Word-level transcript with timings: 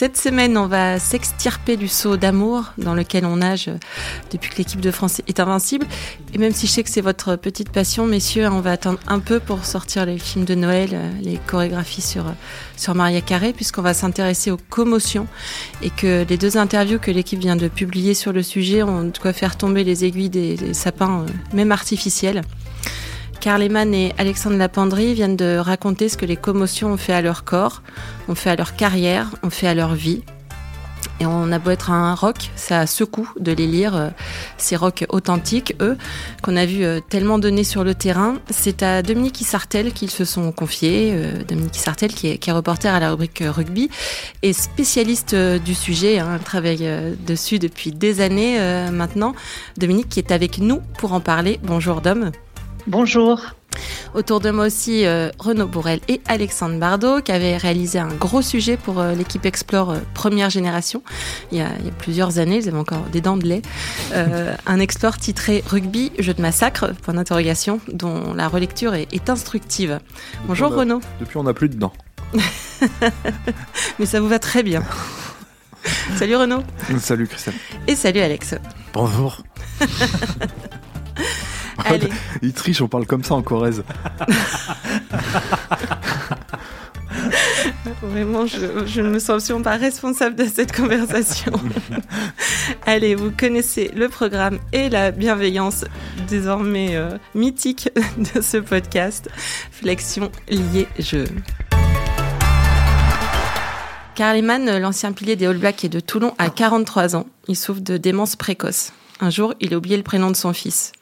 Cette 0.00 0.16
semaine, 0.16 0.56
on 0.56 0.66
va 0.66 0.98
s'extirper 0.98 1.76
du 1.76 1.86
saut 1.86 2.16
d'amour 2.16 2.72
dans 2.78 2.94
lequel 2.94 3.26
on 3.26 3.36
nage 3.36 3.70
depuis 4.32 4.48
que 4.48 4.56
l'équipe 4.56 4.80
de 4.80 4.90
France 4.90 5.20
est 5.28 5.40
invincible. 5.40 5.86
Et 6.32 6.38
même 6.38 6.54
si 6.54 6.66
je 6.66 6.72
sais 6.72 6.82
que 6.82 6.88
c'est 6.88 7.02
votre 7.02 7.36
petite 7.36 7.68
passion, 7.68 8.06
messieurs, 8.06 8.48
on 8.48 8.62
va 8.62 8.72
attendre 8.72 8.98
un 9.06 9.18
peu 9.18 9.40
pour 9.40 9.66
sortir 9.66 10.06
les 10.06 10.18
films 10.18 10.46
de 10.46 10.54
Noël, 10.54 10.98
les 11.20 11.38
chorégraphies 11.46 12.00
sur, 12.00 12.24
sur 12.78 12.94
Maria 12.94 13.20
Carré, 13.20 13.52
puisqu'on 13.52 13.82
va 13.82 13.92
s'intéresser 13.92 14.50
aux 14.50 14.56
commotions 14.70 15.26
et 15.82 15.90
que 15.90 16.24
les 16.26 16.38
deux 16.38 16.56
interviews 16.56 16.98
que 16.98 17.10
l'équipe 17.10 17.38
vient 17.38 17.56
de 17.56 17.68
publier 17.68 18.14
sur 18.14 18.32
le 18.32 18.42
sujet 18.42 18.82
ont 18.82 19.04
de 19.04 19.18
quoi 19.18 19.34
faire 19.34 19.58
tomber 19.58 19.84
les 19.84 20.06
aiguilles 20.06 20.30
des, 20.30 20.56
des 20.56 20.72
sapins, 20.72 21.26
euh, 21.28 21.54
même 21.54 21.72
artificiels. 21.72 22.40
Karl 23.40 23.62
Lehmann 23.62 23.94
et 23.94 24.12
Alexandre 24.18 24.56
Lapendry 24.58 25.14
viennent 25.14 25.36
de 25.36 25.56
raconter 25.56 26.10
ce 26.10 26.18
que 26.18 26.26
les 26.26 26.36
commotions 26.36 26.92
ont 26.92 26.96
fait 26.98 27.14
à 27.14 27.22
leur 27.22 27.44
corps, 27.44 27.82
ont 28.28 28.34
fait 28.34 28.50
à 28.50 28.56
leur 28.56 28.76
carrière, 28.76 29.30
ont 29.42 29.48
fait 29.48 29.66
à 29.66 29.74
leur 29.74 29.94
vie. 29.94 30.22
Et 31.20 31.26
on 31.26 31.50
a 31.50 31.58
beau 31.58 31.70
être 31.70 31.90
un 31.90 32.14
rock, 32.14 32.50
ça 32.56 32.86
secoue 32.86 33.30
de 33.38 33.52
les 33.52 33.66
lire, 33.66 33.96
euh, 33.96 34.08
ces 34.58 34.76
rocks 34.76 35.06
authentiques, 35.08 35.74
eux, 35.80 35.96
qu'on 36.42 36.56
a 36.56 36.66
vu 36.66 36.84
euh, 36.84 37.00
tellement 37.00 37.38
donner 37.38 37.64
sur 37.64 37.82
le 37.82 37.94
terrain. 37.94 38.36
C'est 38.50 38.82
à 38.82 39.02
Dominique 39.02 39.38
Sartel 39.38 39.92
qu'ils 39.92 40.10
se 40.10 40.26
sont 40.26 40.52
confiés. 40.52 41.12
Euh, 41.14 41.42
Dominique 41.44 41.76
Sartel, 41.76 42.12
qui 42.12 42.28
est, 42.28 42.38
qui 42.38 42.50
est, 42.50 42.52
reporter 42.52 42.94
à 42.94 43.00
la 43.00 43.10
rubrique 43.10 43.42
rugby 43.46 43.90
et 44.42 44.52
spécialiste 44.52 45.34
du 45.34 45.74
sujet, 45.74 46.18
hein, 46.18 46.38
travaille 46.44 46.86
dessus 47.26 47.58
depuis 47.58 47.92
des 47.92 48.20
années 48.20 48.58
maintenant. 48.90 49.34
Dominique 49.78 50.08
qui 50.08 50.20
est 50.20 50.32
avec 50.32 50.58
nous 50.58 50.80
pour 50.98 51.12
en 51.12 51.20
parler. 51.20 51.58
Bonjour 51.62 52.00
Dom. 52.00 52.32
Bonjour. 52.86 53.40
Autour 54.14 54.40
de 54.40 54.50
moi 54.50 54.66
aussi, 54.66 55.06
euh, 55.06 55.30
Renaud 55.38 55.66
Bourrel 55.66 56.00
et 56.08 56.20
Alexandre 56.26 56.78
Bardot, 56.78 57.20
qui 57.20 57.30
avaient 57.30 57.56
réalisé 57.56 57.98
un 57.98 58.08
gros 58.08 58.42
sujet 58.42 58.76
pour 58.76 58.98
euh, 58.98 59.14
l'équipe 59.14 59.46
Explore 59.46 59.90
euh, 59.90 59.98
première 60.14 60.50
génération, 60.50 61.02
il 61.52 61.58
y, 61.58 61.60
a, 61.60 61.68
il 61.78 61.86
y, 61.86 61.88
a, 61.88 61.92
plusieurs 61.92 62.38
années, 62.38 62.56
ils 62.56 62.68
avaient 62.68 62.78
encore 62.78 63.02
des 63.12 63.20
dents 63.20 63.36
de 63.36 63.46
lait. 63.46 63.62
un 64.66 64.80
Explore 64.80 65.18
titré 65.18 65.62
Rugby, 65.66 66.10
jeu 66.18 66.34
de 66.34 66.42
massacre, 66.42 66.92
point 67.02 67.14
d'interrogation, 67.14 67.80
dont 67.92 68.34
la 68.34 68.48
relecture 68.48 68.94
est, 68.94 69.12
est 69.12 69.30
instructive. 69.30 70.00
Bonjour 70.46 70.72
Renaud. 70.72 71.00
Depuis, 71.20 71.36
on 71.36 71.44
n'a 71.44 71.54
plus 71.54 71.68
de 71.68 71.76
dents. 71.76 71.92
Mais 73.98 74.06
ça 74.06 74.20
vous 74.20 74.28
va 74.28 74.38
très 74.38 74.62
bien. 74.62 74.82
salut 76.16 76.36
Renaud. 76.36 76.62
Salut 76.98 77.26
Christelle. 77.26 77.54
Et 77.86 77.94
salut 77.94 78.20
Alex. 78.20 78.54
Bonjour. 78.92 79.42
Allez. 81.84 82.08
Il 82.42 82.52
triche, 82.52 82.80
on 82.80 82.88
parle 82.88 83.06
comme 83.06 83.24
ça 83.24 83.34
en 83.34 83.42
Corrèze. 83.42 83.82
Vraiment, 88.02 88.46
je, 88.46 88.86
je, 88.86 89.00
ne 89.00 89.10
me 89.10 89.18
sens 89.18 89.42
absolument 89.42 89.64
pas 89.64 89.76
responsable 89.76 90.36
de 90.36 90.46
cette 90.46 90.72
conversation. 90.74 91.52
Allez, 92.86 93.14
vous 93.14 93.30
connaissez 93.30 93.90
le 93.94 94.08
programme 94.08 94.58
et 94.72 94.88
la 94.88 95.10
bienveillance 95.10 95.84
désormais 96.28 96.94
euh, 96.96 97.18
mythique 97.34 97.90
de 98.34 98.40
ce 98.40 98.56
podcast. 98.58 99.28
Flexion 99.70 100.30
liée 100.48 100.88
jeu. 100.98 101.24
Karl 104.14 104.36
Lehmann, 104.36 104.78
l'ancien 104.78 105.12
pilier 105.12 105.36
des 105.36 105.46
All 105.46 105.56
Blacks 105.56 105.84
et 105.84 105.88
de 105.88 106.00
Toulon, 106.00 106.34
a 106.38 106.50
43 106.50 107.16
ans. 107.16 107.26
Il 107.48 107.56
souffre 107.56 107.80
de 107.80 107.96
démence 107.96 108.36
précoce. 108.36 108.92
Un 109.20 109.30
jour, 109.30 109.54
il 109.60 109.74
a 109.74 109.76
oublié 109.76 109.96
le 109.96 110.02
prénom 110.02 110.30
de 110.30 110.36
son 110.36 110.52
fils. 110.52 110.92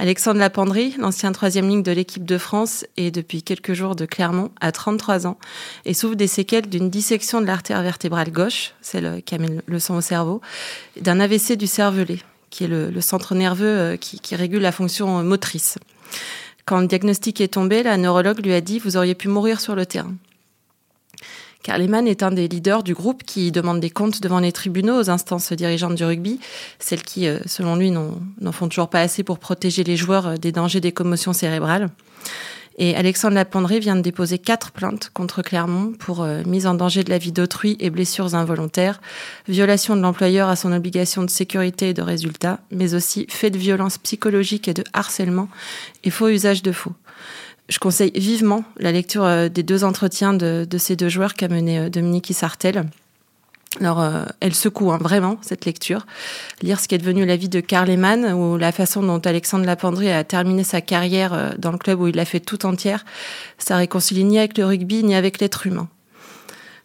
Alexandre 0.00 0.38
Lapendry, 0.38 0.94
l'ancien 0.96 1.32
troisième 1.32 1.68
ligne 1.68 1.82
de 1.82 1.90
l'équipe 1.90 2.24
de 2.24 2.38
France 2.38 2.86
et 2.96 3.10
depuis 3.10 3.42
quelques 3.42 3.72
jours 3.72 3.96
de 3.96 4.06
Clermont, 4.06 4.52
a 4.60 4.70
33 4.70 5.26
ans 5.26 5.38
et 5.84 5.92
souffre 5.92 6.14
des 6.14 6.28
séquelles 6.28 6.68
d'une 6.68 6.88
dissection 6.88 7.40
de 7.40 7.46
l'artère 7.46 7.82
vertébrale 7.82 8.30
gauche, 8.30 8.74
celle 8.80 9.24
qui 9.24 9.34
amène 9.34 9.60
le 9.66 9.78
sang 9.80 9.96
au 9.96 10.00
cerveau, 10.00 10.40
d'un 11.00 11.18
AVC 11.18 11.56
du 11.56 11.66
cervelet, 11.66 12.20
qui 12.50 12.62
est 12.62 12.68
le, 12.68 13.00
centre 13.00 13.34
nerveux 13.34 13.96
qui, 14.00 14.20
qui, 14.20 14.36
régule 14.36 14.62
la 14.62 14.70
fonction 14.70 15.24
motrice. 15.24 15.78
Quand 16.64 16.80
le 16.80 16.86
diagnostic 16.86 17.40
est 17.40 17.54
tombé, 17.54 17.82
la 17.82 17.96
neurologue 17.96 18.38
lui 18.38 18.54
a 18.54 18.60
dit 18.60 18.78
Vous 18.78 18.96
auriez 18.96 19.16
pu 19.16 19.26
mourir 19.26 19.60
sur 19.60 19.74
le 19.74 19.84
terrain. 19.84 20.14
Karl 21.62 21.80
Lehmann 21.82 22.06
est 22.06 22.22
un 22.22 22.30
des 22.30 22.48
leaders 22.48 22.82
du 22.82 22.94
groupe 22.94 23.24
qui 23.24 23.52
demande 23.52 23.80
des 23.80 23.90
comptes 23.90 24.22
devant 24.22 24.40
les 24.40 24.52
tribunaux 24.52 25.00
aux 25.00 25.10
instances 25.10 25.52
dirigeantes 25.52 25.96
du 25.96 26.04
rugby, 26.04 26.40
celles 26.78 27.02
qui, 27.02 27.28
selon 27.46 27.76
lui, 27.76 27.90
n'en 27.90 28.52
font 28.52 28.68
toujours 28.68 28.88
pas 28.88 29.00
assez 29.00 29.22
pour 29.22 29.38
protéger 29.38 29.84
les 29.84 29.96
joueurs 29.96 30.38
des 30.38 30.52
dangers 30.52 30.80
des 30.80 30.92
commotions 30.92 31.32
cérébrales. 31.32 31.90
Et 32.80 32.94
Alexandre 32.94 33.34
Lapendré 33.34 33.80
vient 33.80 33.96
de 33.96 34.00
déposer 34.00 34.38
quatre 34.38 34.70
plaintes 34.70 35.10
contre 35.12 35.42
Clermont 35.42 35.92
pour 35.98 36.22
euh, 36.22 36.42
mise 36.46 36.64
en 36.64 36.74
danger 36.74 37.02
de 37.02 37.10
la 37.10 37.18
vie 37.18 37.32
d'autrui 37.32 37.76
et 37.80 37.90
blessures 37.90 38.36
involontaires, 38.36 39.00
violation 39.48 39.96
de 39.96 40.00
l'employeur 40.00 40.48
à 40.48 40.54
son 40.54 40.72
obligation 40.72 41.24
de 41.24 41.30
sécurité 41.30 41.88
et 41.88 41.94
de 41.94 42.02
résultat, 42.02 42.60
mais 42.70 42.94
aussi 42.94 43.26
fait 43.28 43.50
de 43.50 43.58
violence 43.58 43.98
psychologique 43.98 44.68
et 44.68 44.74
de 44.74 44.84
harcèlement 44.92 45.48
et 46.04 46.10
faux 46.10 46.28
usage 46.28 46.62
de 46.62 46.70
faux 46.70 46.92
je 47.68 47.78
conseille 47.78 48.12
vivement 48.14 48.64
la 48.78 48.92
lecture 48.92 49.50
des 49.50 49.62
deux 49.62 49.84
entretiens 49.84 50.34
de, 50.34 50.66
ces 50.78 50.96
deux 50.96 51.08
joueurs 51.08 51.34
qu'a 51.34 51.48
mené 51.48 51.90
Dominique 51.90 52.32
Sartel. 52.34 52.84
Alors, 53.80 54.00
euh, 54.00 54.24
elle 54.40 54.54
secoue 54.54 54.90
hein, 54.92 54.98
vraiment 54.98 55.38
cette 55.42 55.64
lecture. 55.64 56.06
Lire 56.62 56.80
ce 56.80 56.88
qui 56.88 56.94
est 56.94 56.98
devenu 56.98 57.24
la 57.26 57.36
vie 57.36 57.48
de 57.48 57.60
Karl 57.60 57.86
Lehmann 57.86 58.32
ou 58.32 58.56
la 58.56 58.72
façon 58.72 59.02
dont 59.02 59.18
Alexandre 59.18 59.66
Lapendry 59.66 60.10
a 60.10 60.24
terminé 60.24 60.64
sa 60.64 60.80
carrière 60.80 61.32
euh, 61.32 61.50
dans 61.58 61.70
le 61.70 61.78
club 61.78 62.00
où 62.00 62.08
il 62.08 62.16
l'a 62.16 62.24
fait 62.24 62.40
tout 62.40 62.66
entière, 62.66 63.04
ça 63.58 63.76
réconcilie 63.76 64.24
ni 64.24 64.38
avec 64.38 64.56
le 64.58 64.64
rugby 64.64 65.04
ni 65.04 65.14
avec 65.14 65.38
l'être 65.38 65.66
humain. 65.66 65.88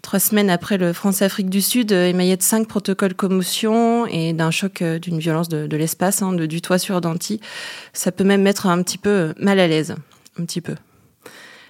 Trois 0.02 0.20
semaines 0.20 0.50
après 0.50 0.78
le 0.78 0.92
France-Afrique 0.92 1.50
du 1.50 1.62
Sud, 1.62 1.94
émaillé 1.94 2.36
de 2.36 2.44
cinq 2.44 2.68
protocoles 2.68 3.14
commotion 3.14 4.06
et 4.06 4.34
d'un 4.34 4.52
choc 4.52 4.84
d'une 4.84 5.18
violence 5.18 5.48
de, 5.48 5.78
l'espace, 5.78 6.22
hein, 6.22 6.34
de, 6.34 6.46
du 6.46 6.62
toit 6.62 6.78
sur 6.78 7.00
denti, 7.00 7.40
ça 7.94 8.12
peut 8.12 8.26
même 8.26 8.42
mettre 8.42 8.68
un 8.68 8.84
petit 8.84 8.98
peu 8.98 9.34
mal 9.40 9.60
à 9.62 9.68
l'aise 9.68 9.96
un 10.40 10.46
petit 10.46 10.62
peu. 10.62 10.76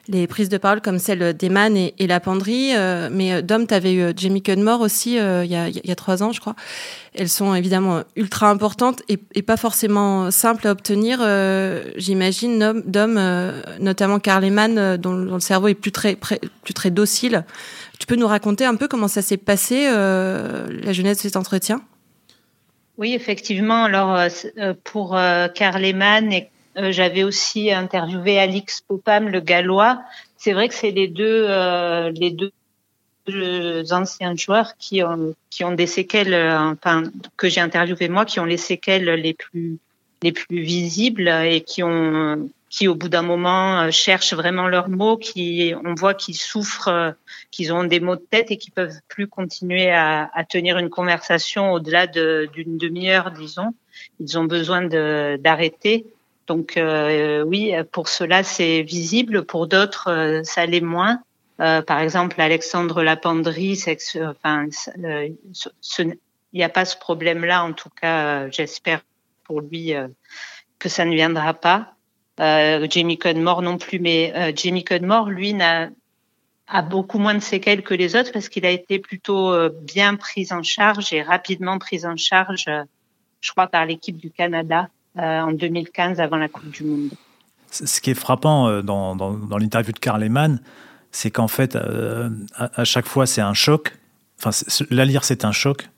Les 0.09 0.27
prises 0.27 0.49
de 0.49 0.57
parole 0.57 0.81
comme 0.81 0.99
celle 0.99 1.33
d'Eman 1.33 1.77
et, 1.77 1.93
et 1.97 2.07
la 2.07 2.19
penderie, 2.19 2.75
euh, 2.75 3.07
mais 3.09 3.41
Dom, 3.41 3.65
tu 3.65 3.73
avais 3.73 3.93
eu 3.93 4.11
Jamie 4.17 4.41
Cudmore 4.41 4.81
aussi 4.81 5.17
euh, 5.17 5.45
il 5.45 5.51
y, 5.51 5.91
a, 5.91 5.95
trois 5.95 6.21
ans, 6.21 6.33
je 6.33 6.41
crois. 6.41 6.55
Elles 7.15 7.29
sont 7.29 7.55
évidemment 7.55 8.01
ultra 8.17 8.49
importantes 8.49 9.01
et, 9.07 9.41
pas 9.41 9.55
forcément 9.55 10.29
simples 10.29 10.67
à 10.67 10.71
obtenir. 10.71 11.19
Euh, 11.21 11.83
J'imagine, 11.95 12.83
Dom, 12.85 13.17
notamment 13.79 14.19
Karl 14.19 14.43
Eman, 14.43 14.97
dont, 14.97 15.13
le 15.13 15.39
cerveau 15.39 15.69
est 15.69 15.73
plus 15.73 15.93
très, 15.93 16.17
plus 16.17 16.73
très 16.73 16.91
docile. 16.91 17.45
Tu 17.97 18.05
peux 18.05 18.17
nous 18.17 18.27
raconter 18.27 18.65
un 18.65 18.75
peu 18.75 18.89
comment 18.89 19.07
ça 19.07 19.21
s'est 19.21 19.37
passé, 19.37 19.85
la 19.85 20.91
jeunesse 20.91 21.19
de 21.19 21.21
cet 21.21 21.37
entretien? 21.37 21.81
Oui, 22.97 23.13
effectivement. 23.13 23.85
Alors, 23.85 24.19
pour 24.83 25.11
Karl 25.55 25.85
Eman 25.85 26.33
et 26.33 26.49
euh, 26.77 26.91
J'avais 26.91 27.23
aussi 27.23 27.71
interviewé 27.71 28.39
Alix 28.39 28.81
Popam, 28.81 29.29
le 29.29 29.39
gallois. 29.39 30.01
C'est 30.37 30.53
vrai 30.53 30.67
que 30.67 30.73
c'est 30.73 30.91
les 30.91 31.07
deux, 31.07 31.45
euh, 31.47 32.11
les 32.11 32.31
deux 32.31 33.93
anciens 33.93 34.35
joueurs 34.35 34.75
qui 34.77 35.03
ont, 35.03 35.33
qui 35.49 35.63
ont 35.63 35.71
des 35.71 35.87
séquelles, 35.87 36.35
enfin, 36.35 37.03
que 37.37 37.47
j'ai 37.47 37.61
interviewé 37.61 38.09
moi, 38.09 38.25
qui 38.25 38.39
ont 38.39 38.45
les 38.45 38.57
séquelles 38.57 39.09
les 39.09 39.33
plus, 39.33 39.77
les 40.21 40.33
plus 40.33 40.61
visibles 40.61 41.29
et 41.29 41.61
qui 41.61 41.83
ont, 41.83 42.49
qui 42.69 42.87
au 42.87 42.95
bout 42.95 43.07
d'un 43.07 43.21
moment 43.21 43.89
cherchent 43.91 44.33
vraiment 44.33 44.67
leurs 44.67 44.89
mots, 44.89 45.15
qui, 45.15 45.73
on 45.85 45.93
voit 45.93 46.15
qu'ils 46.15 46.35
souffrent, 46.35 47.15
qu'ils 47.51 47.71
ont 47.71 47.83
des 47.83 47.99
maux 48.01 48.15
de 48.15 48.25
tête 48.29 48.51
et 48.51 48.57
qui 48.57 48.71
peuvent 48.71 48.99
plus 49.07 49.27
continuer 49.27 49.89
à, 49.91 50.29
à 50.33 50.43
tenir 50.43 50.77
une 50.77 50.89
conversation 50.89 51.71
au-delà 51.71 52.07
d'une 52.07 52.77
demi-heure, 52.77 53.31
disons. 53.31 53.73
Ils 54.19 54.37
ont 54.37 54.45
besoin 54.45 54.81
d'arrêter. 55.37 56.05
Donc 56.47 56.77
euh, 56.77 57.43
oui, 57.43 57.73
pour 57.91 58.09
cela 58.09 58.43
c'est 58.43 58.81
visible, 58.81 59.45
pour 59.45 59.67
d'autres 59.67 60.09
euh, 60.09 60.43
ça 60.43 60.65
l'est 60.65 60.81
moins. 60.81 61.21
Euh, 61.61 61.81
par 61.81 61.99
exemple, 61.99 62.41
Alexandre 62.41 63.03
Lapendry, 63.03 63.75
c'est 63.75 63.97
enfin, 64.21 64.65
il 64.97 66.17
n'y 66.53 66.63
a 66.63 66.69
pas 66.69 66.85
ce 66.85 66.97
problème-là. 66.97 67.63
En 67.63 67.73
tout 67.73 67.89
cas, 67.89 68.49
j'espère 68.49 69.01
pour 69.43 69.61
lui 69.61 69.93
que 70.79 70.89
ça 70.89 71.05
ne 71.05 71.13
viendra 71.13 71.53
pas. 71.53 71.93
Jamie 72.39 73.19
Cudmore 73.19 73.61
non 73.61 73.77
plus, 73.77 73.99
mais 73.99 74.53
Jamie 74.55 74.83
Cudmore, 74.83 75.29
lui, 75.29 75.53
n'a 75.53 75.89
a 76.67 76.81
beaucoup 76.81 77.19
moins 77.19 77.35
de 77.35 77.39
séquelles 77.39 77.83
que 77.83 77.93
les 77.93 78.15
autres 78.15 78.31
parce 78.31 78.49
qu'il 78.49 78.65
a 78.65 78.71
été 78.71 78.97
plutôt 78.97 79.53
bien 79.69 80.15
pris 80.15 80.47
en 80.51 80.63
charge 80.63 81.13
et 81.13 81.21
rapidement 81.21 81.77
pris 81.77 82.03
en 82.05 82.17
charge, 82.17 82.65
je 83.41 83.51
crois, 83.51 83.67
par 83.67 83.85
l'équipe 83.85 84.17
du 84.17 84.31
Canada 84.31 84.89
euh, 84.89 85.02
en 85.15 85.51
2015 85.51 86.19
avant 86.19 86.37
la 86.37 86.49
Coupe 86.49 86.69
du 86.69 86.83
Monde. 86.83 87.11
Ce 87.73 88.01
qui 88.01 88.11
est 88.11 88.15
frappant 88.15 88.67
euh, 88.67 88.81
dans, 88.81 89.15
dans, 89.15 89.57
l'interview 89.57 89.93
de 89.93 89.99
Karl 89.99 90.21
Lehmann, 90.21 90.61
c'est 91.11 91.31
qu'en 91.31 91.47
fait, 91.47 91.75
euh, 91.75 92.29
à, 92.55 92.83
chaque 92.83 93.07
fois, 93.07 93.25
c'est 93.25 93.41
un 93.41 93.55
choc. 93.55 93.97
Enfin, 94.37 94.51
la 94.91 95.05
lire, 95.05 95.23
c'est 95.23 95.43
un 95.43 95.51
choc. 95.51 95.89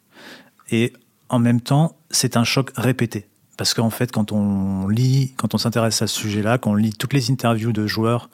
Et 0.71 0.94
en 1.27 1.39
même 1.39 1.59
temps, 1.59 1.97
c'est 2.12 2.38
un 2.38 2.45
choc 2.45 2.71
répété. 2.77 3.27
parce 3.57 3.73
qu'en 3.73 3.89
fait, 3.89 4.12
quand 4.12 4.31
on 4.31 4.88
lit, 4.88 5.33
quand 5.38 5.53
on 5.53 5.57
s'intéresse 5.57 6.01
à 6.01 6.07
ce 6.07 6.15
sujet-là, 6.19 6.57
quand 6.57 6.71
on 6.71 6.75
lit 6.75 6.94
toutes 6.94 7.13
les 7.13 7.29
interviews 7.29 7.73
de 7.73 7.88
joueurs, 7.88 8.29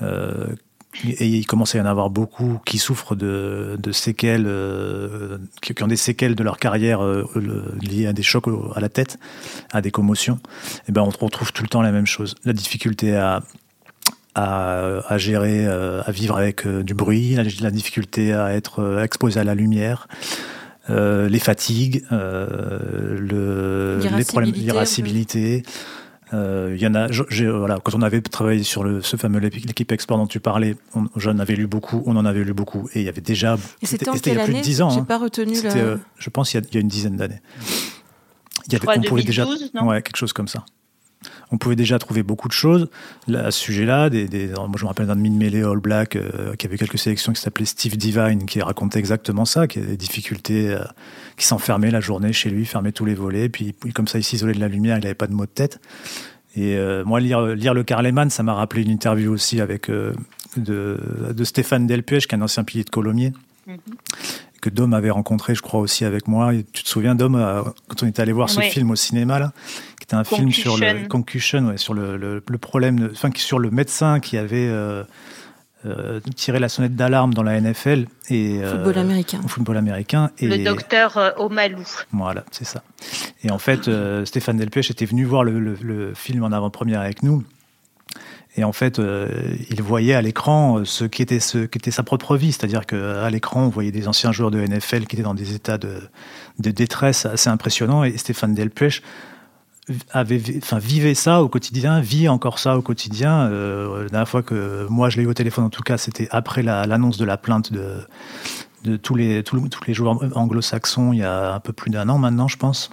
euh, 0.00 0.54
et 1.04 1.26
il 1.26 1.46
commence 1.46 1.74
à 1.74 1.78
y 1.78 1.80
en 1.80 1.86
avoir 1.86 2.10
beaucoup 2.10 2.60
qui 2.64 2.78
souffrent 2.78 3.14
de, 3.14 3.76
de 3.78 3.92
séquelles, 3.92 4.46
euh, 4.46 5.38
qui, 5.60 5.74
ont 5.82 5.86
des 5.86 5.96
séquelles 5.96 6.34
de 6.34 6.42
leur 6.42 6.58
carrière 6.58 7.02
euh, 7.02 7.24
liées 7.82 8.06
à 8.06 8.12
des 8.12 8.22
chocs 8.22 8.46
à 8.74 8.80
la 8.80 8.88
tête, 8.88 9.18
à 9.72 9.80
des 9.80 9.90
commotions. 9.90 10.38
Et 10.88 10.92
ben 10.92 11.02
on 11.02 11.24
retrouve 11.24 11.52
tout 11.52 11.62
le 11.62 11.68
temps 11.68 11.82
la 11.82 11.92
même 11.92 12.06
chose. 12.06 12.34
La 12.44 12.52
difficulté 12.52 13.16
à, 13.16 13.42
à, 14.34 15.00
à 15.08 15.18
gérer, 15.18 15.66
à 15.66 16.10
vivre 16.10 16.36
avec 16.36 16.66
du 16.66 16.94
bruit, 16.94 17.34
la, 17.34 17.70
difficulté 17.70 18.32
à 18.32 18.52
être 18.54 19.00
exposé 19.02 19.40
à 19.40 19.44
la 19.44 19.54
lumière, 19.54 20.06
euh, 20.90 21.30
les 21.30 21.38
fatigues, 21.38 22.04
euh, 22.12 23.18
le, 23.18 23.98
les 24.16 24.24
problèmes 24.24 24.52
d'irascibilité. 24.52 25.62
Euh, 26.34 26.72
il 26.74 26.82
y 26.82 26.86
en 26.86 26.94
a, 26.94 27.06
voilà, 27.52 27.78
quand 27.82 27.94
on 27.94 28.02
avait 28.02 28.20
travaillé 28.20 28.62
sur 28.62 28.82
le, 28.82 29.02
ce 29.02 29.16
fameux 29.16 29.38
l'équipe 29.38 29.92
export 29.92 30.18
dont 30.18 30.26
tu 30.26 30.40
parlais, 30.40 30.76
j'en 31.16 31.38
avais 31.38 31.54
lu 31.54 31.66
beaucoup, 31.66 32.02
on 32.06 32.16
en 32.16 32.24
avait 32.24 32.42
lu 32.42 32.52
beaucoup, 32.52 32.88
et 32.94 33.00
il 33.00 33.04
y 33.04 33.08
avait 33.08 33.20
déjà. 33.20 33.56
c'était 33.82 34.06
il 34.06 34.34
y 34.34 34.38
a 34.38 34.44
plus 34.44 34.54
de 34.54 34.60
10 34.60 34.82
ans. 34.82 34.90
J'ai 34.90 35.00
hein. 35.00 35.04
pas 35.04 35.18
retenu. 35.18 35.54
Le... 35.62 36.00
je 36.18 36.30
pense 36.30 36.52
il 36.52 36.56
y, 36.56 36.60
a, 36.60 36.62
il 36.68 36.74
y 36.74 36.78
a 36.78 36.80
une 36.80 36.88
dizaine 36.88 37.16
d'années. 37.16 37.40
Il 38.66 38.72
y 38.72 38.76
avait, 38.76 38.98
on 38.98 39.02
pouvait 39.02 39.22
déjà, 39.22 39.46
non? 39.74 39.88
Ouais, 39.88 40.02
quelque 40.02 40.16
chose 40.16 40.32
comme 40.32 40.48
ça 40.48 40.64
on 41.54 41.58
pouvait 41.58 41.76
déjà 41.76 42.00
trouver 42.00 42.24
beaucoup 42.24 42.48
de 42.48 42.52
choses 42.52 42.90
à 43.32 43.52
ce 43.52 43.60
sujet-là. 43.60 44.10
Moi, 44.10 44.74
je 44.76 44.82
me 44.82 44.88
rappelle 44.88 45.06
d'un 45.06 45.14
mid-mêlée 45.14 45.62
All 45.62 45.78
Black 45.78 46.16
euh, 46.16 46.56
qui 46.56 46.66
avait 46.66 46.76
quelques 46.76 46.98
sélections 46.98 47.32
qui 47.32 47.40
s'appelait 47.40 47.64
Steve 47.64 47.96
Divine, 47.96 48.44
qui 48.44 48.60
racontait 48.60 48.98
exactement 48.98 49.44
ça, 49.44 49.68
qui 49.68 49.78
avait 49.78 49.86
des 49.86 49.96
difficultés, 49.96 50.70
euh, 50.70 50.80
qui 51.36 51.46
s'enfermait 51.46 51.92
la 51.92 52.00
journée 52.00 52.32
chez 52.32 52.50
lui, 52.50 52.66
fermait 52.66 52.90
tous 52.90 53.04
les 53.04 53.14
volets, 53.14 53.48
puis, 53.48 53.74
comme 53.94 54.08
ça, 54.08 54.18
il 54.18 54.24
s'isolait 54.24 54.54
de 54.54 54.60
la 54.60 54.68
lumière, 54.68 54.98
il 54.98 55.02
n'avait 55.02 55.14
pas 55.14 55.28
de 55.28 55.32
mots 55.32 55.46
de 55.46 55.50
tête. 55.50 55.80
Et 56.56 56.76
euh, 56.76 57.04
moi, 57.04 57.20
lire, 57.20 57.46
lire 57.46 57.72
le 57.72 57.84
Carleman, 57.84 58.30
ça 58.30 58.42
m'a 58.42 58.54
rappelé 58.54 58.82
une 58.82 58.90
interview 58.90 59.32
aussi 59.32 59.60
avec 59.60 59.88
de, 60.56 61.44
Stéphane 61.44 61.86
Delpuech, 61.86 62.26
qui 62.26 62.34
est 62.34 62.38
un 62.38 62.42
ancien 62.42 62.64
pilier 62.64 62.82
de 62.82 62.90
Colomiers. 62.90 63.32
Mm-hmm. 63.68 63.78
Que 64.64 64.70
Dom 64.70 64.94
avait 64.94 65.10
rencontré, 65.10 65.54
je 65.54 65.60
crois 65.60 65.80
aussi 65.80 66.06
avec 66.06 66.26
moi. 66.26 66.52
tu 66.72 66.82
te 66.82 66.88
souviens, 66.88 67.14
Dom, 67.14 67.34
quand 67.88 68.02
on 68.02 68.06
était 68.06 68.22
allé 68.22 68.32
voir 68.32 68.48
ce 68.48 68.60
film 68.62 68.90
au 68.90 68.96
cinéma, 68.96 69.38
là, 69.38 69.52
c'était 70.00 70.16
un 70.16 70.24
film 70.24 70.50
sur 70.52 70.78
le 70.78 71.06
concussion, 71.06 71.66
ouais, 71.68 71.78
sur 71.78 71.92
le, 71.92 72.16
le, 72.18 72.58
problème, 72.58 73.10
enfin 73.12 73.30
sur 73.36 73.58
le 73.58 73.70
médecin 73.70 74.20
qui 74.20 74.38
avait 74.38 74.68
euh, 74.68 75.02
euh, 75.86 76.20
tiré 76.36 76.58
la 76.58 76.68
sonnette 76.68 76.94
d'alarme 76.94 77.32
dans 77.32 77.42
la 77.42 77.60
NFL 77.60 78.06
et 78.28 78.62
euh, 78.62 78.72
football 78.72 78.98
américain. 78.98 79.40
football 79.46 79.76
américain. 79.76 80.30
Et, 80.38 80.46
le 80.46 80.64
docteur 80.64 81.34
Omalou. 81.38 81.84
Voilà, 82.12 82.44
c'est 82.50 82.66
ça. 82.66 82.82
Et 83.42 83.50
en 83.50 83.58
fait, 83.58 83.90
Stéphane 84.24 84.56
Delpech 84.56 84.90
était 84.90 85.06
venu 85.06 85.24
voir 85.24 85.44
le, 85.44 85.58
le 85.58 86.14
film 86.14 86.42
en 86.42 86.52
avant-première 86.52 87.00
avec 87.00 87.22
nous. 87.22 87.42
Et 88.56 88.64
en 88.64 88.72
fait, 88.72 89.00
il 89.70 89.82
voyait 89.82 90.14
à 90.14 90.22
l'écran 90.22 90.84
ce 90.84 91.04
qui 91.04 91.22
était 91.22 91.40
ce 91.40 91.58
qui 91.58 91.78
était 91.78 91.90
sa 91.90 92.04
propre 92.04 92.36
vie, 92.36 92.52
c'est-à-dire 92.52 92.86
qu'à 92.86 93.28
l'écran, 93.28 93.64
on 93.64 93.68
voyait 93.68 93.90
des 93.90 94.06
anciens 94.06 94.30
joueurs 94.30 94.52
de 94.52 94.60
NFL 94.60 95.06
qui 95.06 95.16
étaient 95.16 95.24
dans 95.24 95.34
des 95.34 95.54
états 95.54 95.76
de, 95.76 96.00
détresse 96.58 97.26
assez 97.26 97.50
impressionnants. 97.50 98.04
Et 98.04 98.16
Stéphane 98.16 98.54
Delpech 98.54 99.02
avait, 100.12 100.40
enfin, 100.58 100.78
vivait 100.78 101.14
ça 101.14 101.42
au 101.42 101.48
quotidien, 101.48 102.00
vit 102.00 102.28
encore 102.28 102.58
ça 102.58 102.78
au 102.78 102.82
quotidien. 102.82 103.48
Euh, 103.48 104.04
la 104.04 104.08
dernière 104.08 104.28
fois 104.28 104.42
que 104.42 104.86
moi 104.88 105.10
je 105.10 105.18
l'ai 105.18 105.24
eu 105.24 105.26
au 105.26 105.34
téléphone, 105.34 105.64
en 105.64 105.70
tout 105.70 105.82
cas, 105.82 105.98
c'était 105.98 106.28
après 106.30 106.62
l'annonce 106.62 107.18
de 107.18 107.24
la 107.24 107.36
plainte 107.36 107.72
de, 107.72 107.98
de 108.84 108.96
tous, 108.96 109.14
les, 109.14 109.42
tous, 109.42 109.60
les 109.86 109.94
joueurs 109.94 110.18
anglo-saxons 110.36 111.12
il 111.12 111.18
y 111.18 111.24
a 111.24 111.54
un 111.54 111.60
peu 111.60 111.72
plus 111.72 111.90
d'un 111.90 112.08
an 112.08 112.18
maintenant, 112.18 112.48
je 112.48 112.56
pense. 112.56 112.90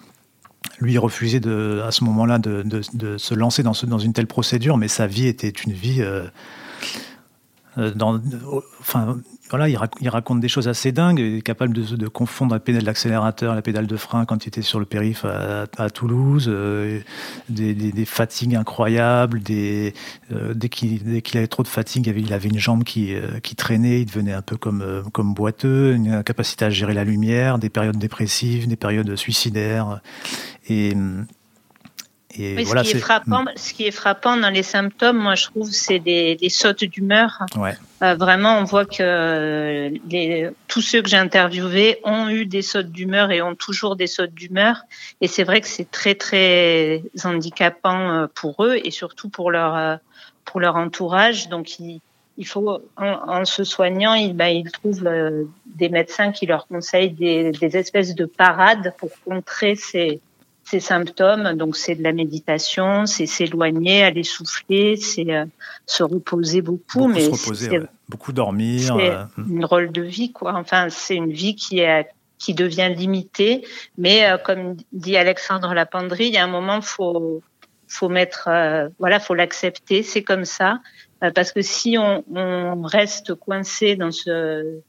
Lui, 0.80 0.98
refusait 0.98 1.42
à 1.84 1.92
ce 1.92 2.04
moment-là 2.04 2.40
de, 2.40 3.18
se 3.18 3.34
lancer 3.34 3.64
dans, 3.64 3.74
une 3.74 4.14
telle 4.14 4.28
procédure, 4.28 4.78
mais 4.78 4.88
sa 4.88 5.08
vie 5.08 5.28
était 5.28 5.50
une 5.50 5.74
vie. 5.74 6.04
Euh, 7.78 7.92
enfin, 8.80 9.18
voilà, 9.50 9.70
il, 9.70 10.10
raconte 10.10 10.40
des 10.40 10.48
choses 10.48 10.68
assez 10.68 10.92
dingues, 10.92 11.20
il 11.20 11.38
est 11.38 11.42
capable 11.42 11.74
de, 11.74 12.08
confondre 12.08 12.54
la 12.54 12.60
pédale 12.60 12.84
d'accélérateur, 12.84 13.56
la 13.56 13.62
pédale 13.62 13.88
de 13.88 13.96
frein 13.98 14.26
quand 14.26 14.46
il 14.46 14.50
était 14.50 14.62
sur 14.62 14.80
le 14.80 14.86
périph' 14.86 15.26
à, 15.26 15.90
Toulouse, 15.90 16.48
euh, 16.50 17.00
des, 17.50 18.06
fatigues 18.06 18.56
incroyables, 18.56 19.42
euh, 19.50 19.92
dès 20.54 20.70
qu'il 20.70 21.38
avait 21.38 21.48
trop 21.48 21.64
de 21.64 21.68
fatigue, 21.68 22.08
il 22.08 22.34
avait, 22.34 22.50
une 22.50 22.60
jambe 22.60 22.84
qui, 22.84 23.16
traînait, 23.56 24.02
il 24.02 24.06
devenait 24.06 24.34
un 24.34 24.42
peu 24.42 24.58
comme, 24.58 25.04
comme 25.14 25.34
boiteux, 25.34 25.94
une 25.94 26.24
capacité 26.24 26.66
à 26.66 26.70
gérer 26.70 26.94
la 26.94 27.04
lumière, 27.04 27.58
des 27.58 27.70
périodes 27.70 27.98
dépressives, 27.98 28.68
des 28.68 28.76
périodes 28.76 29.16
suicidaires. 29.16 30.02
Et 30.70 30.96
ce, 32.32 32.82
qui 32.84 32.98
est 32.98 33.00
frappant, 33.00 33.46
ce 33.56 33.74
qui 33.74 33.86
est 33.86 33.92
frappant 33.92 34.38
dans 34.38 34.50
les 34.50 34.64
symptômes, 34.64 35.18
moi 35.18 35.36
je 35.36 35.46
trouve, 35.46 35.70
c'est 35.70 36.00
des, 36.00 36.36
des, 36.36 36.50
sautes 36.50 36.84
d'humeur. 36.84 37.46
Euh, 38.02 38.16
vraiment, 38.16 38.58
on 38.58 38.64
voit 38.64 38.86
que 38.86 39.92
les, 40.10 40.50
tous 40.68 40.82
ceux 40.82 41.02
que 41.02 41.10
j'ai 41.10 41.18
interviewés 41.18 42.00
ont 42.04 42.30
eu 42.30 42.46
des 42.46 42.62
sautes 42.62 42.92
d'humeur 42.92 43.32
et 43.32 43.42
ont 43.42 43.56
toujours 43.56 43.96
des 43.96 44.08
sautes 44.08 44.34
d'humeur. 44.34 44.82
Et 45.22 45.28
c'est 45.28 45.44
vrai 45.44 45.62
que 45.62 45.68
c'est 45.68 45.90
très 45.90 46.16
très 46.16 47.04
handicapant 47.24 48.12
euh, 48.12 48.28
pour 48.34 48.64
eux 48.66 48.80
et 48.84 48.92
surtout 48.92 49.30
pour 49.30 49.52
leur 49.52 49.76
euh, 49.76 49.96
pour 50.46 50.60
leur 50.60 50.76
entourage. 50.76 51.50
Donc 51.50 51.80
il, 51.80 52.02
il 52.38 52.48
faut, 52.48 52.82
en, 52.98 53.46
se 53.46 53.64
soignant, 53.64 54.14
ils, 54.14 54.34
ben, 54.34 54.48
ils 54.48 54.72
trouvent 54.72 55.08
des 55.66 55.90
médecins 55.90 56.32
qui 56.32 56.46
leur 56.46 56.66
conseillent 56.66 57.12
des, 57.12 57.52
des 57.52 57.78
espèces 57.78 58.16
de 58.16 58.26
parades 58.26 58.94
pour 58.98 59.12
contrer 59.26 59.76
ces 59.76 60.22
ces 60.72 60.80
symptômes. 60.80 61.54
Donc, 61.56 61.76
c'est 61.76 61.96
de 61.96 62.04
la 62.04 62.14
méditation, 62.14 63.06
c'est 63.06 63.26
s'éloigner, 63.26 64.04
aller 64.04 64.24
souffler, 64.24 64.96
c'est 64.96 65.30
euh, 65.30 65.46
se 65.86 66.02
reposer 66.02 66.62
beaucoup. 66.62 67.08
mais 67.10 67.26
se 67.26 67.30
reposer, 67.30 67.80
beaucoup 68.08 68.32
dormir. 68.32 68.96
C'est 68.98 69.10
euh, 69.10 69.26
une 69.38 69.66
rôle 69.66 69.92
de 69.92 70.02
vie, 70.02 70.32
quoi. 70.32 70.54
Enfin, 70.56 70.88
c'est 70.90 71.16
une 71.16 71.34
vie 71.34 71.56
qui 71.56 71.80
est 71.80 72.08
qui 72.38 72.54
devient 72.56 72.92
limitée. 72.96 73.68
Mais 73.98 74.32
euh, 74.32 74.38
comme 74.38 74.78
dit 74.94 75.18
Alexandre 75.18 75.74
Lapendry, 75.74 76.28
il 76.28 76.34
y 76.34 76.38
a 76.38 76.44
un 76.46 76.48
moment, 76.48 76.82
faut 76.82 77.42
faut 77.88 78.08
mettre, 78.08 78.48
voilà, 79.00 79.20
faut 79.20 79.36
l'accepter. 79.36 80.02
C'est 80.02 80.24
comme 80.24 80.46
ça, 80.46 80.80
parce 81.36 81.52
que 81.52 81.62
si 81.62 81.98
on, 81.98 82.24
on 82.34 82.84
reste 82.84 83.36
coincé 83.36 83.98
dans 83.98 84.12
ce 84.12 84.80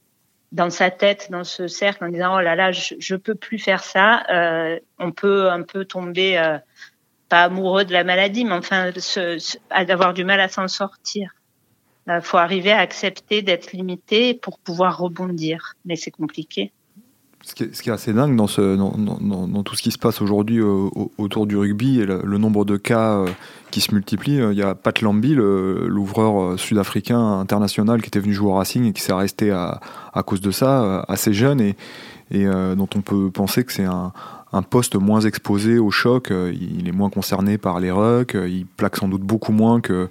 dans 0.53 0.71
sa 0.71 0.91
tête, 0.91 1.29
dans 1.31 1.45
ce 1.45 1.67
cercle, 1.67 2.05
en 2.05 2.09
disant 2.09 2.37
oh 2.37 2.41
là 2.41 2.55
là, 2.55 2.73
je, 2.73 2.95
je 2.99 3.17
peux 3.17 3.35
plus 3.35 3.59
faire 3.59 3.83
ça. 3.83 4.23
Euh, 4.31 4.79
on 4.99 5.11
peut 5.11 5.51
un 5.51 5.63
peu 5.63 5.85
tomber, 5.85 6.39
euh, 6.39 6.59
pas 7.29 7.45
amoureux 7.45 7.85
de 7.85 7.93
la 7.93 8.05
maladie, 8.05 8.45
mais 8.45 8.53
enfin, 8.53 8.93
d'avoir 9.87 10.13
du 10.13 10.25
mal 10.25 10.41
à 10.41 10.49
s'en 10.49 10.69
sortir. 10.69 11.33
Il 12.07 12.13
euh, 12.13 12.21
faut 12.21 12.37
arriver 12.37 12.73
à 12.73 12.79
accepter 12.79 13.43
d'être 13.43 13.73
limité 13.73 14.35
pour 14.35 14.59
pouvoir 14.59 14.99
rebondir, 14.99 15.75
mais 15.85 15.97
c'est 15.97 16.11
compliqué. 16.11 16.73
Ce 17.45 17.55
qui, 17.55 17.65
est, 17.65 17.93
assez 17.93 18.13
dingue 18.13 18.37
dans, 18.37 18.47
tout 18.47 19.75
ce 19.75 19.83
qui 19.83 19.91
se 19.91 19.99
passe 19.99 20.23
aujourd'hui 20.23 20.61
euh, 20.61 20.89
autour 21.19 21.47
du 21.49 21.57
rugby 21.57 21.99
et 21.99 22.07
le, 22.07 22.39
nombre 22.39 22.65
de 22.65 22.77
cas 22.77 23.19
euh, 23.19 23.29
qui 23.73 23.81
se 23.81 23.93
multiplient, 23.93 24.41
euh, 24.41 24.53
il 24.53 24.59
y 24.59 24.63
a 24.63 24.77
Pat 24.77 25.01
Lambie, 25.01 25.35
l'ouvreur 25.35 26.57
sud-africain 26.57 27.41
international 27.41 28.01
qui 28.01 28.09
était 28.09 28.21
venu 28.21 28.33
jouer 28.33 28.51
au 28.51 28.55
Racing 28.55 28.85
et 28.85 28.93
qui 28.93 29.03
s'est 29.03 29.13
resté 29.13 29.51
à, 29.51 29.81
cause 30.25 30.41
de 30.41 30.53
ça, 30.53 31.05
assez 31.09 31.33
jeune 31.33 31.61
et 31.61 31.75
dont 32.31 32.89
on 32.95 33.01
peut 33.01 33.31
penser 33.31 33.65
que 33.65 33.73
c'est 33.73 33.85
un, 33.85 34.13
un 34.53 34.63
poste 34.63 34.97
moins 34.97 35.21
exposé 35.21 35.79
au 35.79 35.91
choc, 35.91 36.31
euh, 36.31 36.53
il 36.53 36.89
est 36.89 36.93
moins 36.93 37.11
concerné 37.11 37.57
par 37.59 37.81
les 37.81 37.91
rucks, 37.91 38.35
euh, 38.35 38.49
il 38.49 38.67
plaque 38.67 38.97
sans 38.97 39.09
doute 39.09 39.23
beaucoup 39.23 39.53
moins 39.53 39.81
que 39.81 40.09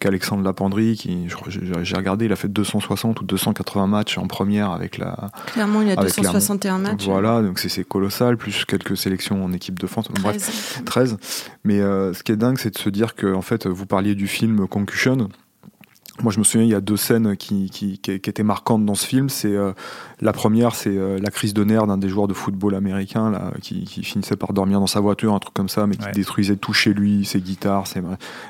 qu'Alexandre 0.00 0.42
Lapendry, 0.42 0.96
qui 0.96 1.28
j'ai 1.48 1.96
regardé, 1.96 2.24
il 2.24 2.32
a 2.32 2.36
fait 2.36 2.48
260 2.48 3.20
ou 3.20 3.24
280 3.24 3.86
matchs 3.86 4.18
en 4.18 4.26
première 4.26 4.70
avec 4.72 4.98
la. 4.98 5.30
Clairement, 5.46 5.82
il 5.82 5.90
a 5.90 5.96
261 5.96 6.78
matchs. 6.78 7.04
Voilà, 7.04 7.42
donc 7.42 7.58
c'est 7.58 7.84
colossal, 7.84 8.36
plus 8.36 8.64
quelques 8.64 8.96
sélections 8.96 9.44
en 9.44 9.52
équipe 9.52 9.78
de 9.78 9.86
France. 9.86 10.08
13. 10.12 10.82
13. 10.84 11.16
Mais 11.64 11.80
euh, 11.80 12.12
ce 12.12 12.22
qui 12.22 12.32
est 12.32 12.36
dingue, 12.36 12.58
c'est 12.58 12.74
de 12.74 12.78
se 12.78 12.90
dire 12.90 13.14
que 13.14 13.32
en 13.32 13.42
fait, 13.42 13.66
vous 13.66 13.86
parliez 13.86 14.14
du 14.14 14.26
film 14.26 14.66
Concussion. 14.66 15.28
Moi, 16.22 16.32
je 16.32 16.38
me 16.38 16.44
souviens, 16.44 16.66
il 16.66 16.70
y 16.70 16.74
a 16.74 16.80
deux 16.80 16.96
scènes 16.96 17.36
qui, 17.36 17.70
qui, 17.70 17.98
qui, 17.98 18.12
étaient 18.12 18.42
marquantes 18.42 18.84
dans 18.84 18.94
ce 18.94 19.06
film. 19.06 19.28
C'est 19.28 19.54
euh, 19.54 19.72
la 20.20 20.32
première, 20.32 20.74
c'est 20.74 20.90
euh, 20.90 21.18
la 21.18 21.30
crise 21.30 21.54
de 21.54 21.64
nerfs 21.64 21.86
d'un 21.86 21.96
des 21.96 22.08
joueurs 22.08 22.28
de 22.28 22.34
football 22.34 22.74
américain 22.74 23.30
là, 23.30 23.52
qui, 23.62 23.86
finissait 23.86 24.36
par 24.36 24.52
dormir 24.52 24.80
dans 24.80 24.86
sa 24.86 25.00
voiture, 25.00 25.34
un 25.34 25.38
truc 25.38 25.54
comme 25.54 25.68
ça, 25.68 25.86
mais 25.86 25.96
qui 25.96 26.10
détruisait 26.12 26.56
tout 26.56 26.72
chez 26.72 26.92
lui, 26.92 27.24
ses 27.24 27.40
guitares, 27.40 27.86
ses... 27.86 28.02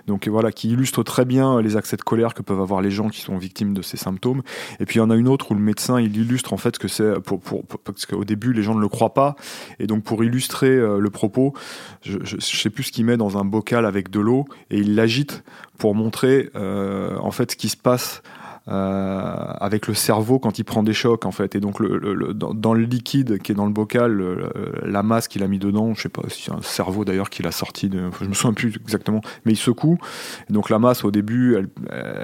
donc 0.06 0.26
voilà, 0.28 0.52
qui 0.52 0.70
illustre 0.70 1.02
très 1.02 1.24
bien 1.24 1.60
les 1.60 1.76
accès 1.76 1.96
de 1.96 2.02
colère 2.02 2.34
que 2.34 2.42
peuvent 2.42 2.60
avoir 2.60 2.80
les 2.80 2.90
gens 2.90 3.08
qui 3.08 3.20
sont 3.20 3.38
victimes 3.38 3.74
de 3.74 3.82
ces 3.82 3.96
symptômes. 3.96 4.42
Et 4.80 4.86
puis 4.86 4.96
il 4.96 4.98
y 4.98 5.02
en 5.02 5.10
a 5.10 5.16
une 5.16 5.28
autre 5.28 5.52
où 5.52 5.54
le 5.54 5.60
médecin 5.60 6.00
il 6.00 6.16
illustre 6.16 6.52
en 6.52 6.56
fait 6.56 6.78
que 6.78 6.88
c'est 6.88 7.20
pour, 7.20 7.40
pour, 7.40 7.64
parce 7.66 8.06
qu'au 8.06 8.24
début 8.24 8.52
les 8.52 8.62
gens 8.62 8.74
ne 8.74 8.80
le 8.80 8.88
croient 8.88 9.14
pas, 9.14 9.36
et 9.78 9.86
donc 9.86 10.02
pour 10.02 10.24
illustrer 10.24 10.70
euh, 10.70 10.98
le 10.98 11.10
propos, 11.10 11.54
je, 12.02 12.18
je 12.24 12.38
sais 12.40 12.70
plus 12.70 12.84
ce 12.84 12.92
qu'il 12.92 13.04
met 13.04 13.16
dans 13.16 13.38
un 13.38 13.44
bocal 13.44 13.86
avec 13.86 14.10
de 14.10 14.20
l'eau 14.20 14.46
et 14.70 14.78
il 14.78 14.94
l'agite 14.94 15.42
pour 15.80 15.94
montrer 15.94 16.50
euh, 16.54 17.16
en 17.18 17.30
fait 17.30 17.52
ce 17.52 17.56
qui 17.60 17.68
se 17.68 17.76
passe 17.76 18.22
avec 18.66 19.88
le 19.88 19.94
cerveau 19.94 20.38
quand 20.38 20.60
il 20.60 20.64
prend 20.64 20.84
des 20.84 20.92
chocs 20.92 21.26
en 21.26 21.32
fait. 21.32 21.56
Et 21.56 21.60
donc 21.60 21.80
le, 21.80 22.32
dans, 22.34 22.72
le 22.72 22.82
liquide 22.82 23.38
qui 23.38 23.50
est 23.50 23.54
dans 23.54 23.66
le 23.66 23.72
bocal, 23.72 24.22
la 24.84 25.02
masse 25.02 25.26
qu'il 25.26 25.42
a 25.42 25.48
mis 25.48 25.58
dedans, 25.58 25.94
je 25.94 26.02
sais 26.02 26.08
pas 26.08 26.22
si 26.28 26.42
c'est 26.44 26.52
un 26.52 26.62
cerveau 26.62 27.04
d'ailleurs 27.04 27.30
qu'il 27.30 27.48
a 27.48 27.52
sorti, 27.52 27.88
de, 27.88 28.10
je 28.20 28.26
me 28.26 28.34
souviens 28.34 28.52
plus 28.52 28.76
exactement, 28.80 29.22
mais 29.44 29.52
il 29.52 29.56
secoue. 29.56 29.98
Donc 30.50 30.70
la 30.70 30.78
masse 30.78 31.04
au 31.04 31.10
début, 31.10 31.56
elle, 31.56 31.68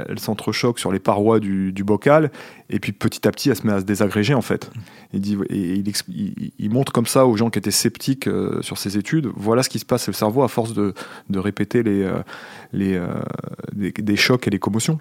elle 0.08 0.20
s'entrechoque 0.20 0.78
sur 0.78 0.92
les 0.92 1.00
parois 1.00 1.40
du, 1.40 1.72
bocal, 1.84 2.30
et 2.70 2.78
puis 2.78 2.92
petit 2.92 3.26
à 3.26 3.32
petit, 3.32 3.50
elle 3.50 3.56
se 3.56 3.66
met 3.66 3.72
à 3.72 3.80
se 3.80 3.84
désagréger 3.84 4.34
en 4.34 4.42
fait. 4.42 4.70
Il 5.12 5.20
dit, 5.20 5.36
et 5.48 5.74
il, 5.74 6.52
il, 6.58 6.70
montre 6.70 6.92
comme 6.92 7.06
ça 7.06 7.26
aux 7.26 7.36
gens 7.36 7.50
qui 7.50 7.58
étaient 7.58 7.72
sceptiques 7.72 8.28
sur 8.60 8.78
ses 8.78 8.96
études, 8.96 9.30
voilà 9.34 9.64
ce 9.64 9.68
qui 9.68 9.80
se 9.80 9.86
passe. 9.86 10.06
Le 10.06 10.12
cerveau 10.12 10.44
à 10.44 10.48
force 10.48 10.74
de, 10.74 10.94
de 11.28 11.38
répéter 11.40 11.82
les, 11.82 12.08
les, 12.72 13.00
des 13.74 14.16
chocs 14.16 14.46
et 14.46 14.50
les 14.50 14.60
commotions. 14.60 15.00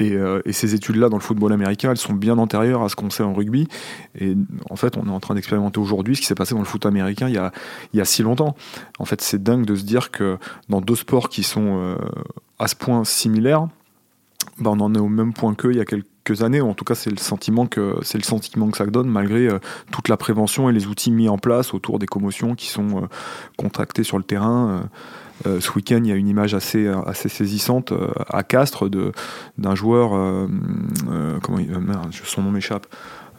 Euh, 0.00 0.42
et, 0.44 0.52
ces 0.52 0.74
études-là 0.74 1.08
dans 1.08 1.16
le 1.16 1.22
football 1.22 1.52
américain, 1.52 1.90
elles 1.90 1.96
sont 1.96 2.12
bien 2.12 2.38
antérieures 2.38 2.82
à 2.82 2.88
ce 2.88 2.96
qu'on 2.96 3.10
sait 3.10 3.22
en 3.22 3.32
rugby. 3.32 3.68
Et 4.18 4.36
en 4.70 4.76
fait, 4.76 4.96
on 4.96 5.06
est 5.06 5.10
en 5.10 5.20
train 5.20 5.34
d'expérimenter 5.34 5.78
aujourd'hui 5.78 6.16
ce 6.16 6.20
qui 6.20 6.26
s'est 6.26 6.34
passé 6.34 6.54
dans 6.54 6.60
le 6.60 6.66
foot 6.66 6.86
américain 6.86 7.28
il 7.28 7.34
y 7.34 7.38
a, 7.38 7.52
il 7.92 7.98
y 7.98 8.00
a 8.00 8.04
si 8.04 8.22
longtemps. 8.22 8.56
En 8.98 9.04
fait, 9.04 9.20
c'est 9.20 9.42
dingue 9.42 9.64
de 9.64 9.74
se 9.74 9.84
dire 9.84 10.10
que 10.10 10.38
dans 10.68 10.80
deux 10.80 10.96
sports 10.96 11.28
qui 11.28 11.42
sont 11.42 11.78
euh, 11.78 11.96
à 12.58 12.68
ce 12.68 12.74
point 12.74 13.04
similaires, 13.04 13.68
bah, 14.58 14.70
on 14.72 14.80
en 14.80 14.94
est 14.94 14.98
au 14.98 15.08
même 15.08 15.32
point 15.32 15.54
qu'eux 15.54 15.72
il 15.72 15.78
y 15.78 15.80
a 15.80 15.84
quelques 15.84 16.42
années. 16.42 16.60
En 16.60 16.74
tout 16.74 16.84
cas, 16.84 16.94
c'est 16.94 17.10
le 17.10 17.18
sentiment 17.18 17.66
que 17.66 17.96
c'est 18.02 18.18
le 18.18 18.24
sentiment 18.24 18.70
que 18.70 18.76
ça 18.76 18.86
donne, 18.86 19.08
malgré 19.08 19.48
euh, 19.48 19.58
toute 19.90 20.08
la 20.08 20.16
prévention 20.16 20.68
et 20.70 20.72
les 20.72 20.86
outils 20.86 21.10
mis 21.10 21.28
en 21.28 21.38
place 21.38 21.74
autour 21.74 21.98
des 21.98 22.06
commotions 22.06 22.54
qui 22.54 22.68
sont 22.68 23.08
contractées 23.56 24.04
sur 24.04 24.18
le 24.18 24.24
terrain. 24.24 24.88
Euh, 25.46 25.60
ce 25.60 25.72
week-end, 25.72 26.00
il 26.02 26.08
y 26.08 26.12
a 26.12 26.16
une 26.16 26.28
image 26.28 26.54
assez, 26.54 26.86
assez 27.06 27.28
saisissante 27.28 27.92
euh, 27.92 28.08
à 28.28 28.42
Castres 28.42 28.88
d'un 29.58 29.74
joueur, 29.74 30.14
euh, 30.14 30.46
comment 31.42 31.58
il, 31.58 31.70
son 32.24 32.42
nom 32.42 32.50
m'échappe, 32.50 32.86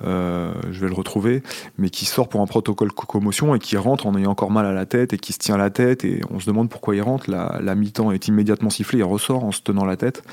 je 0.03 0.79
vais 0.79 0.88
le 0.88 0.93
retrouver, 0.93 1.41
mais 1.77 1.89
qui 1.89 2.05
sort 2.05 2.27
pour 2.27 2.41
un 2.41 2.47
protocole 2.47 2.91
commotion 2.91 3.55
et 3.55 3.59
qui 3.59 3.77
rentre 3.77 4.05
en 4.05 4.15
ayant 4.15 4.31
encore 4.31 4.51
mal 4.51 4.65
à 4.65 4.74
la 4.74 4.85
tête 4.85 5.13
et 5.13 5.17
qui 5.17 5.33
se 5.33 5.39
tient 5.39 5.57
la 5.57 5.69
tête 5.69 6.03
et 6.03 6.21
on 6.29 6.39
se 6.39 6.45
demande 6.45 6.69
pourquoi 6.69 6.95
il 6.95 7.01
rentre. 7.01 7.29
La, 7.29 7.75
mi-temps 7.75 8.12
est 8.12 8.27
immédiatement 8.27 8.69
sifflée, 8.69 9.00
il 9.00 9.03
ressort 9.03 9.43
en 9.43 9.51
se 9.51 9.62
tenant 9.62 9.85
la 9.85 9.95
tête. 9.95 10.24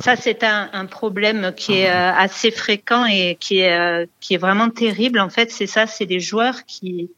Ça, 0.00 0.16
c'est 0.16 0.44
un, 0.44 0.70
un, 0.72 0.86
problème 0.86 1.52
qui 1.56 1.78
est 1.78 1.88
assez 1.88 2.50
fréquent 2.50 3.04
et 3.06 3.36
qui 3.40 3.60
est, 3.60 4.08
qui 4.20 4.34
est 4.34 4.38
vraiment 4.38 4.70
terrible. 4.70 5.18
En 5.18 5.30
fait, 5.30 5.50
c'est 5.50 5.66
ça, 5.66 5.86
c'est 5.86 6.06
des 6.06 6.20
joueurs 6.20 6.64
qui, 6.64 7.10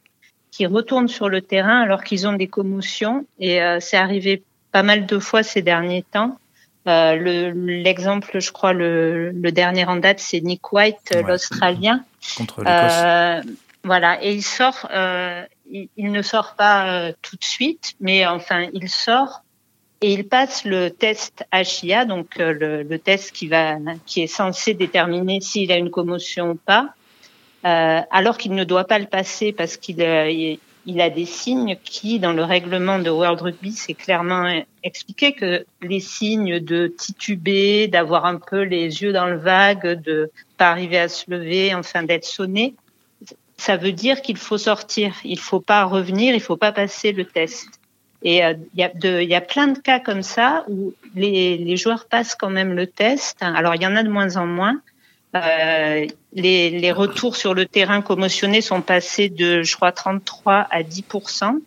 qui 0.51 0.65
retournent 0.65 1.07
sur 1.07 1.29
le 1.29 1.41
terrain 1.41 1.81
alors 1.81 2.03
qu'ils 2.03 2.27
ont 2.27 2.33
des 2.33 2.47
commotions. 2.47 3.25
Et 3.39 3.61
euh, 3.61 3.79
c'est 3.79 3.97
arrivé 3.97 4.43
pas 4.71 4.83
mal 4.83 5.05
de 5.05 5.19
fois 5.19 5.43
ces 5.43 5.61
derniers 5.61 6.03
temps. 6.03 6.37
Euh, 6.87 7.51
L'exemple, 7.55 8.39
je 8.39 8.51
crois, 8.51 8.73
le, 8.73 9.31
le, 9.31 9.51
dernier 9.51 9.85
en 9.85 9.95
date, 9.95 10.19
c'est 10.19 10.41
Nick 10.41 10.71
White, 10.73 11.15
l'Australien. 11.25 12.03
Contre 12.37 12.63
euh, 12.67 13.41
Voilà, 13.83 14.23
et 14.23 14.33
il 14.33 14.43
sort. 14.43 14.87
Euh, 14.91 15.43
il, 15.69 15.89
il, 15.95 16.11
ne 16.11 16.21
sort 16.21 16.55
pas 16.55 16.91
euh, 16.91 17.13
tout 17.21 17.37
de 17.37 17.43
suite, 17.43 17.93
mais 17.99 18.25
enfin, 18.25 18.67
il 18.73 18.89
sort 18.89 19.43
et 20.01 20.13
il 20.13 20.27
passe 20.27 20.65
le 20.65 20.89
test 20.89 21.45
HIA, 21.53 22.05
donc 22.05 22.39
euh, 22.39 22.53
le, 22.53 22.83
le, 22.83 22.99
test 22.99 23.31
qui 23.31 23.47
va, 23.47 23.77
qui 24.05 24.21
est 24.21 24.27
censé 24.27 24.73
déterminer 24.73 25.41
s'il 25.41 25.71
a 25.71 25.77
une 25.77 25.91
commotion 25.91 26.51
ou 26.51 26.55
pas. 26.55 26.93
Euh, 27.63 28.01
alors 28.09 28.39
qu'il 28.39 28.55
ne 28.55 28.63
doit 28.63 28.85
pas 28.85 28.97
le 28.97 29.05
passer 29.05 29.51
parce 29.51 29.77
qu'il 29.77 30.01
euh, 30.01 30.55
il 30.87 30.99
a 30.99 31.11
des 31.11 31.25
signes 31.25 31.77
qui, 31.83 32.17
dans 32.17 32.33
le 32.33 32.43
règlement 32.43 32.97
de 32.97 33.11
World 33.11 33.39
Rugby, 33.39 33.71
c'est 33.71 33.93
clairement 33.93 34.63
expliqué 34.81 35.33
que 35.33 35.63
les 35.83 35.99
signes 35.99 36.59
de 36.59 36.87
tituber, 36.87 37.87
d'avoir 37.87 38.25
un 38.25 38.37
peu 38.37 38.63
les 38.63 39.03
yeux 39.03 39.13
dans 39.13 39.27
le 39.27 39.37
vague, 39.37 40.01
de 40.01 40.31
pas 40.57 40.71
arriver 40.71 40.97
à 40.97 41.07
se 41.07 41.29
lever, 41.29 41.75
enfin 41.75 42.01
d'être 42.01 42.25
sonné, 42.25 42.73
ça 43.57 43.77
veut 43.77 43.91
dire 43.91 44.23
qu'il 44.23 44.37
faut 44.37 44.57
sortir. 44.57 45.13
Il 45.23 45.39
faut 45.39 45.59
pas 45.59 45.83
revenir, 45.83 46.33
il 46.33 46.41
faut 46.41 46.57
pas 46.57 46.71
passer 46.71 47.11
le 47.11 47.25
test. 47.25 47.80
Et 48.23 48.43
euh, 48.45 48.53
il 48.75 48.79
y, 48.79 49.25
y, 49.25 49.35
a 49.35 49.41
plein 49.41 49.67
de 49.67 49.79
cas 49.79 49.99
comme 49.99 50.21
ça 50.21 50.63
où 50.67 50.93
les, 51.15 51.57
les 51.57 51.77
joueurs 51.77 52.05
passent 52.05 52.35
quand 52.35 52.49
même 52.49 52.73
le 52.73 52.87
test. 52.87 53.37
Alors 53.41 53.75
il 53.75 53.81
y 53.81 53.87
en 53.87 53.95
a 53.95 54.03
de 54.03 54.09
moins 54.09 54.37
en 54.37 54.45
moins, 54.45 54.79
euh, 55.35 56.05
les, 56.33 56.69
les, 56.69 56.91
retours 56.91 57.35
sur 57.35 57.53
le 57.53 57.65
terrain 57.65 58.01
commotionné 58.01 58.61
sont 58.61 58.81
passés 58.81 59.29
de, 59.29 59.63
je 59.63 59.75
crois, 59.75 59.91
33 59.91 60.67
à 60.69 60.83
10% 60.83 61.61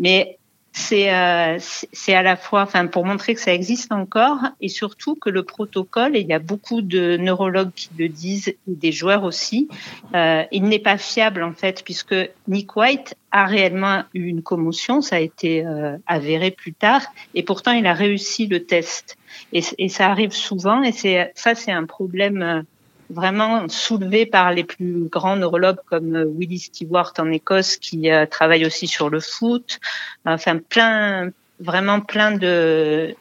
mais 0.00 0.38
c'est 0.80 1.14
euh, 1.14 1.58
c'est 1.92 2.14
à 2.14 2.22
la 2.22 2.36
fois, 2.36 2.62
enfin, 2.62 2.86
pour 2.86 3.04
montrer 3.04 3.34
que 3.34 3.40
ça 3.40 3.52
existe 3.52 3.92
encore, 3.92 4.38
et 4.60 4.68
surtout 4.68 5.14
que 5.14 5.30
le 5.30 5.42
protocole, 5.42 6.16
et 6.16 6.20
il 6.20 6.26
y 6.26 6.32
a 6.32 6.38
beaucoup 6.38 6.82
de 6.82 7.16
neurologues 7.16 7.72
qui 7.74 7.90
le 7.98 8.08
disent, 8.08 8.48
et 8.48 8.56
des 8.66 8.90
joueurs 8.90 9.24
aussi, 9.24 9.68
euh, 10.14 10.42
il 10.50 10.64
n'est 10.64 10.80
pas 10.80 10.98
fiable 10.98 11.42
en 11.42 11.52
fait, 11.52 11.82
puisque 11.84 12.14
Nick 12.48 12.76
White 12.76 13.14
a 13.30 13.44
réellement 13.44 14.02
eu 14.14 14.26
une 14.26 14.42
commotion, 14.42 15.02
ça 15.02 15.16
a 15.16 15.20
été 15.20 15.64
euh, 15.64 15.96
avéré 16.06 16.50
plus 16.50 16.72
tard, 16.72 17.02
et 17.34 17.42
pourtant 17.42 17.72
il 17.72 17.86
a 17.86 17.94
réussi 17.94 18.46
le 18.46 18.64
test. 18.64 19.16
Et, 19.52 19.62
et 19.78 19.88
ça 19.88 20.10
arrive 20.10 20.32
souvent, 20.32 20.82
et 20.82 20.92
c'est 20.92 21.30
ça, 21.34 21.54
c'est 21.54 21.72
un 21.72 21.84
problème 21.84 22.64
vraiment 23.10 23.68
soulevé 23.68 24.24
par 24.24 24.52
les 24.52 24.64
plus 24.64 25.08
grands 25.08 25.36
neurologues 25.36 25.80
comme 25.86 26.16
euh, 26.16 26.24
Willie 26.24 26.58
Stewart 26.58 27.12
en 27.18 27.30
Écosse 27.30 27.76
qui 27.76 28.10
euh, 28.10 28.26
travaille 28.26 28.64
aussi 28.64 28.86
sur 28.86 29.10
le 29.10 29.20
foot. 29.20 29.80
Enfin, 30.24 30.58
plein, 30.58 31.30
vraiment 31.58 32.00
plein 32.00 32.32
de, 32.32 33.14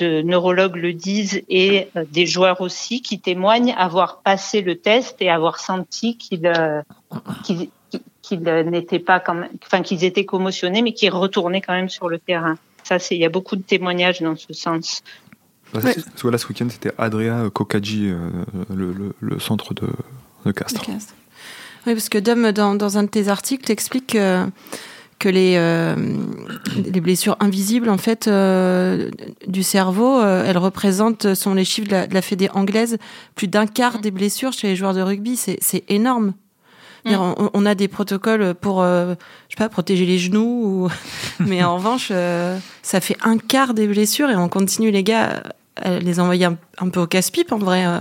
neurologues 0.00 0.76
le 0.76 0.92
disent 0.92 1.42
et 1.48 1.88
euh, 1.96 2.04
des 2.10 2.26
joueurs 2.26 2.60
aussi 2.60 3.02
qui 3.02 3.20
témoignent 3.20 3.74
avoir 3.76 4.22
passé 4.22 4.62
le 4.62 4.76
test 4.76 5.16
et 5.20 5.30
avoir 5.30 5.60
senti 5.60 6.16
qu'ils 6.16 6.52
qu'ils 8.22 8.42
n'étaient 8.42 8.98
pas 8.98 9.20
quand 9.20 9.34
même, 9.34 9.50
enfin 9.64 9.82
qu'ils 9.82 10.02
étaient 10.02 10.24
commotionnés 10.24 10.82
mais 10.82 10.92
qu'ils 10.92 11.12
retournaient 11.12 11.60
quand 11.60 11.74
même 11.74 11.88
sur 11.88 12.08
le 12.08 12.18
terrain. 12.18 12.56
Ça, 12.82 12.98
c'est 12.98 13.14
il 13.16 13.20
y 13.20 13.24
a 13.24 13.28
beaucoup 13.28 13.56
de 13.56 13.62
témoignages 13.62 14.20
dans 14.20 14.36
ce 14.36 14.52
sens. 14.52 15.02
Voilà, 15.72 16.38
ce 16.38 16.46
week-end, 16.48 16.68
c'était 16.70 16.92
Adria 16.98 17.50
Kokaji, 17.52 18.08
euh, 18.08 18.30
le, 18.74 19.14
le, 19.20 19.38
centre 19.38 19.74
de, 19.74 19.88
de 20.44 20.52
Castres. 20.52 20.82
Oui, 20.88 21.92
parce 21.94 22.08
que 22.08 22.18
Dom, 22.18 22.50
dans, 22.52 22.74
dans 22.74 22.98
un 22.98 23.04
de 23.04 23.08
tes 23.08 23.28
articles, 23.28 23.64
t'expliques 23.64 24.12
que, 24.12 24.46
que 25.18 25.28
les, 25.28 25.54
euh, 25.56 25.94
les 26.76 27.00
blessures 27.00 27.36
invisibles, 27.40 27.90
en 27.90 27.98
fait, 27.98 28.26
euh, 28.26 29.10
du 29.46 29.62
cerveau, 29.62 30.22
elles 30.22 30.58
représentent, 30.58 31.34
sont 31.34 31.54
les 31.54 31.64
chiffres 31.64 31.88
de 31.88 31.92
la, 31.92 32.06
de 32.06 32.14
la 32.14 32.22
Fédé 32.22 32.48
anglaise, 32.54 32.96
plus 33.34 33.48
d'un 33.48 33.66
quart 33.66 34.00
des 34.00 34.10
blessures 34.10 34.52
chez 34.52 34.68
les 34.68 34.76
joueurs 34.76 34.94
de 34.94 35.02
rugby. 35.02 35.36
C'est 35.36 35.84
énorme. 35.88 36.32
Mm. 37.06 37.14
On, 37.14 37.50
on, 37.54 37.66
a 37.66 37.74
des 37.74 37.88
protocoles 37.88 38.54
pour, 38.54 38.82
je 38.82 39.16
sais 39.48 39.56
pas, 39.56 39.68
protéger 39.68 40.04
les 40.04 40.18
genoux, 40.18 40.88
ou... 40.88 40.88
mais 41.40 41.62
en 41.64 41.76
revanche, 41.76 42.12
ça 42.82 43.00
fait 43.00 43.16
un 43.22 43.38
quart 43.38 43.74
des 43.74 43.86
blessures 43.86 44.30
et 44.30 44.36
on 44.36 44.48
continue, 44.48 44.90
les 44.90 45.02
gars, 45.02 45.42
les 45.84 46.20
envoyer 46.20 46.46
un, 46.46 46.88
peu 46.88 47.00
au 47.00 47.06
casse-pipe 47.06 47.52
en 47.52 47.58
vrai 47.58 47.86
euh. 47.86 48.00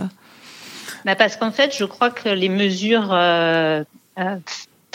bah 1.04 1.16
Parce 1.16 1.36
qu'en 1.36 1.52
fait, 1.52 1.76
je 1.78 1.86
crois 1.86 2.10
que 2.10 2.30
les 2.30 2.50
mesures 2.50 3.12
euh, 3.12 3.84
euh, 4.20 4.38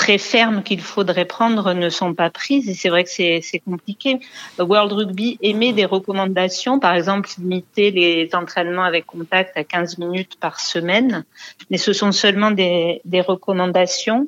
très 0.00 0.16
fermes 0.16 0.62
qu'il 0.62 0.80
faudrait 0.80 1.26
prendre 1.26 1.75
ne 1.75 1.90
sont 1.90 2.14
pas 2.14 2.30
prises 2.30 2.71
et 2.71 2.75
c'est 2.75 2.88
vrai 2.88 3.04
que 3.04 3.11
c'est 3.11 3.62
compliqué. 3.62 4.19
World 4.59 4.92
Rugby 4.92 5.37
émet 5.42 5.75
des 5.75 5.85
recommandations, 5.85 6.78
par 6.78 6.95
exemple 6.95 7.28
limiter 7.38 7.90
les 7.90 8.30
entraînements 8.33 8.85
avec 8.85 9.04
contact 9.04 9.59
à 9.59 9.62
15 9.62 9.99
minutes 9.99 10.38
par 10.40 10.59
semaine, 10.59 11.25
mais 11.69 11.76
ce 11.76 11.92
sont 11.92 12.12
seulement 12.12 12.50
des, 12.50 13.02
des 13.04 13.21
recommandations. 13.21 14.26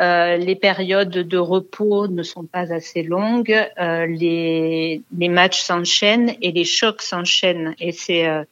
Euh, 0.00 0.38
les 0.38 0.56
périodes 0.56 1.10
de 1.10 1.38
repos 1.38 2.08
ne 2.08 2.22
sont 2.22 2.46
pas 2.46 2.72
assez 2.72 3.02
longues, 3.02 3.68
euh, 3.78 4.06
les, 4.06 5.02
les 5.14 5.28
matchs 5.28 5.60
s'enchaînent 5.60 6.34
et 6.40 6.50
les 6.50 6.64
chocs 6.64 7.02
s'enchaînent 7.02 7.74
et 7.78 7.92
c'est 7.92 8.26
euh, 8.26 8.44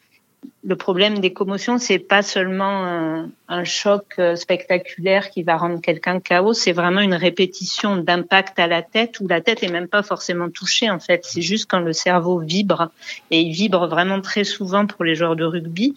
le 0.64 0.76
problème 0.76 1.20
des 1.20 1.32
commotions, 1.32 1.78
c'est 1.78 1.98
pas 1.98 2.22
seulement 2.22 3.28
un, 3.48 3.64
choc 3.64 4.14
euh, 4.18 4.36
spectaculaire 4.36 5.30
qui 5.30 5.42
va 5.42 5.56
rendre 5.56 5.80
quelqu'un 5.80 6.20
chaos, 6.20 6.52
c'est 6.52 6.72
vraiment 6.72 7.00
une 7.00 7.14
répétition 7.14 7.96
d'impact 7.96 8.58
à 8.58 8.66
la 8.66 8.82
tête 8.82 9.20
où 9.20 9.28
la 9.28 9.40
tête 9.40 9.62
est 9.62 9.70
même 9.70 9.88
pas 9.88 10.02
forcément 10.02 10.50
touchée 10.50 10.90
en 10.90 11.00
fait. 11.00 11.24
C'est 11.24 11.42
juste 11.42 11.70
quand 11.70 11.80
le 11.80 11.92
cerveau 11.92 12.38
vibre 12.40 12.90
et 13.30 13.40
il 13.40 13.52
vibre 13.52 13.86
vraiment 13.88 14.20
très 14.20 14.44
souvent 14.44 14.86
pour 14.86 15.04
les 15.04 15.14
joueurs 15.14 15.36
de 15.36 15.44
rugby 15.44 15.94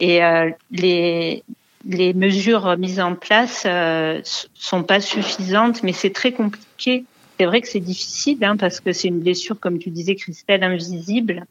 et 0.00 0.24
euh, 0.24 0.50
les 0.70 1.44
les 1.86 2.12
mesures 2.12 2.76
mises 2.76 3.00
en 3.00 3.14
place 3.14 3.62
euh, 3.66 4.20
sont 4.54 4.82
pas 4.82 5.00
suffisantes, 5.00 5.82
mais 5.82 5.92
c'est 5.92 6.10
très 6.10 6.32
compliqué. 6.32 7.04
C'est 7.38 7.46
vrai 7.46 7.62
que 7.62 7.68
c'est 7.68 7.80
difficile 7.80 8.44
hein, 8.44 8.56
parce 8.56 8.80
que 8.80 8.92
c'est 8.92 9.08
une 9.08 9.20
blessure, 9.20 9.58
comme 9.58 9.78
tu 9.78 9.88
disais, 9.90 10.14
Christelle, 10.14 10.62
invisible. 10.62 11.46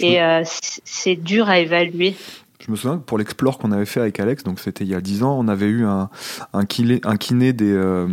Et 0.00 0.22
euh, 0.22 0.42
c'est 0.44 1.16
dur 1.16 1.48
à 1.48 1.58
évaluer. 1.58 2.14
Je 2.60 2.72
me 2.72 2.76
souviens 2.76 2.98
que 2.98 3.04
pour 3.04 3.18
l'explore 3.18 3.56
qu'on 3.58 3.70
avait 3.70 3.86
fait 3.86 4.00
avec 4.00 4.18
Alex, 4.18 4.42
donc 4.42 4.58
c'était 4.58 4.84
il 4.84 4.90
y 4.90 4.94
a 4.94 5.00
10 5.00 5.22
ans, 5.22 5.38
on 5.38 5.46
avait 5.46 5.66
eu 5.66 5.84
un, 5.84 6.10
un, 6.52 6.64
kiné, 6.66 7.00
un 7.04 7.16
kiné 7.16 7.52
des 7.52 7.72
euh, 7.72 8.08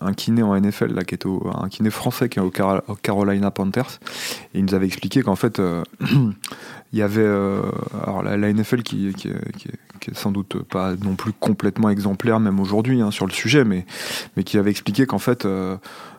un 0.00 0.12
kiné 0.14 0.42
en 0.42 0.58
NFL 0.58 0.94
là 0.94 1.02
qui 1.02 1.14
est 1.14 1.26
au, 1.26 1.50
un 1.52 1.68
kiné 1.68 1.90
français 1.90 2.28
qui 2.28 2.38
est 2.38 2.42
au, 2.42 2.52
Carolina 3.02 3.50
Panthers 3.50 3.98
et 4.54 4.60
il 4.60 4.64
nous 4.64 4.74
avait 4.74 4.86
expliqué 4.86 5.22
qu'en 5.22 5.34
fait 5.34 5.58
euh, 5.58 5.82
il 6.92 6.98
y 6.98 7.02
avait 7.02 7.26
alors 7.26 8.22
la, 8.22 8.52
NFL 8.52 8.82
qui, 8.82 9.12
qui, 9.14 9.30
qui, 9.58 9.68
qui, 10.00 10.10
est 10.10 10.14
sans 10.16 10.30
doute 10.30 10.62
pas 10.62 10.94
non 10.94 11.16
plus 11.16 11.32
complètement 11.32 11.90
exemplaire 11.90 12.38
même 12.38 12.60
aujourd'hui 12.60 13.02
hein, 13.02 13.10
sur 13.10 13.26
le 13.26 13.32
sujet, 13.32 13.64
mais 13.64 13.84
mais 14.36 14.44
qui 14.44 14.58
avait 14.58 14.70
expliqué 14.70 15.06
qu'en 15.06 15.18
fait 15.18 15.44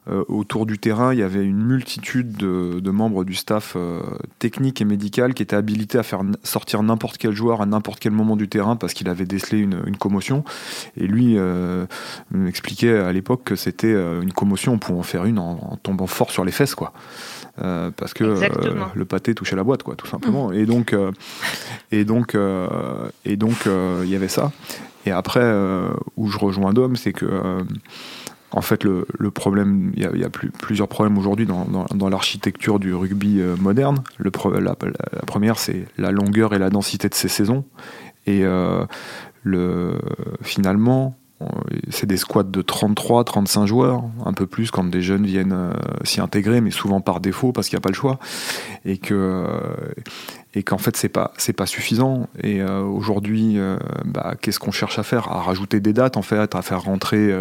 autour 0.07 0.65
du 0.65 0.79
terrain, 0.79 1.13
il 1.13 1.19
y 1.19 1.23
avait 1.23 1.45
une 1.45 1.63
multitude 1.63 2.35
de, 2.35 2.91
membres 2.91 3.23
du 3.23 3.33
staff 3.33 3.73
euh, 3.75 4.01
technique 4.37 4.81
et 4.81 4.85
médical 4.85 5.33
qui 5.33 5.41
étaient 5.41 5.55
habilités 5.55 5.97
à 5.97 6.03
faire 6.03 6.21
sortir 6.43 6.83
n'importe 6.83 7.17
quel 7.17 7.31
joueur 7.31 7.61
à 7.61 7.65
n'importe 7.65 7.99
quel 7.99 8.11
moment 8.11 8.35
du 8.35 8.49
terrain 8.49 8.75
parce 8.75 8.93
qu'il 8.93 9.07
avait 9.09 9.25
décelé 9.25 9.59
une, 9.59 9.97
commotion. 9.97 10.43
Et 10.97 11.07
lui 11.07 11.37
euh, 11.37 11.85
m'expliquait 12.31 12.97
à 12.97 13.13
l'époque 13.13 13.43
que 13.45 13.55
c'était 13.55 13.93
une 13.93 14.33
commotion, 14.33 14.73
on 14.73 14.77
pouvait 14.77 14.99
en 14.99 15.03
faire 15.03 15.25
une 15.25 15.39
en, 15.39 15.77
tombant 15.81 16.07
fort 16.07 16.31
sur 16.31 16.43
les 16.43 16.51
fesses, 16.51 16.75
quoi. 16.75 16.93
parce 17.55 18.13
que 18.13 18.23
le 18.95 19.05
pâté 19.05 19.33
touchait 19.33 19.55
la 19.55 19.63
boîte, 19.63 19.83
quoi, 19.83 19.95
tout 19.95 20.07
simplement. 20.07 20.49
Mmh. 20.49 20.53
Et 20.55 20.65
donc, 20.65 20.95
et 21.91 22.03
donc, 22.03 22.37
et 23.25 23.37
donc, 23.37 23.55
il 23.65 24.09
y 24.09 24.15
avait 24.15 24.27
ça. 24.27 24.51
Et 25.05 25.11
après, 25.11 25.53
où 26.17 26.29
je 26.29 26.37
rejoins 26.37 26.73
Dom, 26.73 26.95
c'est 26.95 27.13
que 27.13 27.63
en 28.53 28.61
fait, 28.61 28.83
le, 28.83 29.05
problème, 29.31 29.91
il 29.95 30.03
y 30.03 30.23
a, 30.23 30.29
plusieurs 30.29 30.87
problèmes 30.87 31.17
aujourd'hui 31.17 31.47
dans, 31.47 32.09
l'architecture 32.09 32.79
du 32.79 32.93
rugby 32.93 33.41
euh, 33.41 33.55
moderne. 33.57 34.03
La, 34.19 34.75
première, 35.25 35.57
c'est 35.57 35.85
la 35.97 36.11
longueur 36.11 36.53
et 36.53 36.59
la 36.59 36.69
densité 36.69 37.09
de 37.09 37.15
ces 37.15 37.29
saisons. 37.29 37.65
Et 38.27 38.45
euh, 38.45 38.85
le, 39.41 39.97
finalement, 40.43 41.17
c'est 41.89 42.05
des 42.05 42.17
squads 42.17 42.43
de 42.43 42.61
33, 42.61 43.23
35 43.23 43.65
joueurs, 43.65 44.03
un 44.23 44.33
peu 44.33 44.45
plus 44.45 44.69
quand 44.69 44.83
des 44.83 45.01
jeunes 45.01 45.25
viennent 45.25 45.51
euh, 45.51 45.73
s'y 46.03 46.21
intégrer, 46.21 46.61
mais 46.61 46.71
souvent 46.71 47.01
par 47.01 47.19
défaut 47.21 47.51
parce 47.51 47.67
qu'il 47.67 47.75
n'y 47.75 47.81
a 47.81 47.85
pas 47.85 47.89
le 47.89 47.95
choix. 47.95 48.19
Et 48.85 48.99
que 48.99 49.47
et 50.53 50.61
qu'en 50.61 50.77
fait 50.77 50.95
c'est 50.95 51.09
pas 51.09 51.33
pas 51.57 51.65
suffisant 51.65 52.29
et 52.41 52.63
aujourd'hui 52.63 53.57
bah, 54.05 54.35
qu'est-ce 54.39 54.59
qu'on 54.59 54.71
cherche 54.71 54.99
à 54.99 55.03
faire? 55.03 55.27
À 55.29 55.41
rajouter 55.41 55.79
des 55.79 55.91
dates 55.91 56.15
en 56.15 56.21
fait 56.21 56.55
à 56.55 56.61
faire 56.61 56.83
rentrer 56.83 57.33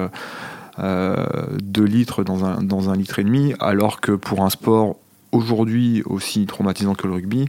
2 0.83 0.87
euh, 0.87 1.87
litres 1.87 2.25
dans 2.25 2.45
un, 2.45 2.63
dans 2.63 2.91
un 2.91 2.97
litre 2.97 3.19
et 3.19 3.25
demi, 3.25 3.55
alors 3.61 4.01
que 4.01 4.13
pour 4.13 4.45
un 4.45 4.51
sport 4.51 4.97
aujourd'hui 5.31 6.03
aussi 6.05 6.45
traumatisant 6.45 6.95
que 6.95 7.07
le 7.07 7.15
rugby, 7.15 7.47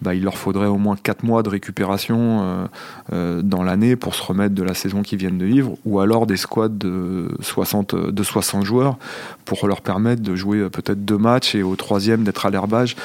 bah, 0.00 0.14
il 0.14 0.22
leur 0.22 0.38
faudrait 0.38 0.68
au 0.68 0.78
moins 0.78 0.96
4 0.96 1.22
mois 1.22 1.42
de 1.42 1.50
récupération 1.50 2.40
euh, 2.40 2.66
euh, 3.12 3.42
dans 3.42 3.62
l'année 3.62 3.94
pour 3.96 4.14
se 4.14 4.22
remettre 4.22 4.54
de 4.54 4.62
la 4.62 4.72
saison 4.72 5.02
qu'ils 5.02 5.18
viennent 5.18 5.36
de 5.36 5.44
vivre, 5.44 5.76
ou 5.84 6.00
alors 6.00 6.26
des 6.26 6.38
squads 6.38 6.68
de 6.68 7.28
60, 7.40 7.94
de 7.94 8.22
60 8.22 8.64
joueurs 8.64 8.96
pour 9.44 9.66
leur 9.66 9.82
permettre 9.82 10.22
de 10.22 10.34
jouer 10.34 10.70
peut-être 10.70 11.04
deux 11.04 11.18
matchs 11.18 11.54
et 11.54 11.62
au 11.62 11.76
troisième 11.76 12.24
d'être 12.24 12.46
à 12.46 12.50
l'herbage. 12.50 12.96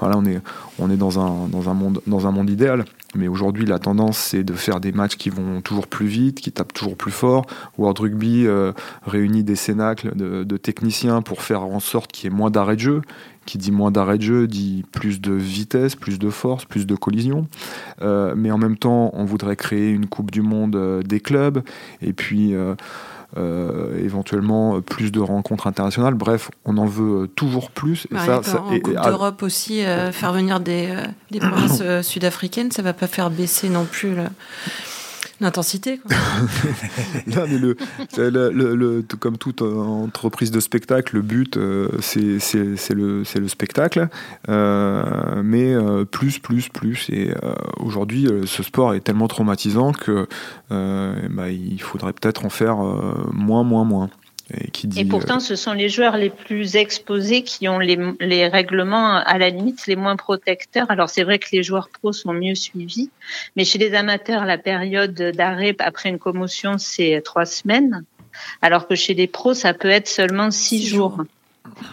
Voilà, 0.00 0.16
on 0.16 0.24
est, 0.24 0.40
on 0.78 0.90
est 0.90 0.96
dans, 0.96 1.20
un, 1.20 1.46
dans, 1.48 1.68
un 1.68 1.74
monde, 1.74 2.00
dans 2.06 2.26
un 2.26 2.30
monde 2.30 2.50
idéal. 2.50 2.84
Mais 3.14 3.28
aujourd'hui, 3.28 3.66
la 3.66 3.78
tendance, 3.78 4.18
c'est 4.18 4.42
de 4.42 4.54
faire 4.54 4.80
des 4.80 4.92
matchs 4.92 5.16
qui 5.16 5.30
vont 5.30 5.60
toujours 5.60 5.86
plus 5.86 6.06
vite, 6.06 6.40
qui 6.40 6.52
tapent 6.52 6.72
toujours 6.72 6.96
plus 6.96 7.12
fort. 7.12 7.46
World 7.76 7.98
Rugby 7.98 8.46
euh, 8.46 8.72
réunit 9.06 9.44
des 9.44 9.56
cénacles 9.56 10.16
de, 10.16 10.56
techniciens 10.56 11.22
pour 11.22 11.42
faire 11.42 11.62
en 11.62 11.80
sorte 11.80 12.12
qu'il 12.12 12.30
y 12.30 12.34
ait 12.34 12.36
moins 12.36 12.50
d'arrêt 12.50 12.76
de 12.76 12.80
jeu. 12.80 13.02
Qui 13.46 13.58
dit 13.58 13.72
moins 13.72 13.90
d'arrêt 13.90 14.18
de 14.18 14.22
jeu 14.22 14.46
dit 14.46 14.84
plus 14.92 15.20
de 15.20 15.32
vitesse, 15.32 15.96
plus 15.96 16.18
de 16.18 16.30
force, 16.30 16.66
plus 16.66 16.86
de 16.86 16.94
collision. 16.94 17.48
Euh, 18.00 18.34
mais 18.36 18.50
en 18.50 18.58
même 18.58 18.76
temps, 18.76 19.10
on 19.14 19.24
voudrait 19.24 19.56
créer 19.56 19.90
une 19.90 20.06
Coupe 20.06 20.30
du 20.30 20.42
Monde 20.42 20.76
euh, 20.76 21.02
des 21.02 21.20
clubs. 21.20 21.62
Et 22.00 22.12
puis. 22.12 22.54
Euh, 23.36 23.96
éventuellement 24.04 24.80
plus 24.80 25.12
de 25.12 25.20
rencontres 25.20 25.68
internationales. 25.68 26.14
Bref, 26.14 26.50
on 26.64 26.76
en 26.78 26.86
veut 26.86 27.28
toujours 27.28 27.70
plus. 27.70 28.08
Et 28.12 28.18
ça, 28.18 28.40
en 28.58 28.80
Coupe 28.80 28.92
d'Europe 28.92 29.44
aussi, 29.44 29.84
euh, 29.84 30.10
faire 30.10 30.32
venir 30.32 30.58
des, 30.58 30.92
des 31.30 31.38
provinces 31.38 31.78
euh, 31.80 32.02
sud-africaines, 32.02 32.72
ça 32.72 32.82
va 32.82 32.92
pas 32.92 33.06
faire 33.06 33.30
baisser 33.30 33.68
non 33.68 33.84
plus 33.84 34.16
l'intensité. 35.40 36.00
comme 39.18 39.38
toute 39.38 39.62
entreprise 39.62 40.50
de 40.50 40.60
spectacle, 40.60 41.16
le 41.16 41.22
but, 41.22 41.56
euh, 41.56 41.88
c'est 42.00 42.94
le, 42.94 43.22
le 43.22 43.48
spectacle. 43.48 44.08
Euh, 44.48 45.42
mais 45.42 45.74
euh, 45.74 46.04
plus, 46.04 46.38
plus, 46.38 46.68
plus. 46.68 47.08
Et 47.10 47.32
aujourd'hui, 47.78 48.28
ce 48.46 48.62
sport 48.62 48.94
est 48.94 49.00
tellement 49.00 49.28
traumatisant 49.28 49.92
que 49.92 50.26
bah, 50.70 51.50
faudrait 51.78 52.12
peut-être 52.12 52.44
en 52.44 52.50
faire 52.50 52.76
moins, 53.32 53.64
moins, 53.64 53.84
moins. 53.84 54.10
Et, 54.96 55.04
pourtant, 55.04 55.36
euh, 55.36 55.40
ce 55.40 55.54
sont 55.54 55.72
les 55.72 55.88
joueurs 55.88 56.16
les 56.16 56.30
plus 56.30 56.76
exposés 56.76 57.42
qui 57.42 57.68
ont 57.68 57.78
les, 57.78 57.98
les, 58.20 58.48
règlements 58.48 59.16
à 59.16 59.38
la 59.38 59.50
limite 59.50 59.86
les 59.86 59.96
moins 59.96 60.16
protecteurs. 60.16 60.90
Alors 60.90 61.08
c'est 61.08 61.22
vrai 61.22 61.38
que 61.38 61.48
les 61.52 61.62
joueurs 61.62 61.88
pros 61.88 62.12
sont 62.12 62.32
mieux 62.32 62.54
suivis, 62.54 63.10
mais 63.56 63.64
chez 63.64 63.78
les 63.78 63.94
amateurs, 63.94 64.44
la 64.44 64.58
période 64.58 65.14
d'arrêt 65.14 65.76
après 65.78 66.08
une 66.08 66.18
commotion, 66.18 66.78
c'est 66.78 67.20
trois 67.24 67.46
semaines, 67.46 68.04
alors 68.62 68.88
que 68.88 68.94
chez 68.94 69.14
les 69.14 69.26
pros, 69.26 69.54
ça 69.54 69.74
peut 69.74 69.90
être 69.90 70.08
seulement 70.08 70.50
six, 70.50 70.86
jours. 70.86 71.24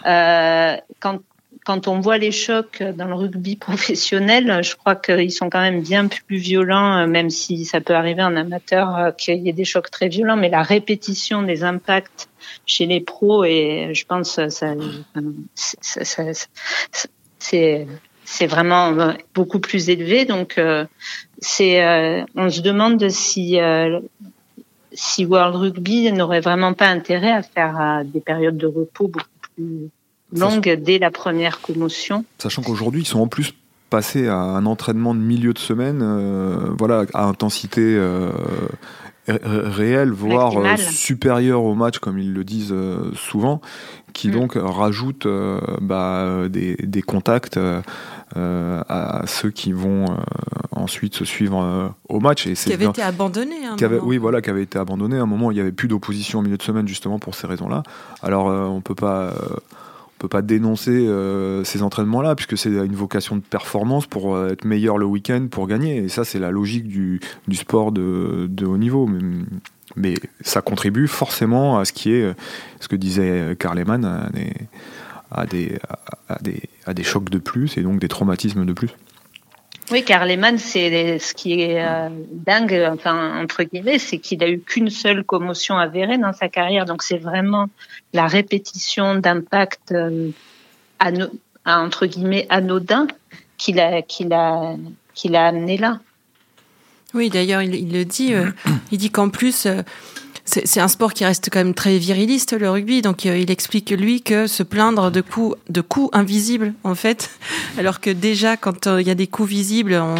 Euh, 0.06 0.76
quand, 1.00 1.20
quand 1.68 1.86
on 1.86 2.00
voit 2.00 2.16
les 2.16 2.32
chocs 2.32 2.82
dans 2.82 3.04
le 3.04 3.14
rugby 3.14 3.54
professionnel, 3.56 4.62
je 4.64 4.74
crois 4.74 4.96
qu'ils 4.96 5.30
sont 5.30 5.50
quand 5.50 5.60
même 5.60 5.82
bien 5.82 6.08
plus 6.08 6.38
violents, 6.38 7.06
même 7.06 7.28
si 7.28 7.66
ça 7.66 7.82
peut 7.82 7.94
arriver 7.94 8.22
en 8.22 8.36
amateur 8.36 8.96
euh, 8.96 9.10
qu'il 9.10 9.36
y 9.42 9.50
ait 9.50 9.52
des 9.52 9.66
chocs 9.66 9.90
très 9.90 10.08
violents, 10.08 10.38
mais 10.38 10.48
la 10.48 10.62
répétition 10.62 11.42
des 11.42 11.64
impacts 11.64 12.30
chez 12.64 12.86
les 12.86 13.02
pros 13.02 13.44
et 13.44 13.90
je 13.92 14.06
pense 14.06 14.40
ça, 14.48 14.74
c'est 17.38 18.46
vraiment 18.46 19.12
beaucoup 19.34 19.60
plus 19.60 19.90
élevé. 19.90 20.24
Donc 20.24 20.56
euh, 20.56 20.86
euh, 21.60 22.24
on 22.34 22.48
se 22.48 22.62
demande 22.62 23.02
euh, 23.02 24.00
si 24.92 25.26
World 25.26 25.54
Rugby 25.54 26.10
n'aurait 26.12 26.40
vraiment 26.40 26.72
pas 26.72 26.88
intérêt 26.88 27.32
à 27.32 27.42
faire 27.42 28.02
des 28.06 28.22
périodes 28.22 28.56
de 28.56 28.68
repos 28.68 29.08
beaucoup 29.08 29.28
plus 29.54 29.90
longues 30.32 30.78
dès 30.82 30.98
la 30.98 31.10
première 31.10 31.60
commotion. 31.60 32.24
Sachant 32.38 32.62
qu'aujourd'hui 32.62 33.02
ils 33.02 33.06
sont 33.06 33.20
en 33.20 33.28
plus 33.28 33.54
passés 33.90 34.28
à 34.28 34.36
un 34.36 34.66
entraînement 34.66 35.14
de 35.14 35.20
milieu 35.20 35.54
de 35.54 35.58
semaine, 35.58 36.04
voilà, 36.78 37.04
à 37.14 37.24
intensité 37.24 37.98
réel, 39.28 40.10
voire 40.10 40.56
euh, 40.56 40.76
supérieur 40.76 41.62
au 41.62 41.74
match, 41.74 41.98
comme 41.98 42.18
ils 42.18 42.32
le 42.32 42.44
disent 42.44 42.72
euh, 42.72 43.12
souvent, 43.14 43.60
qui 44.12 44.28
mm. 44.28 44.32
donc 44.32 44.52
rajoute 44.56 45.26
euh, 45.26 45.60
bah, 45.80 46.48
des, 46.48 46.76
des, 46.76 47.02
contacts 47.02 47.58
à 48.36 49.22
ceux 49.26 49.50
qui 49.50 49.72
vont 49.72 50.16
ensuite 50.72 51.14
se 51.14 51.24
suivre 51.24 51.94
au 52.08 52.20
match. 52.20 52.46
Et 52.46 52.54
qui 52.54 52.72
avait 52.72 52.86
été 52.86 53.02
abandonné. 53.02 53.56
oui, 54.02 54.18
voilà, 54.18 54.40
qui 54.40 54.50
avait 54.50 54.62
été 54.62 54.78
abandonné. 54.78 55.18
À 55.18 55.22
un 55.22 55.26
moment, 55.26 55.50
il 55.50 55.54
n'y 55.54 55.60
avait 55.60 55.72
plus 55.72 55.88
d'opposition 55.88 56.38
au 56.38 56.42
milieu 56.42 56.56
de 56.56 56.62
semaine, 56.62 56.88
justement 56.88 57.18
pour 57.18 57.34
ces 57.34 57.46
raisons-là. 57.46 57.82
Alors, 58.22 58.46
on 58.46 58.80
peut 58.80 58.94
pas 58.94 59.34
peut 60.18 60.28
pas 60.28 60.42
dénoncer 60.42 61.06
euh, 61.06 61.64
ces 61.64 61.82
entraînements-là, 61.82 62.34
puisque 62.34 62.58
c'est 62.58 62.70
une 62.70 62.94
vocation 62.94 63.36
de 63.36 63.40
performance 63.40 64.06
pour 64.06 64.34
euh, 64.34 64.50
être 64.50 64.64
meilleur 64.64 64.98
le 64.98 65.06
week-end, 65.06 65.46
pour 65.50 65.66
gagner. 65.66 65.96
Et 65.98 66.08
ça, 66.08 66.24
c'est 66.24 66.38
la 66.38 66.50
logique 66.50 66.88
du, 66.88 67.20
sport 67.52 67.92
de, 67.92 68.64
haut 68.64 68.78
niveau. 68.78 69.08
Mais, 69.96 70.14
ça 70.42 70.60
contribue 70.60 71.08
forcément 71.08 71.78
à 71.78 71.84
ce 71.84 71.92
qui 71.92 72.12
est, 72.12 72.34
ce 72.80 72.88
que 72.88 72.96
disait 72.96 73.56
Karl 73.58 73.82
des, 75.50 75.78
à 76.86 76.94
des 76.94 77.02
chocs 77.02 77.30
de 77.30 77.38
plus 77.38 77.76
et 77.76 77.82
donc 77.82 77.98
des 78.00 78.08
traumatismes 78.08 78.64
de 78.64 78.72
plus. 78.72 78.90
Oui, 79.90 80.04
car 80.04 80.26
Lehmann, 80.26 80.58
c'est 80.58 81.18
ce 81.18 81.32
qui 81.32 81.62
est 81.62 81.82
euh, 81.82 82.10
dingue, 82.30 82.88
enfin 82.92 83.40
entre 83.42 83.62
guillemets, 83.62 83.98
c'est 83.98 84.18
qu'il 84.18 84.42
a 84.44 84.48
eu 84.48 84.60
qu'une 84.60 84.90
seule 84.90 85.24
commotion 85.24 85.78
avérée 85.78 86.18
dans 86.18 86.34
sa 86.34 86.48
carrière. 86.48 86.84
Donc 86.84 87.02
c'est 87.02 87.16
vraiment 87.16 87.68
la 88.12 88.26
répétition 88.26 89.14
d'impact 89.14 89.92
euh, 89.92 90.30
entre 91.64 92.06
guillemets 92.06 92.46
anodin 92.50 93.06
qu'il 93.56 93.80
a 93.80 94.02
qu'il 94.02 94.32
a 94.34 94.76
qu'il 95.14 95.36
a 95.36 95.46
amené 95.46 95.78
là. 95.78 96.00
Oui, 97.14 97.30
d'ailleurs, 97.30 97.62
il, 97.62 97.90
le 97.90 98.04
dit. 98.04 98.34
Euh, 98.34 98.50
il 98.92 98.98
dit 98.98 99.10
qu'en 99.10 99.30
plus, 99.30 99.66
c'est 100.48 100.80
un 100.80 100.88
sport 100.88 101.12
qui 101.12 101.24
reste 101.26 101.50
quand 101.52 101.58
même 101.58 101.74
très 101.74 101.98
viriliste, 101.98 102.58
le 102.58 102.70
rugby. 102.70 103.02
Donc, 103.02 103.26
euh, 103.26 103.36
il 103.36 103.50
explique, 103.50 103.90
lui, 103.90 104.22
que 104.22 104.46
se 104.46 104.62
plaindre 104.62 105.10
de 105.10 105.20
coups, 105.20 105.56
de 105.68 105.80
coups 105.82 106.08
invisibles, 106.12 106.72
en 106.84 106.94
fait, 106.94 107.30
alors 107.76 108.00
que 108.00 108.10
déjà, 108.10 108.56
quand 108.56 108.86
euh, 108.86 109.02
il 109.02 109.06
y 109.06 109.10
a 109.10 109.14
des 109.14 109.26
coups 109.26 109.48
visibles, 109.48 109.94
on, 109.94 110.14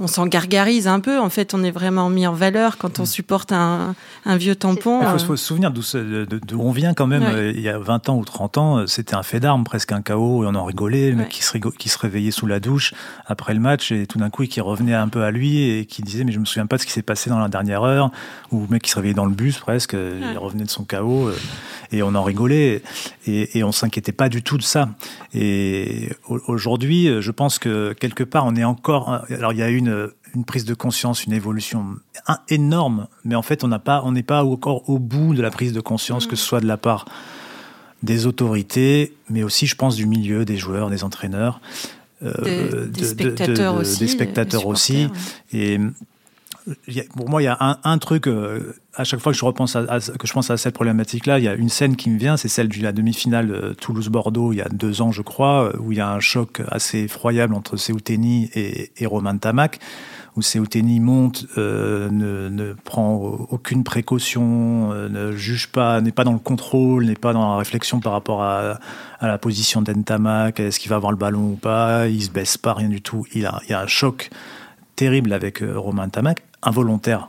on 0.00 0.06
s'en 0.06 0.26
gargarise 0.26 0.88
un 0.88 1.00
peu. 1.00 1.18
En 1.18 1.28
fait, 1.28 1.54
on 1.54 1.62
est 1.62 1.70
vraiment 1.70 2.08
mis 2.08 2.26
en 2.26 2.32
valeur 2.32 2.78
quand 2.78 2.98
on 2.98 3.02
mm. 3.02 3.06
supporte 3.06 3.52
un, 3.52 3.94
un 4.24 4.36
vieux 4.36 4.56
tampon. 4.56 5.00
Il 5.02 5.20
faut, 5.20 5.36
se 5.36 5.44
souvenir 5.44 5.70
d'où 5.70 6.60
on 6.60 6.72
vient 6.72 6.94
quand 6.94 7.06
même. 7.06 7.22
Euh, 7.22 7.52
il 7.54 7.60
y 7.60 7.68
a 7.68 7.78
20 7.78 8.08
ans 8.08 8.16
ou 8.16 8.24
30 8.24 8.58
ans, 8.58 8.78
euh, 8.78 8.86
c'était 8.86 9.14
un 9.14 9.22
fait 9.22 9.40
d'armes, 9.40 9.64
presque 9.64 9.92
un 9.92 10.02
chaos, 10.02 10.44
et 10.44 10.46
on 10.46 10.54
en 10.54 10.64
rigolait. 10.64 11.10
Le 11.10 11.16
mec 11.16 11.28
qui 11.28 11.42
se, 11.42 11.56
qui 11.58 11.88
se 11.88 11.98
réveillait 11.98 12.30
sous 12.30 12.46
la 12.46 12.60
douche 12.60 12.94
après 13.26 13.54
le 13.54 13.60
match, 13.60 13.92
et 13.92 14.06
tout 14.06 14.18
d'un 14.18 14.30
coup, 14.30 14.44
qui 14.44 14.60
revenait 14.60 14.94
un 14.94 15.08
peu 15.08 15.22
à 15.22 15.30
lui, 15.30 15.62
et 15.62 15.86
qui 15.86 16.02
disait, 16.02 16.24
mais 16.24 16.32
je 16.32 16.38
me 16.38 16.44
souviens 16.44 16.66
pas 16.66 16.76
de 16.76 16.82
ce 16.82 16.86
qui 16.86 16.92
s'est 16.92 17.02
passé 17.02 17.30
dans 17.30 17.38
la 17.38 17.48
dernière 17.48 17.82
heure, 17.82 18.10
ou 18.50 18.62
le 18.62 18.68
mec 18.68 18.82
qui 18.82 18.90
se 18.90 18.96
réveillait 18.96 19.14
dans 19.14 19.26
le 19.26 19.34
bus 19.34 19.58
presque, 19.58 19.94
il 19.94 20.38
revenait 20.38 20.64
de 20.64 20.70
son 20.70 20.84
chaos, 20.84 21.28
euh, 21.28 21.38
et 21.92 22.02
on 22.02 22.14
en 22.14 22.22
rigolait. 22.22 22.82
Et, 23.26 23.58
et 23.58 23.64
on 23.64 23.72
s'inquiétait 23.72 24.12
pas 24.12 24.28
du 24.28 24.42
tout 24.42 24.58
de 24.58 24.62
ça. 24.62 24.88
Et 25.34 26.10
aujourd'hui, 26.26 27.08
je 27.20 27.30
pense 27.30 27.58
que 27.58 27.92
quelque 27.92 28.24
part, 28.24 28.46
on 28.46 28.56
est 28.56 28.64
encore. 28.64 29.24
Alors, 29.30 29.52
il 29.52 29.58
y 29.58 29.62
a 29.62 29.68
une, 29.68 29.91
une 30.34 30.44
prise 30.44 30.64
de 30.64 30.74
conscience, 30.74 31.24
une 31.24 31.32
évolution 31.32 31.96
énorme, 32.48 33.08
mais 33.24 33.34
en 33.34 33.42
fait, 33.42 33.64
on 33.64 33.68
n'a 33.68 33.78
pas, 33.78 34.02
on 34.04 34.12
n'est 34.12 34.22
pas 34.22 34.44
encore 34.44 34.88
au 34.88 34.98
bout 34.98 35.34
de 35.34 35.42
la 35.42 35.50
prise 35.50 35.72
de 35.72 35.80
conscience, 35.80 36.26
que 36.26 36.36
ce 36.36 36.44
soit 36.44 36.60
de 36.60 36.66
la 36.66 36.76
part 36.76 37.06
des 38.02 38.26
autorités, 38.26 39.14
mais 39.30 39.42
aussi, 39.42 39.66
je 39.66 39.76
pense, 39.76 39.96
du 39.96 40.06
milieu, 40.06 40.44
des 40.44 40.56
joueurs, 40.56 40.90
des 40.90 41.04
entraîneurs, 41.04 41.60
euh, 42.22 42.86
des, 42.86 43.04
spectateurs 43.04 43.76
aussi. 43.76 43.98
Des 43.98 44.08
spectateurs 44.08 44.66
aussi. 44.66 45.08
Et 45.52 45.78
pour 47.16 47.28
moi, 47.28 47.42
il 47.42 47.46
y 47.46 47.48
a 47.48 47.80
un, 47.82 47.98
truc, 47.98 48.28
euh, 48.28 48.74
à 48.94 49.04
chaque 49.04 49.20
fois 49.20 49.32
que 49.32 49.38
je, 49.38 49.44
repense 49.44 49.76
à, 49.76 49.98
que 50.18 50.26
je 50.26 50.32
pense 50.32 50.50
à 50.50 50.56
cette 50.56 50.74
problématique-là, 50.74 51.38
il 51.38 51.44
y 51.44 51.48
a 51.48 51.54
une 51.54 51.68
scène 51.68 51.96
qui 51.96 52.10
me 52.10 52.18
vient, 52.18 52.36
c'est 52.36 52.48
celle 52.48 52.68
de 52.68 52.82
la 52.82 52.92
demi-finale 52.92 53.50
euh, 53.50 53.74
Toulouse-Bordeaux, 53.74 54.52
il 54.52 54.56
y 54.56 54.62
a 54.62 54.68
deux 54.68 55.02
ans, 55.02 55.12
je 55.12 55.22
crois, 55.22 55.72
où 55.78 55.92
il 55.92 55.98
y 55.98 56.00
a 56.00 56.10
un 56.10 56.20
choc 56.20 56.62
assez 56.70 57.00
effroyable 57.00 57.54
entre 57.54 57.76
Seouteni 57.76 58.50
et, 58.54 58.92
et 58.96 59.06
Romain 59.06 59.36
Tamac, 59.36 59.80
où 60.36 60.42
Seouteni 60.42 61.00
monte, 61.00 61.46
euh, 61.58 62.08
ne, 62.10 62.72
prend 62.72 63.16
aucune 63.50 63.84
précaution, 63.84 64.92
euh, 64.92 65.08
ne 65.08 65.32
juge 65.32 65.68
pas, 65.68 66.00
n'est 66.00 66.12
pas 66.12 66.24
dans 66.24 66.32
le 66.32 66.38
contrôle, 66.38 67.04
n'est 67.04 67.14
pas 67.14 67.32
dans 67.32 67.50
la 67.50 67.56
réflexion 67.56 68.00
par 68.00 68.12
rapport 68.12 68.42
à, 68.42 68.78
la 69.20 69.38
position 69.38 69.82
d'Entamac, 69.82 70.58
est-ce 70.58 70.80
qu'il 70.80 70.90
va 70.90 70.96
avoir 70.96 71.12
le 71.12 71.18
ballon 71.18 71.52
ou 71.52 71.56
pas, 71.56 72.08
il 72.08 72.22
se 72.22 72.30
baisse 72.30 72.58
pas, 72.58 72.74
rien 72.74 72.88
du 72.88 73.02
tout. 73.02 73.24
Il 73.34 73.42
y 73.42 73.72
a 73.72 73.80
un 73.80 73.86
choc 73.86 74.30
terrible 74.96 75.32
avec 75.32 75.62
Romain 75.62 76.08
Tamac 76.08 76.42
involontaire, 76.62 77.28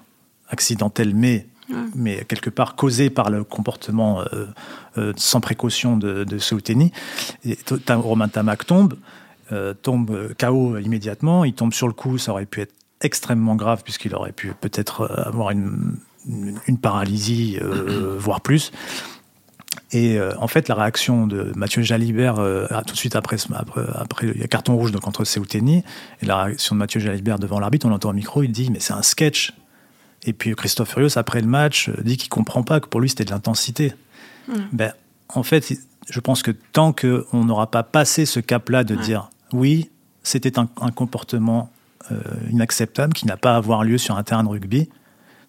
accidentel, 0.50 1.13
mais, 1.15 1.48
mais 1.96 2.24
quelque 2.26 2.50
part 2.50 2.76
causé 2.76 3.10
par 3.10 3.30
le 3.30 3.43
comportement 3.43 4.22
euh, 4.22 4.46
euh, 4.98 5.13
sans 5.15 5.41
précaution 5.41 5.98
de, 5.98 6.24
de 6.24 6.38
Souteni. 6.38 6.91
Et 7.46 7.58
Romain 7.89 8.28
Tamac 8.28 8.65
tombe, 8.65 8.96
euh, 9.52 9.74
tombe 9.74 10.34
KO 10.39 10.78
immédiatement, 10.78 11.46
il 11.46 11.54
tombe 11.54 11.74
sur 11.74 11.88
le 11.88 11.93
coup, 11.93 12.17
ça 12.17 12.32
aurait 12.32 12.46
pu 12.46 12.62
être 12.62 12.74
extrêmement 13.02 13.56
grave 13.56 13.84
puisqu'il 13.84 14.15
aurait 14.15 14.32
pu 14.32 14.54
peut-être 14.62 15.10
avoir 15.26 15.52
une, 15.52 15.98
une, 16.67 16.78
paralysie, 16.78 17.60
voire 18.17 18.39
plus. 18.39 18.72
Et 19.92 20.20
en 20.40 20.48
fait, 20.48 20.70
la 20.70 20.76
réaction 20.76 21.28
de 21.28 21.52
Mathieu 21.56 21.82
Jalibert, 21.84 22.36
tout 22.36 22.94
de 22.94 22.98
suite 22.98 23.16
après, 23.16 23.38
après, 23.54 23.82
après, 23.94 24.28
il 24.34 24.42
y 24.42 24.44
a 24.44 24.48
carton 24.48 24.76
rouge 24.76 24.92
donc, 24.92 25.02
contre 25.02 25.24
Seouteni, 25.24 25.84
et 26.22 26.26
la 26.26 26.44
réaction 26.44 26.76
de 26.76 26.80
Mathieu 26.80 27.00
Jalibert 27.00 27.38
devant 27.38 27.60
l'arbitre, 27.60 27.86
on 27.86 27.90
l'entend 27.90 28.10
au 28.10 28.14
micro, 28.14 28.44
il 28.44 28.52
dit 28.52 28.70
Mais 28.72 28.80
c'est 28.80 28.94
un 28.94 29.04
sketch. 29.04 29.54
Et 30.26 30.34
puis 30.34 30.56
Christophe 30.56 30.90
Furios, 30.90 31.18
après 31.18 31.42
le 31.42 31.48
match, 31.48 31.90
dit 32.02 32.18
qu'il 32.18 32.30
comprend 32.30 32.64
pas, 32.64 32.80
que 32.80 32.88
pour 32.88 33.02
lui 33.02 33.10
c'était 33.10 33.26
de 33.26 33.32
l'intensité. 33.32 33.94
Ben, 34.72 34.94
en 35.30 35.44
fait, 35.44 35.74
je 36.10 36.20
pense 36.20 36.44
que 36.44 36.52
tant 36.52 36.94
qu'on 36.94 37.44
n'aura 37.46 37.70
pas 37.70 37.84
passé 37.84 38.26
ce 38.26 38.40
cap-là 38.40 38.84
de 38.84 38.96
dire 38.96 39.30
Oui, 39.52 39.90
c'était 40.24 40.60
un, 40.60 40.68
un, 40.82 40.92
comportement 40.92 41.72
euh, 42.12 42.20
inacceptable 42.50 43.14
qui 43.14 43.26
n'a 43.26 43.38
pas 43.38 43.54
à 43.54 43.58
avoir 43.58 43.84
lieu 43.84 43.98
sur 43.98 44.18
un 44.18 44.24
terrain 44.24 44.44
de 44.44 44.50
rugby, 44.50 44.90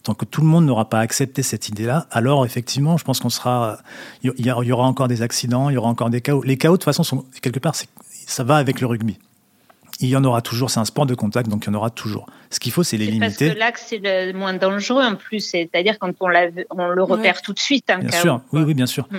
tant 0.05 0.14
que 0.14 0.27
tout 0.27 0.43
le 0.43 0.47
monde 0.47 0.67
n'aura 0.67 0.88
pas 0.88 1.01
accepté 1.01 1.43
cette 1.43 1.69
idée-là, 1.69 2.07
alors 2.11 2.45
effectivement, 2.45 2.97
je 2.99 3.05
pense 3.05 3.21
qu'on 3.21 3.31
sera, 3.31 3.79
il 4.23 4.33
y, 4.38 4.43
y, 4.43 4.73
aura 4.73 4.85
encore 4.85 5.09
des 5.09 5.23
accidents, 5.23 5.71
il 5.71 5.75
y 5.75 5.77
aura 5.77 5.88
encore 5.88 6.11
des 6.11 6.21
chaos. 6.21 6.43
Les 6.43 6.59
chaos, 6.59 6.75
de 6.75 6.77
toute 6.77 6.85
façon, 6.85 7.03
sont 7.03 7.25
quelque 7.40 7.59
part, 7.59 7.75
ça 7.75 8.45
va 8.45 8.57
avec 8.57 8.81
le 8.81 8.87
rugby. 8.87 9.19
Il 10.01 10.09
y 10.09 10.17
en 10.17 10.25
aura 10.25 10.43
toujours, 10.43 10.71
c'est 10.71 10.81
un 10.81 10.85
sport 10.85 11.07
de 11.07 11.14
contact, 11.14 11.49
donc 11.49 11.64
il 11.64 11.69
y 11.69 11.71
en 11.71 11.75
aura 11.75 11.88
toujours. 11.88 12.27
Ce 12.51 12.61
qu'il 12.61 12.71
faut, 12.71 12.83
c'est 12.83 12.99
les 12.99 13.07
limiter. 13.07 13.47
Parce 13.47 13.55
que 13.55 13.59
là, 13.59 13.73
c'est 13.77 14.01
le 14.03 14.37
moins 14.37 14.53
dangereux 14.53 15.03
en 15.03 15.17
plus, 15.17 15.40
c'est-à-dire 15.40 15.99
quand 15.99 16.12
on, 16.21 16.29
on 16.71 16.88
le 16.88 17.03
repère 17.03 17.37
ouais. 17.37 17.40
tout 17.43 17.55
de 17.55 17.59
suite. 17.59 17.88
Un 17.88 18.01
bien 18.01 18.11
chaos, 18.11 18.23
sûr, 18.23 18.40
oui, 18.53 18.62
oui, 18.62 18.75
bien 18.75 18.87
sûr. 18.87 19.09
Mm. 19.11 19.19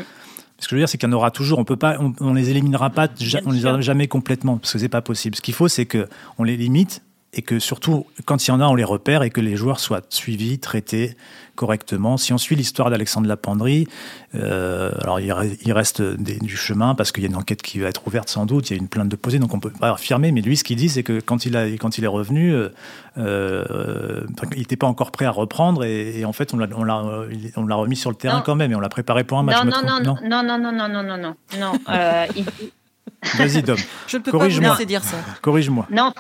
Ce 0.60 0.68
que 0.68 0.70
je 0.72 0.76
veux 0.76 0.82
dire, 0.82 0.90
c'est 0.90 0.98
qu'il 0.98 1.10
y 1.10 1.12
en 1.12 1.16
aura 1.16 1.32
toujours. 1.32 1.58
On 1.60 1.66
peut 1.66 1.76
pas, 1.78 1.98
on, 2.00 2.14
on 2.20 2.34
les 2.34 2.50
éliminera 2.50 2.92
pas, 2.92 3.08
bien 3.08 3.42
on 3.46 3.52
les 3.52 3.82
jamais 3.82 4.08
complètement, 4.08 4.58
parce 4.58 4.74
que 4.74 4.80
c'est 4.80 4.90
pas 4.90 5.02
possible. 5.02 5.36
Ce 5.36 5.42
qu'il 5.42 5.54
faut, 5.54 5.68
c'est 5.68 5.86
que 5.86 6.08
on 6.38 6.44
les 6.44 6.58
limite 6.58 7.02
et 7.36 7.42
que 7.42 7.60
surtout, 7.60 8.06
quand 8.26 8.48
il 8.48 8.50
y 8.50 8.54
en 8.54 8.62
a, 8.62 8.66
on 8.66 8.76
les 8.76 8.86
repère 8.86 9.22
et 9.24 9.30
que 9.30 9.42
les 9.42 9.58
joueurs 9.58 9.80
soient 9.80 10.02
suivis, 10.10 10.58
traités 10.58 11.16
correctement. 11.56 12.18
Si 12.18 12.34
on 12.34 12.38
suit 12.38 12.56
l'histoire 12.56 12.90
d'Alexandre 12.90 13.28
Lapendry, 13.28 13.88
euh, 14.36 14.92
alors 15.02 15.20
il, 15.20 15.32
reste 15.74 16.02
des, 16.02 16.38
du 16.38 16.56
chemin 16.56 16.96
parce 16.96 17.12
qu'il 17.12 17.24
y 17.24 17.28
a 17.28 17.30
une 17.30 17.36
enquête 17.36 17.62
qui 17.62 17.80
va 17.80 17.88
être 17.88 18.06
ouverte 18.08 18.30
sans 18.30 18.46
doute, 18.46 18.70
il 18.70 18.74
y 18.74 18.80
a 18.80 18.82
une 18.82 18.88
plainte 18.88 19.10
de 19.10 19.16
posée, 19.16 19.40
donc 19.40 19.54
on 19.54 19.60
peut 19.60 19.70
pas 19.70 19.92
affirmer. 19.92 20.32
Mais 20.32 20.42
lui, 20.42 20.58
ce 20.58 20.64
qu'il 20.64 20.78
dit, 20.78 20.90
c'est 20.90 21.04
que 21.04 21.20
quand 21.20 21.46
il, 21.46 21.56
a, 21.58 21.66
quand 21.66 21.98
il 21.98 22.04
est 22.04 22.08
revenu, 22.08 22.54
euh, 22.54 22.70
euh, 23.18 24.26
il 24.54 24.60
n'était 24.60 24.76
pas 24.76 24.88
encore 24.88 25.12
prêt 25.12 25.26
à 25.26 25.32
reprendre 25.32 25.84
et, 25.84 26.20
et 26.20 26.26
en 26.26 26.34
fait, 26.34 26.54
on 26.54 26.58
l'a, 26.58 26.68
on, 26.76 26.84
l'a, 26.84 27.04
on 27.56 27.66
l'a 27.66 27.76
remis 27.76 27.96
sur 27.96 28.10
le 28.10 28.18
terrain 28.18 28.38
non. 28.38 28.44
quand 28.46 28.56
même 28.56 28.72
et 28.72 28.76
on 28.76 28.82
l'a 28.82 28.90
préparé 28.90 29.24
pour 29.24 29.38
un 29.38 29.44
match. 29.44 29.64
Non, 29.64 29.72
non, 29.72 30.00
non, 30.02 30.18
non, 30.24 30.44
non, 30.44 30.58
non, 30.58 30.72
non, 30.72 30.90
non, 30.90 31.04
non, 31.04 31.18
non, 31.18 31.36
non. 31.58 31.74
Euh, 31.90 32.26
il... 32.36 32.46
Vas-y, 33.38 33.64
Dom. 33.64 33.78
Je 34.08 34.18
ne 34.18 34.24
peux 34.24 34.32
pas 34.32 34.48
vous 34.48 34.60
laisser 34.60 34.86
dire 34.86 35.04
ça. 35.04 35.18
Corrige-moi. 35.42 35.88
Non, 35.90 36.14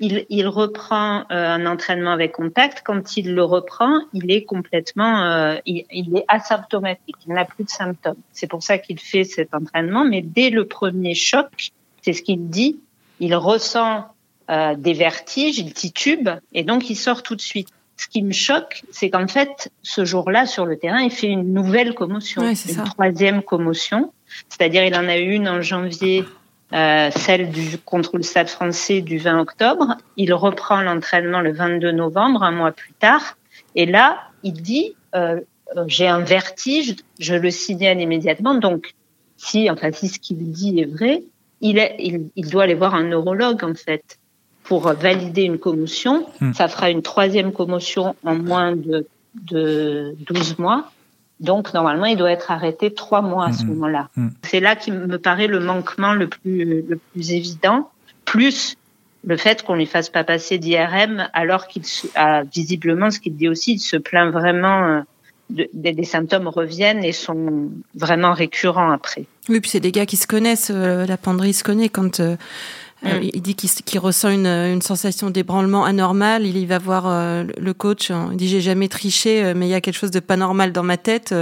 il, 0.00 0.26
il, 0.28 0.48
reprend 0.48 1.20
euh, 1.20 1.24
un 1.30 1.66
entraînement 1.66 2.12
avec 2.12 2.32
contact. 2.32 2.82
Quand 2.84 3.16
il 3.16 3.34
le 3.34 3.44
reprend, 3.44 4.00
il 4.12 4.30
est 4.30 4.44
complètement, 4.44 5.22
euh, 5.22 5.56
il, 5.66 5.84
il, 5.90 6.16
est 6.16 6.24
asymptomatique. 6.28 7.16
Il 7.26 7.34
n'a 7.34 7.44
plus 7.44 7.64
de 7.64 7.70
symptômes. 7.70 8.16
C'est 8.32 8.48
pour 8.48 8.62
ça 8.62 8.78
qu'il 8.78 8.98
fait 8.98 9.24
cet 9.24 9.54
entraînement. 9.54 10.04
Mais 10.04 10.22
dès 10.22 10.50
le 10.50 10.66
premier 10.66 11.14
choc, 11.14 11.70
c'est 12.02 12.12
ce 12.12 12.22
qu'il 12.22 12.48
dit, 12.48 12.80
il 13.20 13.34
ressent 13.34 14.06
euh, 14.50 14.74
des 14.76 14.92
vertiges, 14.92 15.58
il 15.58 15.72
titube 15.72 16.28
et 16.52 16.64
donc 16.64 16.90
il 16.90 16.96
sort 16.96 17.22
tout 17.22 17.34
de 17.34 17.40
suite. 17.40 17.68
Ce 17.96 18.08
qui 18.08 18.22
me 18.22 18.32
choque, 18.32 18.82
c'est 18.90 19.08
qu'en 19.08 19.28
fait, 19.28 19.70
ce 19.82 20.04
jour-là, 20.04 20.46
sur 20.46 20.66
le 20.66 20.76
terrain, 20.76 21.00
il 21.00 21.12
fait 21.12 21.28
une 21.28 21.54
nouvelle 21.54 21.94
commotion, 21.94 22.42
ouais, 22.42 22.50
une 22.50 22.56
ça. 22.56 22.82
troisième 22.82 23.42
commotion. 23.42 24.12
C'est-à-dire, 24.48 24.84
il 24.84 24.94
en 24.96 25.08
a 25.08 25.16
eu 25.16 25.32
une 25.32 25.48
en 25.48 25.62
janvier 25.62 26.24
euh, 26.74 27.10
celle 27.14 27.50
du, 27.50 27.78
contre 27.78 28.16
le 28.16 28.22
Stade 28.22 28.48
français 28.48 29.00
du 29.00 29.18
20 29.18 29.40
octobre. 29.40 29.96
Il 30.16 30.34
reprend 30.34 30.80
l'entraînement 30.80 31.40
le 31.40 31.52
22 31.52 31.92
novembre, 31.92 32.42
un 32.42 32.50
mois 32.50 32.72
plus 32.72 32.92
tard. 32.94 33.36
Et 33.76 33.86
là, 33.86 34.18
il 34.42 34.54
dit, 34.54 34.94
euh, 35.14 35.40
j'ai 35.86 36.08
un 36.08 36.20
vertige, 36.20 36.96
je 37.20 37.34
le 37.34 37.50
signale 37.50 38.00
immédiatement. 38.00 38.54
Donc, 38.54 38.94
si, 39.36 39.70
enfin, 39.70 39.92
si 39.92 40.08
ce 40.08 40.18
qu'il 40.18 40.50
dit 40.50 40.80
est 40.80 40.84
vrai, 40.84 41.22
il, 41.60 41.78
est, 41.78 41.96
il, 42.00 42.28
il, 42.34 42.50
doit 42.50 42.64
aller 42.64 42.74
voir 42.74 42.94
un 42.94 43.04
neurologue, 43.04 43.62
en 43.62 43.74
fait, 43.74 44.18
pour 44.64 44.92
valider 44.92 45.42
une 45.42 45.58
commotion. 45.58 46.26
Mmh. 46.40 46.54
Ça 46.54 46.66
fera 46.66 46.90
une 46.90 47.02
troisième 47.02 47.52
commotion 47.52 48.16
en 48.24 48.34
moins 48.34 48.74
de, 48.74 49.06
de 49.34 50.16
12 50.26 50.58
mois. 50.58 50.90
Donc, 51.40 51.74
normalement, 51.74 52.06
il 52.06 52.16
doit 52.16 52.30
être 52.30 52.50
arrêté 52.50 52.92
trois 52.94 53.20
mois 53.20 53.46
à 53.46 53.52
ce 53.52 53.64
mmh. 53.64 53.68
moment-là. 53.68 54.08
Mmh. 54.16 54.28
C'est 54.42 54.60
là 54.60 54.76
qui 54.76 54.92
me 54.92 55.18
paraît 55.18 55.46
le 55.46 55.60
manquement 55.60 56.12
le 56.12 56.28
plus, 56.28 56.82
le 56.82 56.98
plus 57.12 57.32
évident, 57.32 57.90
plus 58.24 58.76
le 59.26 59.36
fait 59.36 59.62
qu'on 59.62 59.74
lui 59.74 59.86
fasse 59.86 60.10
pas 60.10 60.22
passer 60.22 60.58
d'IRM 60.58 61.28
alors 61.32 61.66
qu'il 61.66 61.82
a 62.14 62.42
visiblement, 62.42 63.10
ce 63.10 63.18
qu'il 63.18 63.36
dit 63.36 63.48
aussi, 63.48 63.74
il 63.74 63.78
se 63.78 63.96
plaint 63.96 64.30
vraiment, 64.32 65.02
de, 65.50 65.68
de, 65.72 65.90
des 65.90 66.04
symptômes 66.04 66.48
reviennent 66.48 67.02
et 67.02 67.12
sont 67.12 67.70
vraiment 67.94 68.32
récurrents 68.32 68.90
après. 68.90 69.24
Oui, 69.48 69.60
puis 69.60 69.70
c'est 69.70 69.80
des 69.80 69.92
gars 69.92 70.06
qui 70.06 70.16
se 70.16 70.26
connaissent, 70.26 70.70
euh, 70.74 71.06
la 71.06 71.16
penderie 71.16 71.54
se 71.54 71.64
connaît 71.64 71.88
quand... 71.88 72.20
Euh 72.20 72.36
euh, 73.04 73.20
il 73.32 73.42
dit 73.42 73.54
qu'il 73.54 73.70
qu 73.70 73.98
ressent 73.98 74.30
une, 74.30 74.46
une 74.46 74.82
sensation 74.82 75.30
d'ébranlement 75.30 75.84
anormal. 75.84 76.46
Il 76.46 76.56
y 76.56 76.66
va 76.66 76.78
voir 76.78 77.04
euh, 77.06 77.44
le 77.58 77.74
coach. 77.74 78.10
Il 78.30 78.36
dit 78.36 78.48
j'ai 78.48 78.60
jamais 78.60 78.88
triché, 78.88 79.44
euh, 79.44 79.54
mais 79.56 79.66
il 79.66 79.70
y 79.70 79.74
a 79.74 79.80
quelque 79.80 79.96
chose 79.96 80.10
de 80.10 80.20
pas 80.20 80.36
normal 80.36 80.72
dans 80.72 80.82
ma 80.82 80.96
tête. 80.96 81.34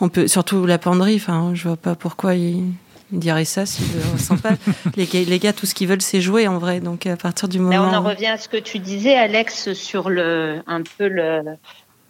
On 0.00 0.08
peut 0.08 0.28
surtout 0.28 0.66
la 0.66 0.78
penderie. 0.78 1.16
Enfin, 1.16 1.52
je 1.54 1.68
vois 1.68 1.76
pas 1.76 1.94
pourquoi 1.94 2.34
il, 2.34 2.64
il 3.12 3.18
dirait 3.18 3.44
ça 3.44 3.66
s'il 3.66 3.86
ne 3.86 4.12
ressent 4.12 4.36
pas. 4.36 4.52
les, 4.96 5.06
gars, 5.06 5.20
les 5.26 5.38
gars, 5.38 5.52
tout 5.52 5.66
ce 5.66 5.74
qu'ils 5.74 5.88
veulent, 5.88 6.02
c'est 6.02 6.20
jouer 6.20 6.48
en 6.48 6.58
vrai. 6.58 6.80
Donc 6.80 7.06
à 7.06 7.16
partir 7.16 7.48
du 7.48 7.58
moment. 7.58 7.90
Là, 7.90 8.00
on 8.00 8.04
en 8.04 8.08
revient 8.08 8.26
à 8.26 8.38
ce 8.38 8.48
que 8.48 8.56
tu 8.56 8.78
disais, 8.78 9.14
Alex, 9.14 9.72
sur 9.72 10.10
le 10.10 10.62
un 10.66 10.82
peu 10.98 11.08
le. 11.08 11.42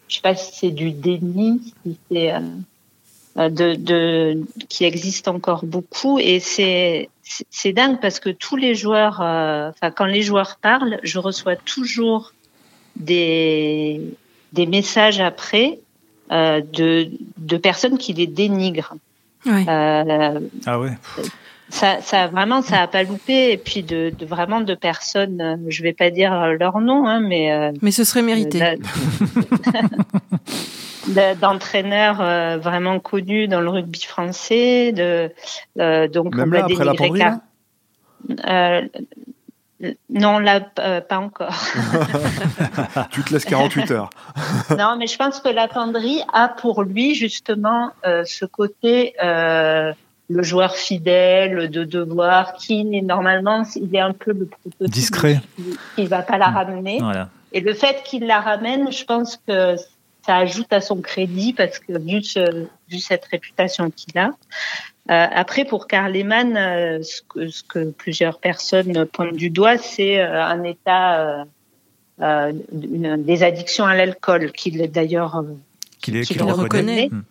Je 0.08 0.16
sais 0.16 0.22
pas 0.22 0.36
si 0.36 0.52
c'est 0.54 0.70
du 0.70 0.92
déni, 0.92 1.74
si 1.84 1.98
c'est 2.10 2.32
de, 3.36 3.74
de, 3.74 4.42
qui 4.68 4.84
existe 4.84 5.28
encore 5.28 5.64
beaucoup 5.64 6.18
et 6.18 6.40
c'est 6.40 7.08
c'est 7.50 7.72
dingue 7.72 8.00
parce 8.00 8.20
que 8.20 8.30
tous 8.30 8.56
les 8.56 8.74
joueurs, 8.74 9.20
euh, 9.20 9.70
enfin 9.70 9.90
quand 9.90 10.04
les 10.04 10.22
joueurs 10.22 10.58
parlent, 10.60 10.98
je 11.02 11.18
reçois 11.18 11.56
toujours 11.56 12.32
des 12.96 14.00
des 14.52 14.66
messages 14.66 15.20
après 15.20 15.80
euh, 16.32 16.60
de 16.72 17.10
de 17.36 17.56
personnes 17.56 17.98
qui 17.98 18.12
les 18.12 18.26
dénigrent. 18.26 18.94
Ouais. 19.44 19.64
Euh, 19.68 20.40
ah 20.66 20.80
ouais. 20.80 20.92
Ça, 21.68 22.00
ça 22.00 22.28
vraiment, 22.28 22.62
ça 22.62 22.82
a 22.82 22.86
pas 22.86 23.02
loupé 23.02 23.50
et 23.50 23.56
puis 23.56 23.82
de, 23.82 24.12
de 24.16 24.24
vraiment 24.24 24.60
de 24.60 24.74
personnes, 24.76 25.40
euh, 25.40 25.56
je 25.68 25.82
vais 25.82 25.92
pas 25.92 26.10
dire 26.10 26.32
leur 26.58 26.78
nom, 26.78 27.08
hein, 27.08 27.18
mais 27.20 27.52
euh, 27.52 27.72
mais 27.82 27.90
ce 27.90 28.04
serait 28.04 28.22
mérité. 28.22 28.60
d'entraîneurs 31.40 32.20
euh, 32.20 32.58
vraiment 32.58 32.98
connus 32.98 33.48
dans 33.48 33.60
le 33.60 33.68
rugby 33.68 34.02
français. 34.02 34.92
De, 34.92 35.30
euh, 35.78 36.08
donc 36.08 36.34
Même 36.34 36.52
là, 36.52 36.64
après 36.64 36.84
la 36.84 36.94
penderie, 36.94 37.18
là 37.20 37.40
euh, 38.48 38.82
non, 40.08 40.38
là, 40.38 40.60
euh, 40.78 41.00
pas 41.00 41.18
encore. 41.18 41.54
tu 43.10 43.22
te 43.22 43.32
laisses 43.32 43.44
48 43.44 43.90
heures. 43.90 44.10
non, 44.78 44.96
mais 44.98 45.06
je 45.06 45.16
pense 45.16 45.40
que 45.40 45.48
la 45.48 45.68
penderie 45.68 46.22
a 46.32 46.48
pour 46.48 46.82
lui 46.82 47.14
justement 47.14 47.90
euh, 48.06 48.24
ce 48.24 48.44
côté 48.44 49.14
le 50.28 50.42
joueur 50.42 50.74
fidèle, 50.74 51.70
de 51.70 51.84
devoir, 51.84 52.54
qui 52.54 52.84
normalement, 53.02 53.62
il 53.76 53.94
est 53.94 54.00
un 54.00 54.12
peu 54.12 54.32
le 54.32 54.46
prototype 54.46 54.90
discret, 54.90 55.40
ne 55.96 56.06
va 56.06 56.22
pas 56.22 56.36
la 56.36 56.46
ramener. 56.46 56.98
Et 57.52 57.60
le 57.60 57.74
fait 57.74 58.02
qu'il 58.02 58.26
la 58.26 58.40
ramène, 58.40 58.90
je 58.90 59.04
pense 59.04 59.38
que 59.46 59.76
ça 60.26 60.36
ajoute 60.38 60.72
à 60.72 60.80
son 60.80 61.00
crédit 61.00 61.52
parce 61.52 61.78
que 61.78 61.96
vu, 61.98 62.20
vu 62.88 62.98
cette 62.98 63.24
réputation 63.26 63.90
qu'il 63.90 64.18
a. 64.18 64.30
Euh, 65.08 65.26
après, 65.32 65.64
pour 65.64 65.86
Karl 65.86 66.12
Lehmann, 66.12 66.56
euh, 66.56 67.00
ce, 67.02 67.22
que, 67.22 67.48
ce, 67.48 67.62
que, 67.62 67.90
plusieurs 67.90 68.40
personnes 68.40 69.06
pointent 69.06 69.36
du 69.36 69.50
doigt, 69.50 69.78
c'est 69.78 70.20
euh, 70.20 70.42
un 70.42 70.64
état 70.64 71.46
des 72.18 73.42
addictions 73.42 73.84
à 73.84 73.94
l'alcool, 73.94 74.50
qu'il 74.52 74.90
d'ailleurs 74.90 75.44
qu'il 76.00 76.20
qu 76.22 76.42
reconnaît. 76.42 76.62
reconnaît. 76.62 77.08
Hmm. 77.10 77.22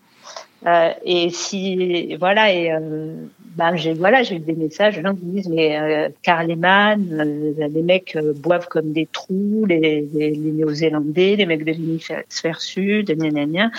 Euh, 0.65 0.89
et 1.03 1.29
si 1.29 2.15
voilà 2.15 2.51
et 2.51 2.71
euh, 2.71 3.13
ben 3.55 3.75
j'ai 3.75 3.93
voilà 3.93 4.23
j'ai 4.23 4.37
eu 4.37 4.39
des 4.39 4.55
messages 4.55 4.97
de 4.97 5.03
gens 5.03 5.13
qui 5.13 5.25
disent 5.25 5.47
mais 5.47 5.79
euh, 5.79 6.09
Karl 6.23 6.47
Lehmann, 6.47 7.55
les 7.57 7.81
mecs 7.83 8.17
boivent 8.37 8.67
comme 8.67 8.91
des 8.91 9.07
trous, 9.11 9.65
les 9.67 10.01
Néo-Zélandais, 10.11 11.35
les 11.35 11.45
mecs 11.45 11.63
de 11.63 11.71
l'hémisphère 11.71 12.61
sud, 12.61 13.11
gna 13.11 13.29
gna 13.29 13.45
gna. 13.45 13.71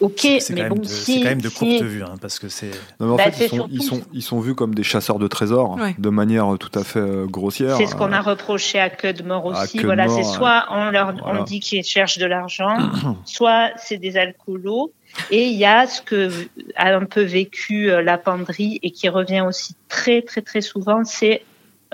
Ok, 0.00 0.28
mais 0.50 0.68
bon, 0.68 0.76
de, 0.76 0.84
si, 0.86 1.14
c'est 1.14 1.18
quand 1.20 1.28
même 1.28 1.40
de 1.40 1.48
si... 1.48 1.54
courte 1.56 1.82
vue, 1.82 2.04
hein, 2.04 2.14
parce 2.20 2.38
que 2.38 2.48
c'est. 2.48 2.70
Non, 3.00 3.06
mais 3.06 3.12
en 3.12 3.16
Bah, 3.16 3.30
fait, 3.32 3.46
ils 3.46 3.48
sont, 3.48 3.56
surtout- 3.56 3.70
ils, 3.72 3.82
sont, 3.82 4.00
ils 4.12 4.22
sont 4.22 4.40
vus 4.40 4.54
comme 4.54 4.74
des 4.74 4.84
chasseurs 4.84 5.18
de 5.18 5.26
trésors, 5.26 5.76
Ouais. 5.76 5.94
de 5.98 6.08
manière 6.08 6.56
tout 6.60 6.70
à 6.78 6.84
fait 6.84 7.00
euh, 7.00 7.26
grossière. 7.26 7.76
C'est 7.76 7.86
ce 7.86 7.96
qu'on 7.96 8.12
a 8.12 8.18
Euh, 8.18 8.22
reproché 8.22 8.78
à 8.78 8.90
Cudmore 8.90 9.52
à 9.56 9.62
aussi. 9.64 9.78
Cudmore, 9.78 9.96
voilà, 9.96 10.08
c'est 10.08 10.22
soit 10.22 10.66
on 10.70 10.90
leur 10.90 11.12
voilà. 11.16 11.40
on 11.40 11.44
dit 11.44 11.58
qu'ils 11.60 11.82
cherchent 11.82 12.18
de 12.18 12.26
l'argent, 12.26 12.76
soit 13.24 13.70
c'est 13.76 13.98
des 13.98 14.16
alcoolos. 14.16 14.92
Et 15.32 15.46
il 15.48 15.56
y 15.56 15.64
a 15.64 15.86
ce 15.86 16.00
que 16.02 16.30
a 16.76 16.94
un 16.94 17.04
peu 17.04 17.22
vécu 17.22 17.90
euh, 17.90 18.00
la 18.02 18.18
penderie 18.18 18.78
et 18.84 18.90
qui 18.92 19.08
revient 19.08 19.40
aussi 19.40 19.74
très 19.88 20.22
très 20.22 20.42
très 20.42 20.60
souvent, 20.60 21.02
c'est 21.04 21.42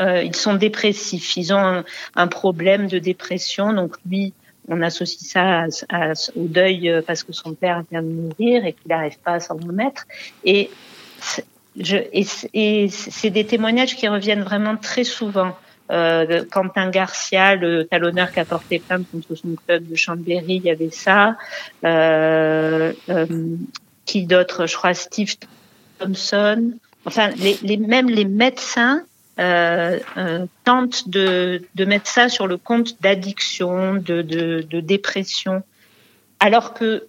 euh, 0.01 0.23
ils 0.25 0.35
sont 0.37 0.55
dépressifs. 0.57 1.37
Ils 1.37 1.55
ont 1.55 1.59
un, 1.59 1.85
un 2.17 2.27
problème 2.27 2.89
de 2.89 2.99
dépression. 2.99 3.73
Donc 3.73 3.95
lui, 4.07 4.35
on 4.69 4.83
associe 4.83 5.21
ça 5.21 5.67
au 6.37 6.47
deuil 6.47 6.91
euh, 6.91 7.03
parce 7.03 7.23
que 7.23 7.33
son 7.33 7.55
père 7.55 7.83
vient 7.91 8.03
de 8.03 8.09
mourir 8.09 8.65
et 8.65 8.73
qu'il 8.73 8.89
n'arrive 8.89 9.19
pas 9.19 9.35
à 9.35 9.41
s'en 9.41 9.57
remettre. 9.57 10.07
Et 10.45 10.71
c'est 11.27 13.31
des 13.31 13.47
témoignages 13.47 13.97
qui 13.97 14.09
reviennent 14.09 14.43
vraiment 14.43 14.77
très 14.77 15.05
souvent. 15.05 15.57
Euh, 15.91 16.45
Quentin 16.51 16.91
Garcia, 16.91 17.57
le 17.57 17.85
talonneur 17.85 18.33
qui 18.33 18.41
a 18.41 18.45
porté 18.45 18.79
plainte 18.79 19.07
contre 19.11 19.35
son 19.35 19.55
club 19.67 19.87
de 19.87 19.95
Chambéry, 19.95 20.57
il 20.57 20.63
y 20.63 20.71
avait 20.71 20.91
ça. 20.91 21.37
Euh, 21.85 22.93
euh, 23.11 23.27
qui 24.07 24.25
d'autre? 24.25 24.67
Je 24.67 24.77
crois 24.77 24.95
Steve 24.95 25.35
Thompson. 25.99 26.73
Enfin, 27.05 27.31
les, 27.37 27.59
les, 27.63 27.77
même 27.77 28.09
les 28.09 28.25
médecins 28.25 29.03
euh, 29.41 29.99
euh, 30.17 30.47
tentent 30.65 31.09
de, 31.09 31.63
de 31.75 31.85
mettre 31.85 32.07
ça 32.09 32.29
sur 32.29 32.47
le 32.47 32.57
compte 32.57 33.01
d'addiction, 33.03 33.95
de, 33.95 34.23
de, 34.23 34.65
de 34.69 34.81
dépression, 34.81 35.63
alors 36.41 36.75
que 36.75 37.07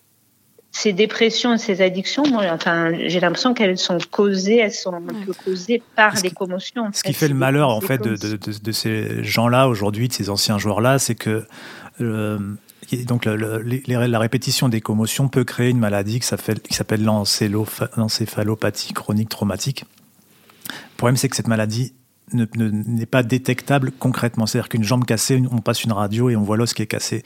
ces 0.72 0.92
dépressions 0.92 1.54
et 1.54 1.58
ces 1.58 1.82
addictions, 1.82 2.24
moi, 2.28 2.44
enfin, 2.52 2.92
j'ai 3.08 3.20
l'impression 3.22 3.54
qu'elles 3.54 3.78
sont 3.78 3.98
causées, 4.12 4.58
elles 4.58 4.74
sont 4.74 4.94
un 4.94 5.02
peu 5.02 5.32
causées 5.46 5.82
par 5.96 6.16
les 6.22 6.32
commotions. 6.32 6.90
Ce 6.94 7.02
qui 7.02 7.14
fait. 7.14 7.30
le 7.30 7.34
malheur 7.34 7.70
en 7.70 7.80
fait 7.80 8.02
de, 8.02 8.72
ces 8.74 9.24
gens-là 9.24 9.70
aujourd'hui, 9.70 10.10
de 10.10 10.14
ces 10.14 10.30
anciens 10.30 10.58
joueurs-là, 10.58 11.00
c'est 11.00 11.16
que 11.16 11.48
euh, 12.02 12.38
donc 13.08 13.24
le- 13.26 13.38
le- 13.38 13.62
les- 13.62 13.84
les- 13.88 14.08
la 14.08 14.20
répétition 14.20 14.68
des 14.68 14.82
commotions 14.82 15.30
peut 15.30 15.46
créer 15.46 15.70
une 15.70 15.80
maladie 15.80 16.20
qui 16.20 16.28
s'appelle 16.28 17.04
l'encéphalopathie 17.96 18.94
chronique 18.94 19.30
traumatique. 19.30 19.86
Le 20.68 20.98
problème, 20.98 21.16
c'est 21.16 21.30
que 21.30 21.36
cette 21.38 21.48
maladie 21.48 21.94
ne- 22.34 22.46
ne- 22.56 22.70
n'est 22.70 23.06
pas 23.06 23.24
détectable 23.24 23.92
concrètement. 24.00 24.46
C'est-à-dire 24.46 24.70
qu'une 24.70 24.84
jambe 24.84 25.06
cassée, 25.06 25.42
on 25.52 25.60
passe 25.60 25.84
une 25.84 25.92
radio 25.92 26.30
et 26.30 26.36
on 26.36 26.44
voit 26.44 26.58
l'os 26.58 26.74
qui 26.74 26.82
est 26.82 26.88
cassé. 26.88 27.24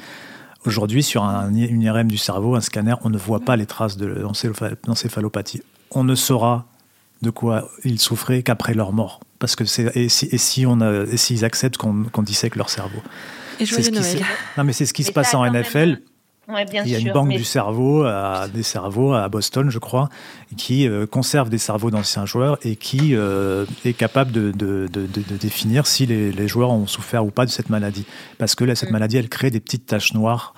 Aujourd'hui, 0.66 1.04
sur 1.04 1.24
un, 1.24 1.54
une 1.54 1.82
IRM 1.82 2.08
du 2.10 2.18
cerveau, 2.18 2.56
un 2.56 2.62
scanner, 2.62 2.96
on 3.04 3.10
ne 3.10 3.18
voit 3.18 3.40
pas 3.40 3.56
les 3.56 3.66
traces 3.66 3.96
de 3.98 4.08
l'encépha- 4.08 4.76
l'encéphalopathie. 4.88 5.62
On 5.92 6.04
ne 6.04 6.16
saura 6.16 6.68
de 7.22 7.30
quoi 7.30 7.70
ils 7.86 8.00
souffraient 8.00 8.44
qu'après 8.44 8.74
leur 8.74 8.92
mort. 8.92 9.22
Parce 9.40 9.56
que 9.56 9.64
c'est 9.64 9.96
et 9.96 10.10
si, 10.10 10.28
et 10.32 10.38
si 10.38 10.66
on 10.66 10.82
a, 10.82 11.04
et 11.06 11.16
s'ils 11.18 11.46
acceptent 11.46 11.78
qu'on 11.78 12.04
qu'on 12.12 12.24
dissèque 12.24 12.58
leur 12.58 12.70
cerveau. 12.70 13.00
Et 13.62 13.66
C'est 13.66 13.76
ce 13.76 13.82
joyeux 13.84 13.92
qui 13.92 14.00
Noël. 14.00 14.18
se- 14.18 14.58
non 14.58 14.64
mais 14.66 14.74
c'est 14.74 14.86
ce 14.86 14.94
qui 14.94 15.04
se 15.04 15.12
passe 15.14 15.34
en 15.34 15.44
même, 15.44 15.54
NFL. 15.56 16.02
Ouais, 16.50 16.66
bien 16.66 16.84
Il 16.84 16.92
y 16.92 16.96
a 16.96 17.00
une 17.00 17.12
banque 17.12 17.28
mais 17.28 17.38
du 17.38 17.44
cerveau, 17.44 18.04
à, 18.04 18.48
des 18.52 18.64
cerveaux 18.64 19.14
à 19.14 19.30
Boston, 19.30 19.70
je 19.70 19.78
crois, 19.80 20.10
qui 20.58 20.88
euh, 20.88 21.06
conserve 21.06 21.50
des 21.50 21.60
cerveaux 21.60 21.92
d'anciens 21.92 22.26
joueurs 22.26 22.58
et 22.64 22.76
qui 22.76 23.16
euh, 23.16 23.66
est 23.86 23.94
capable 23.94 24.32
de, 24.32 24.52
de- 24.52 24.88
de- 24.92 25.06
de- 25.06 25.22
de 25.22 25.38
définir 25.38 25.86
si 25.86 26.06
les, 26.08 26.32
les 26.32 26.48
joueurs 26.48 26.72
ont 26.72 26.88
souffert 26.88 27.24
ou 27.26 27.30
pas 27.30 27.46
de 27.46 27.52
cette 27.52 27.70
maladie. 27.70 28.06
Parce 28.40 28.56
que 28.56 28.64
là, 28.64 28.74
cette 28.76 28.90
Mm. 28.90 28.94
maladie, 28.94 29.18
elle 29.18 29.30
crée 29.30 29.52
des 29.52 29.60
petites 29.60 29.86
taches 29.86 30.14
noires 30.14 30.54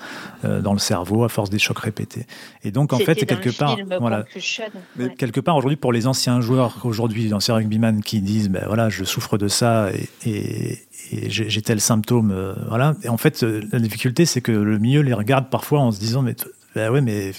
euh, 0.46 0.62
dans 0.62 0.74
le 0.74 0.80
cerveau 0.80 1.24
à 1.26 1.30
force 1.30 1.50
des 1.50 1.60
chocs 1.60 1.80
répétés. 1.80 2.26
Et 2.64 2.72
donc, 2.72 2.94
en 2.94 2.98
fait, 3.00 3.20
c'est 3.20 3.26
quelque 3.26 3.50
part, 3.50 3.76
voilà, 4.00 4.24
ouais. 4.98 5.14
quelque 5.18 5.42
part 5.42 5.58
aujourd'hui 5.58 5.76
pour 5.78 5.92
les 5.92 6.08
anciens 6.08 6.40
joueurs 6.42 6.78
aujourd'hui 6.86 7.24
les 7.24 7.34
anciens 7.34 7.56
rugbyman 7.56 8.02
qui 8.02 8.22
disent 8.22 8.50
ben 8.50 8.64
voilà 8.68 8.90
je 8.90 9.04
souffre 9.04 9.38
de 9.38 9.48
ça 9.48 9.90
et, 9.92 10.30
et- 10.30 10.80
et 11.12 11.30
j'ai 11.30 11.62
tel 11.62 11.80
symptôme 11.82 12.32
euh, 12.32 12.54
voilà. 12.68 12.96
Et 13.04 13.10
en 13.10 13.18
fait 13.18 13.44
euh, 13.44 13.62
la 13.72 13.80
difficulté 13.80 14.26
c'est 14.26 14.42
que 14.42 14.52
le 14.52 14.80
milieu 14.80 15.02
les 15.02 15.14
regarde 15.14 15.50
parfois 15.50 15.80
en 15.80 15.92
se 15.92 16.00
disant 16.00 16.22
mais 16.22 16.36
ben 16.76 16.90
ouais 16.92 17.02
mais 17.02 17.32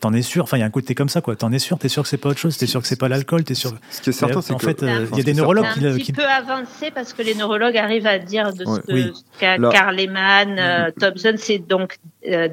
t'en 0.00 0.12
es 0.12 0.22
sûr? 0.22 0.42
Enfin 0.44 0.56
il 0.56 0.60
y 0.60 0.62
a 0.62 0.66
un 0.66 0.70
côté 0.70 0.94
comme 0.94 1.08
ça 1.08 1.20
quoi. 1.20 1.34
T'en 1.36 1.50
es 1.52 1.58
sûr? 1.58 1.78
T'es 1.78 1.88
sûr 1.88 2.02
que 2.02 2.08
c'est 2.08 2.16
pas 2.18 2.28
autre 2.30 2.38
chose? 2.38 2.56
T'es 2.58 2.66
sûr 2.66 2.80
que 2.82 2.86
c'est 2.86 2.98
pas 2.98 3.08
l'alcool? 3.08 3.44
T'es 3.44 3.54
sûr 3.54 3.72
Ce 3.90 4.00
qui 4.02 4.10
est 4.10 4.12
certain, 4.12 4.40
c'est 4.42 4.52
en 4.52 4.56
que 4.58 4.66
fait 4.66 4.82
euh, 4.82 5.06
il 5.12 5.18
y 5.18 5.20
a 5.20 5.24
des 5.24 5.34
neurologues 5.34 5.66
C'est 5.74 5.80
qui, 5.80 5.86
un 5.86 5.92
petit 5.94 6.02
qui- 6.04 6.12
peu 6.12 6.24
avancé 6.24 6.90
parce 6.94 7.12
que 7.12 7.22
les 7.22 7.34
neurologues 7.34 7.76
arrivent 7.76 8.06
à 8.06 8.18
dire 8.18 8.52
de 8.52 8.64
Ouais. 8.66 8.80
ce 8.80 8.86
que 8.86 8.92
Oui. 8.92 9.12
qu'a 9.38 9.56
Là- 9.58 9.70
Carl 9.70 9.96
Lehmann, 9.96 10.56
euh, 10.58 10.90
Thompson, 10.98 11.34
c'est 11.38 11.58
donc 11.58 11.96
euh, 12.30 12.48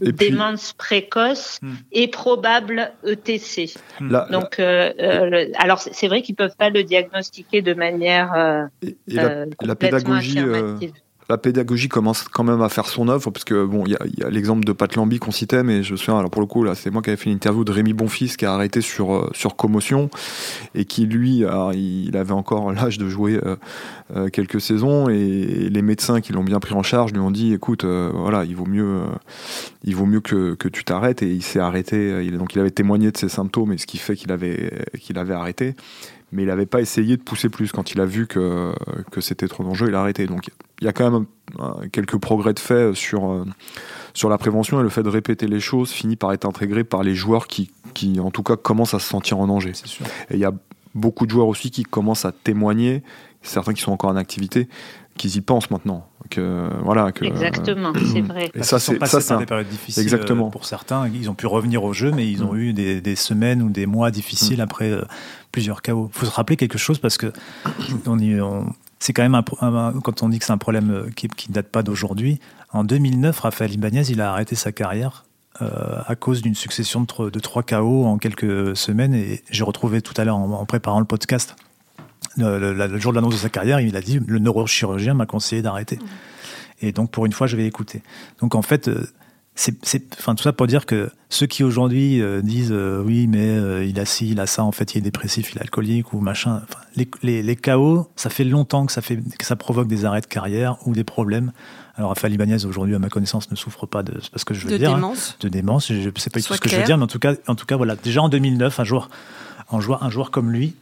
puis- 0.00 0.12
démence 0.30 0.72
précoce 0.72 1.58
Hmm. 1.62 1.74
et 1.92 2.08
probable 2.08 2.92
ETC. 3.06 3.74
la, 4.00 4.26
Donc, 4.30 4.58
euh, 4.58 4.92
euh, 4.98 5.24
le- 5.30 5.52
alors 5.58 5.80
c'est 5.80 6.08
vrai 6.08 6.22
qu'ils 6.22 6.34
peuvent 6.34 6.56
pas 6.56 6.70
le 6.70 6.82
diagnostiquer 6.84 7.62
de 7.62 7.74
manière 7.74 8.32
euh, 8.34 8.64
et- 8.82 8.88
et 8.88 8.96
la- 9.14 9.24
euh, 9.24 9.44
complètement 9.56 9.74
pédagogie, 9.76 10.38
euh, 10.38 10.52
affirmative. 10.52 10.92
La 11.32 11.38
pédagogie 11.38 11.88
commence 11.88 12.24
quand 12.24 12.44
même 12.44 12.60
à 12.60 12.68
faire 12.68 12.86
son 12.86 13.08
œuvre 13.08 13.30
parce 13.30 13.44
que 13.44 13.64
bon, 13.64 13.84
il 13.86 13.92
y 13.92 14.22
a, 14.22 14.28
l'exemple 14.28 14.64
de 14.64 14.72
Pat 14.72 14.94
Lambie 14.96 15.18
qu'on 15.18 15.30
citait, 15.30 15.62
mais 15.62 15.82
je 15.82 15.92
me 15.92 15.96
souviens, 15.96 16.18
alors 16.18 16.30
pour 16.30 16.42
le 16.42 16.46
coup 16.46 16.62
là, 16.62 16.74
c'est 16.74 16.90
moi 16.90 17.00
qui 17.00 17.08
avais 17.08 17.16
fait 17.16 17.30
une 17.30 17.36
interview 17.36 17.64
de 17.64 17.72
Rémi 17.72 17.94
Bonfils 17.94 18.36
qui 18.36 18.44
a 18.44 18.52
arrêté 18.52 18.82
sur 18.82 19.14
euh, 19.14 19.30
commotion 19.56 20.10
et 20.74 20.84
qui 20.84 21.06
lui, 21.06 21.44
il 21.74 22.16
avait 22.16 22.32
encore 22.32 22.70
l'âge 22.72 22.98
de 22.98 23.08
jouer 23.08 23.40
euh, 23.42 23.56
euh, 24.14 24.28
quelques 24.28 24.60
saisons 24.60 25.08
et 25.08 25.70
les 25.70 25.82
médecins 25.82 26.20
qui 26.20 26.34
l'ont 26.34 26.44
bien 26.44 26.60
pris 26.60 26.74
en 26.74 26.82
charge 26.82 27.12
lui 27.12 27.20
ont 27.20 27.30
dit, 27.30 27.54
écoute, 27.54 27.84
voilà, 27.84 28.44
il 28.44 28.54
vaut 28.54 28.66
mieux, 28.66 29.00
il 29.84 29.96
vaut 29.96 30.06
mieux 30.06 30.20
que, 30.20 30.54
que 30.54 30.68
tu 30.68 30.84
t'arrêtes 30.84 31.22
et 31.22 31.32
il 31.32 31.42
s'est 31.42 31.60
arrêté. 31.60 32.22
Il, 32.24 32.36
donc 32.36 32.54
il 32.54 32.60
avait 32.60 32.70
témoigné 32.70 33.10
de 33.10 33.16
ses 33.16 33.30
symptômes 33.30 33.72
et 33.72 33.78
ce 33.78 33.86
qui 33.86 33.96
fait 33.96 34.16
qu'il 34.16 34.32
avait 34.32 34.84
qu'il 35.00 35.18
avait 35.18 35.34
arrêté. 35.34 35.74
Mais 36.32 36.42
il 36.42 36.48
n'avait 36.48 36.66
pas 36.66 36.80
essayé 36.80 37.16
de 37.16 37.22
pousser 37.22 37.48
plus. 37.48 37.72
Quand 37.72 37.92
il 37.92 38.00
a 38.00 38.06
vu 38.06 38.26
que, 38.26 38.72
que 39.10 39.20
c'était 39.20 39.48
trop 39.48 39.62
dangereux, 39.64 39.88
il 39.88 39.94
a 39.94 40.00
arrêté. 40.00 40.26
Donc 40.26 40.50
il 40.80 40.86
y 40.86 40.88
a 40.88 40.92
quand 40.92 41.10
même 41.10 41.26
quelques 41.92 42.18
progrès 42.18 42.54
de 42.54 42.58
fait 42.58 42.94
sur, 42.94 43.30
euh, 43.30 43.44
sur 44.14 44.28
la 44.28 44.38
prévention 44.38 44.80
et 44.80 44.82
le 44.82 44.88
fait 44.88 45.02
de 45.02 45.08
répéter 45.08 45.46
les 45.46 45.60
choses 45.60 45.90
finit 45.90 46.16
par 46.16 46.32
être 46.32 46.44
intégré 46.44 46.84
par 46.84 47.02
les 47.02 47.14
joueurs 47.14 47.46
qui, 47.46 47.70
qui 47.94 48.18
en 48.18 48.30
tout 48.30 48.42
cas, 48.42 48.56
commencent 48.56 48.94
à 48.94 48.98
se 48.98 49.08
sentir 49.08 49.38
en 49.38 49.46
danger. 49.46 49.74
sûr 49.74 50.06
Et 50.30 50.34
il 50.34 50.40
y 50.40 50.44
a 50.44 50.52
beaucoup 50.94 51.26
de 51.26 51.30
joueurs 51.30 51.48
aussi 51.48 51.70
qui 51.70 51.84
commencent 51.84 52.24
à 52.24 52.32
témoigner, 52.32 53.02
certains 53.42 53.74
qui 53.74 53.82
sont 53.82 53.92
encore 53.92 54.10
en 54.10 54.16
activité, 54.16 54.68
qu'ils 55.16 55.36
y 55.36 55.40
pensent 55.40 55.70
maintenant. 55.70 56.08
Que, 56.30 56.68
voilà, 56.82 57.12
que, 57.12 57.24
Exactement, 57.24 57.92
c'est 58.12 58.20
vrai. 58.20 58.50
Et 58.54 58.62
ça, 58.62 58.78
c'est 58.78 59.04
ça, 59.06 59.20
c'est 59.20 59.36
des 59.36 59.46
périodes 59.46 59.68
difficiles 59.68 60.02
Exactement. 60.02 60.46
euh, 60.46 60.50
pour 60.50 60.64
certains. 60.64 61.08
Ils 61.08 61.28
ont 61.30 61.34
pu 61.34 61.46
revenir 61.46 61.84
au 61.84 61.92
jeu, 61.92 62.10
mais 62.12 62.30
ils 62.30 62.42
ont 62.42 62.52
Mm. 62.54 62.58
eu 62.58 62.72
des, 62.72 63.00
des 63.00 63.16
semaines 63.16 63.62
ou 63.62 63.68
des 63.70 63.86
mois 63.86 64.10
difficiles 64.10 64.60
après 64.60 64.90
euh, 64.90 65.02
plusieurs 65.50 65.82
chaos. 65.82 66.10
Il 66.14 66.18
faut 66.18 66.26
se 66.26 66.30
rappeler 66.30 66.56
quelque 66.56 66.78
chose 66.78 66.98
parce 66.98 67.18
que 67.18 67.32
on 68.06 68.18
y- 68.18 68.40
on- 68.40 68.72
c'est 68.98 69.12
quand 69.12 69.22
même 69.22 69.34
un, 69.34 69.44
un- 69.60 69.92
quand 70.00 70.22
on 70.22 70.28
dit 70.28 70.38
que 70.38 70.44
c'est 70.44 70.52
un 70.52 70.58
problème 70.58 70.90
euh, 70.90 71.10
qui 71.14 71.28
ne 71.48 71.54
date 71.54 71.68
pas 71.68 71.82
d'aujourd'hui. 71.82 72.38
En 72.72 72.84
2009, 72.84 73.40
Raphaël 73.40 73.72
Ibanez, 73.72 74.02
il 74.10 74.20
a 74.20 74.30
arrêté 74.30 74.54
sa 74.54 74.72
carrière 74.72 75.24
euh, 75.60 75.66
à 76.06 76.14
cause 76.14 76.40
d'une 76.40 76.54
succession 76.54 77.00
de, 77.02 77.06
tro- 77.06 77.30
de 77.30 77.38
trois 77.40 77.62
chaos 77.62 78.06
en 78.06 78.16
quelques 78.16 78.76
semaines. 78.76 79.12
Et 79.14 79.42
j'ai 79.50 79.64
retrouvé 79.64 80.00
tout 80.00 80.14
à 80.16 80.24
l'heure 80.24 80.36
en, 80.38 80.50
en 80.52 80.64
préparant 80.66 81.00
le 81.00 81.04
podcast. 81.04 81.56
Le, 82.36 82.58
le- 82.74 82.86
le 82.86 82.98
jour 82.98 83.12
de 83.12 83.16
l'annonce 83.16 83.34
de 83.34 83.38
sa 83.38 83.48
carrière, 83.48 83.80
il 83.80 83.96
a 83.96 84.00
dit 84.00 84.20
le 84.26 84.38
neurochirurgien 84.38 85.14
m'a 85.14 85.26
conseillé 85.26 85.62
d'arrêter. 85.62 85.98
Et 86.80 86.92
donc, 86.92 87.10
pour 87.10 87.26
une 87.26 87.32
fois, 87.32 87.46
je 87.46 87.56
vais 87.56 87.66
écouter. 87.66 88.02
Donc, 88.40 88.54
en 88.54 88.62
fait, 88.62 88.88
euh, 88.88 89.06
c'est, 89.54 89.74
enfin, 90.18 90.34
tout 90.34 90.42
ça 90.42 90.52
pour 90.54 90.66
dire 90.66 90.86
que 90.86 91.10
ceux 91.28 91.46
qui 91.46 91.62
aujourd'hui 91.62 92.20
euh, 92.22 92.40
disent 92.40 92.72
euh, 92.72 93.02
oui, 93.04 93.26
mais 93.26 93.46
euh, 93.50 93.84
il 93.84 94.00
a 94.00 94.04
ci, 94.06 94.30
il 94.30 94.40
a 94.40 94.46
ça, 94.46 94.64
en 94.64 94.72
fait, 94.72 94.94
il 94.94 94.98
est 94.98 95.02
dépressif, 95.02 95.52
il 95.52 95.58
est 95.58 95.60
alcoolique 95.60 96.12
ou 96.14 96.20
machin. 96.20 96.62
Les, 96.96 97.06
les, 97.22 97.42
les 97.42 97.56
chaos, 97.56 98.08
ça 98.16 98.30
fait 98.30 98.44
longtemps 98.44 98.86
que 98.86 98.92
ça, 98.92 99.02
fait, 99.02 99.18
que 99.38 99.44
ça 99.44 99.54
provoque 99.54 99.88
des 99.88 100.04
arrêts 100.06 100.22
de 100.22 100.26
carrière 100.26 100.76
ou 100.86 100.94
des 100.94 101.04
problèmes. 101.04 101.52
Alors, 101.96 102.08
Raphaël 102.08 102.32
Ibanez, 102.32 102.64
aujourd'hui, 102.64 102.94
à 102.94 102.98
ma 102.98 103.10
connaissance, 103.10 103.50
ne 103.50 103.56
souffre 103.56 103.84
pas 103.84 104.02
de. 104.02 104.18
C'est 104.22 104.32
pas 104.32 104.38
ce 104.38 104.46
que 104.46 104.54
je 104.54 104.64
veux 104.66 104.72
De 104.72 104.78
dire. 104.78 104.90
hein, 104.92 104.94
démence. 104.94 105.36
de 105.40 105.48
démence. 105.50 105.88
Je 105.88 105.94
ne 106.08 106.18
sais 106.18 106.30
pas 106.30 106.40
tout 106.40 106.54
ce 106.54 106.58
que 106.60 106.68
je 106.70 106.76
veux 106.76 106.82
dire, 106.84 106.96
mais 106.96 107.04
en 107.04 107.08
tout 107.08 107.18
cas, 107.18 107.34
en 107.46 107.54
tout 107.54 107.66
cas, 107.66 107.76
voilà. 107.76 107.94
Déjà 107.96 108.22
en 108.22 108.30
2009, 108.30 108.80
un 108.80 108.84
jour, 108.84 109.10
un 109.70 109.80
joueur, 109.80 110.02
un 110.02 110.08
joueur 110.10 110.30
comme 110.30 110.50
lui 110.50 110.74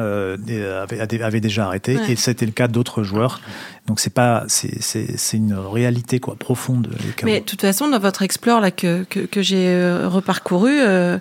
euh, 0.00 0.82
avait, 0.82 1.20
avait, 1.20 1.40
déjà 1.40 1.66
arrêté 1.66 1.98
et 2.08 2.16
c'était 2.16 2.46
le 2.46 2.52
cas 2.52 2.68
d'autres 2.68 3.02
joueurs. 3.02 3.40
Donc 3.86 4.00
c'est 4.00 4.12
pas 4.12 4.44
c'est 4.48 5.36
une 5.36 5.54
réalité 5.54 6.20
quoi 6.20 6.36
profonde. 6.36 6.90
Mais 7.24 7.40
de 7.40 7.44
toute 7.44 7.60
façon 7.60 7.88
dans 7.88 7.98
votre 7.98 8.22
explore 8.22 8.60
là 8.60 8.70
que 8.70 9.04
que, 9.04 9.20
que 9.20 9.42
j'ai 9.42 9.68
euh, 9.68 10.08
reparcouru, 10.08 10.72
euh, 10.72 11.18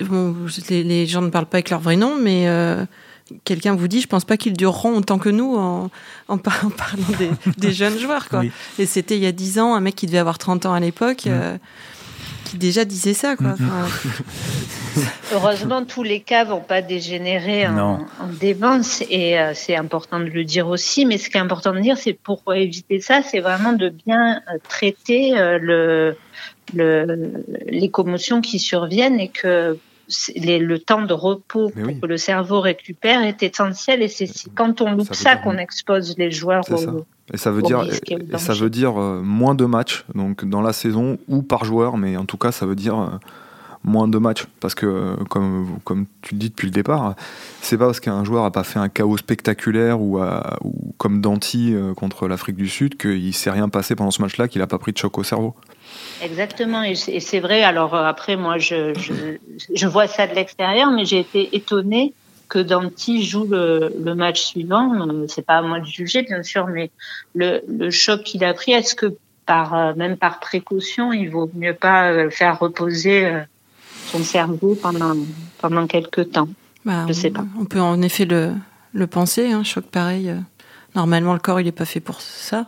bon, 0.00 0.34
les, 0.70 1.06
gens 1.06 1.22
ne 1.22 1.28
parlent 1.28 1.46
pas 1.46 1.58
avec 1.58 1.70
leur 1.70 1.80
vrai 1.80 1.96
nom, 1.96 2.16
mais 2.20 2.48
quelqu'un 3.44 3.74
vous 3.74 3.88
dit, 3.88 4.00
je 4.00 4.06
pense 4.06 4.24
pas 4.24 4.36
qu'ils 4.36 4.54
dureront 4.54 4.96
autant 4.96 5.18
que 5.18 5.30
nous 5.30 5.56
en, 5.56 5.90
en, 6.28 6.38
parlant 6.38 6.70
des, 7.18 7.30
des, 7.58 7.72
jeunes 7.72 7.98
joueurs. 7.98 8.28
Quoi. 8.28 8.44
Et 8.78 8.86
c'était 8.86 9.16
il 9.16 9.22
y 9.22 9.26
a 9.26 9.32
10 9.32 9.58
ans, 9.58 9.74
un 9.74 9.80
mec 9.80 9.94
qui 9.94 10.06
devait 10.06 10.18
avoir 10.18 10.38
30 10.38 10.66
ans 10.66 10.74
à 10.74 10.80
l'époque 10.80 11.26
qui 12.44 12.58
déjà 12.58 12.84
disait 12.84 13.14
ça. 13.14 13.36
Quoi. 13.36 13.54
Mm-hmm. 13.54 15.02
Heureusement, 15.32 15.84
tous 15.84 16.02
les 16.02 16.20
cas 16.20 16.44
vont 16.44 16.60
pas 16.60 16.82
dégénérer 16.82 17.66
en, 17.66 18.06
en 18.20 18.26
démence 18.40 19.02
et 19.10 19.38
euh, 19.38 19.52
c'est 19.54 19.76
important 19.76 20.20
de 20.20 20.26
le 20.26 20.44
dire 20.44 20.68
aussi. 20.68 21.06
Mais 21.06 21.18
ce 21.18 21.30
qui 21.30 21.36
est 21.36 21.40
important 21.40 21.72
de 21.72 21.80
dire, 21.80 21.96
c'est 21.98 22.12
pour 22.12 22.42
éviter 22.54 23.00
ça, 23.00 23.22
c'est 23.22 23.40
vraiment 23.40 23.72
de 23.72 23.88
bien 23.88 24.36
euh, 24.36 24.58
traiter 24.68 25.36
euh, 25.36 25.58
le, 25.60 26.16
le, 26.74 27.44
les 27.66 27.90
commotions 27.90 28.40
qui 28.40 28.58
surviennent 28.58 29.18
et 29.18 29.28
que 29.28 29.78
le 30.36 30.76
temps 30.78 31.02
de 31.02 31.14
repos 31.14 31.70
pour 31.70 32.00
que 32.00 32.06
le 32.06 32.16
cerveau 32.16 32.60
récupère 32.60 33.22
est 33.22 33.42
essentiel 33.42 34.02
et 34.02 34.08
c'est 34.08 34.28
quand 34.54 34.80
on 34.80 34.94
loupe 34.94 35.14
ça, 35.14 35.36
qu'on 35.36 35.58
expose 35.58 36.16
les 36.18 36.30
joueurs 36.30 36.64
au, 36.70 37.04
et 37.32 37.36
ça 37.38 37.50
veut 37.50 37.62
dire, 37.62 37.82
et 37.82 38.38
ça 38.38 38.52
veut 38.52 38.68
dire 38.68 39.00
euh, 39.00 39.22
moins 39.22 39.54
de 39.54 39.64
matchs 39.64 40.04
donc 40.14 40.44
dans 40.44 40.60
la 40.60 40.74
saison 40.74 41.18
ou 41.28 41.42
par 41.42 41.64
joueur, 41.64 41.96
mais 41.96 42.16
en 42.16 42.26
tout 42.26 42.36
cas 42.36 42.52
ça 42.52 42.66
veut 42.66 42.74
dire 42.74 42.98
euh, 42.98 43.08
moins 43.84 44.08
de 44.08 44.18
matchs 44.18 44.44
parce 44.60 44.74
que 44.74 44.86
euh, 44.86 45.14
comme 45.28 45.78
comme 45.84 46.06
tu 46.22 46.34
le 46.34 46.40
dis 46.40 46.50
depuis 46.50 46.66
le 46.66 46.72
départ, 46.72 47.14
c'est 47.60 47.78
pas 47.78 47.86
parce 47.86 48.00
qu'un 48.00 48.24
joueur 48.24 48.44
a 48.44 48.50
pas 48.50 48.64
fait 48.64 48.78
un 48.78 48.88
chaos 48.88 49.16
spectaculaire 49.16 50.00
ou, 50.00 50.20
comme 50.98 51.20
Danti 51.20 51.74
contre 51.96 52.28
l'Afrique 52.28 52.56
du 52.56 52.68
Sud 52.68 52.96
qu'il 52.96 53.34
s'est 53.34 53.50
rien 53.50 53.68
passé 53.68 53.94
pendant 53.94 54.10
ce 54.10 54.22
match-là 54.22 54.48
qu'il 54.48 54.62
a 54.62 54.66
pas 54.66 54.78
pris 54.78 54.92
de 54.92 54.98
choc 54.98 55.18
au 55.18 55.22
cerveau. 55.22 55.54
Exactement, 56.22 56.82
et 56.82 56.94
c'est 56.94 57.40
vrai. 57.40 57.62
Alors 57.62 57.94
après, 57.94 58.36
moi, 58.36 58.58
je, 58.58 58.94
je, 59.74 59.86
vois 59.86 60.06
ça 60.06 60.26
de 60.26 60.34
l'extérieur, 60.34 60.90
mais 60.90 61.04
j'ai 61.04 61.20
été 61.20 61.54
étonnée 61.54 62.14
que 62.48 62.58
Danti 62.58 63.24
joue 63.24 63.46
le, 63.46 63.92
le 64.02 64.14
match 64.14 64.42
suivant. 64.42 65.08
Euh, 65.08 65.26
c'est 65.28 65.44
pas 65.44 65.56
à 65.56 65.62
moi 65.62 65.80
de 65.80 65.86
juger, 65.86 66.22
bien 66.22 66.42
sûr, 66.42 66.66
mais 66.66 66.90
le, 67.34 67.62
le 67.68 67.90
choc 67.90 68.22
qu'il 68.22 68.44
a 68.44 68.54
pris, 68.54 68.72
est-ce 68.72 68.94
que 68.94 69.16
par 69.46 69.74
euh, 69.74 69.92
même 69.94 70.16
par 70.16 70.40
précaution, 70.40 71.12
il 71.12 71.30
vaut 71.30 71.50
mieux 71.54 71.74
pas 71.74 72.10
euh, 72.10 72.30
faire 72.30 72.58
reposer 72.58 73.42
son 74.14 74.24
cerveau 74.24 74.76
pendant 74.80 75.16
pendant 75.58 75.86
quelques 75.86 76.30
temps 76.30 76.48
bah, 76.84 77.04
Je 77.08 77.12
sais 77.12 77.30
pas. 77.30 77.44
On 77.58 77.64
peut 77.64 77.80
en 77.80 78.00
effet 78.02 78.24
le 78.24 78.52
le 78.92 79.06
penser. 79.06 79.50
Un 79.50 79.60
hein, 79.60 79.64
choc 79.64 79.84
pareil. 79.84 80.34
Normalement, 80.94 81.32
le 81.32 81.40
corps, 81.40 81.60
il 81.60 81.66
est 81.66 81.72
pas 81.72 81.84
fait 81.84 82.00
pour 82.00 82.20
ça. 82.20 82.66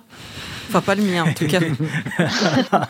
Enfin, 0.69 0.81
pas 0.81 0.97
le 0.97 1.03
mien, 1.03 1.25
en 1.25 1.33
tout 1.33 1.47
cas. 1.47 1.61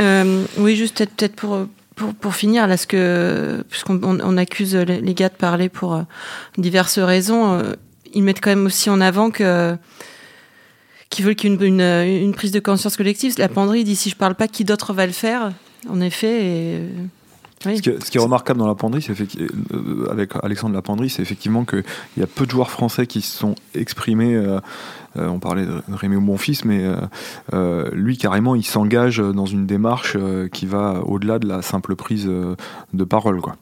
euh, 0.00 0.44
oui, 0.58 0.74
juste 0.74 1.06
peut-être 1.14 1.36
pour 1.36 1.66
pour, 1.94 2.12
pour, 2.12 2.34
finir, 2.34 2.66
là, 2.66 2.76
ce 2.76 2.88
que, 2.88 3.64
puisqu'on 3.70 4.00
on 4.02 4.36
accuse 4.36 4.74
les 4.74 5.14
gars 5.14 5.28
de 5.28 5.34
parler 5.34 5.68
pour 5.68 5.94
euh, 5.94 6.02
diverses 6.58 6.98
raisons, 6.98 7.52
euh, 7.52 7.74
ils 8.12 8.24
mettent 8.24 8.40
quand 8.40 8.50
même 8.50 8.66
aussi 8.66 8.90
en 8.90 9.00
avant 9.00 9.30
que 9.30 9.76
qu'ils 11.08 11.24
veulent 11.24 11.36
qu'il 11.36 11.52
y 11.52 11.54
ait 11.54 11.68
une, 11.68 11.80
une, 11.80 12.34
prise 12.34 12.50
de 12.50 12.58
conscience 12.58 12.96
collective. 12.96 13.34
La 13.38 13.48
penderie 13.48 13.84
dit 13.84 13.94
si 13.94 14.10
je 14.10 14.16
parle 14.16 14.34
pas, 14.34 14.48
qui 14.48 14.64
d'autre 14.64 14.92
va 14.92 15.06
le 15.06 15.12
faire? 15.12 15.52
En 15.88 16.00
effet. 16.00 16.46
Et, 16.46 16.88
ce, 17.60 17.80
qui 17.80 18.18
est, 18.18 18.20
remarquable 18.20 18.58
dans 18.58 18.66
la 18.66 18.74
penderie, 18.74 19.00
c'est 19.00 19.14
avec 20.10 20.32
Alexandre 20.42 20.74
Lapendrie, 20.74 21.08
c'est 21.08 21.22
effectivement 21.22 21.64
qu'il 21.64 21.82
y 22.18 22.22
a 22.22 22.26
peu 22.26 22.44
de 22.44 22.50
joueurs 22.50 22.70
français 22.70 23.06
qui 23.06 23.22
se 23.22 23.38
sont 23.38 23.54
exprimés 23.74 24.36
euh, 25.16 25.28
on 25.28 25.38
parlait 25.38 25.64
de 25.64 25.82
Rémi 25.92 26.16
Bonfils, 26.16 26.64
mais 26.64 26.84
euh, 26.84 26.96
euh, 27.52 27.90
lui 27.92 28.16
carrément, 28.16 28.54
il 28.54 28.64
s'engage 28.64 29.18
dans 29.18 29.46
une 29.46 29.66
démarche 29.66 30.16
qui 30.52 30.66
va 30.66 31.02
au-delà 31.04 31.38
de 31.38 31.46
la 31.46 31.62
simple 31.62 31.96
prise 31.96 32.26
de 32.26 33.04
parole, 33.04 33.40
quoi. 33.40 33.56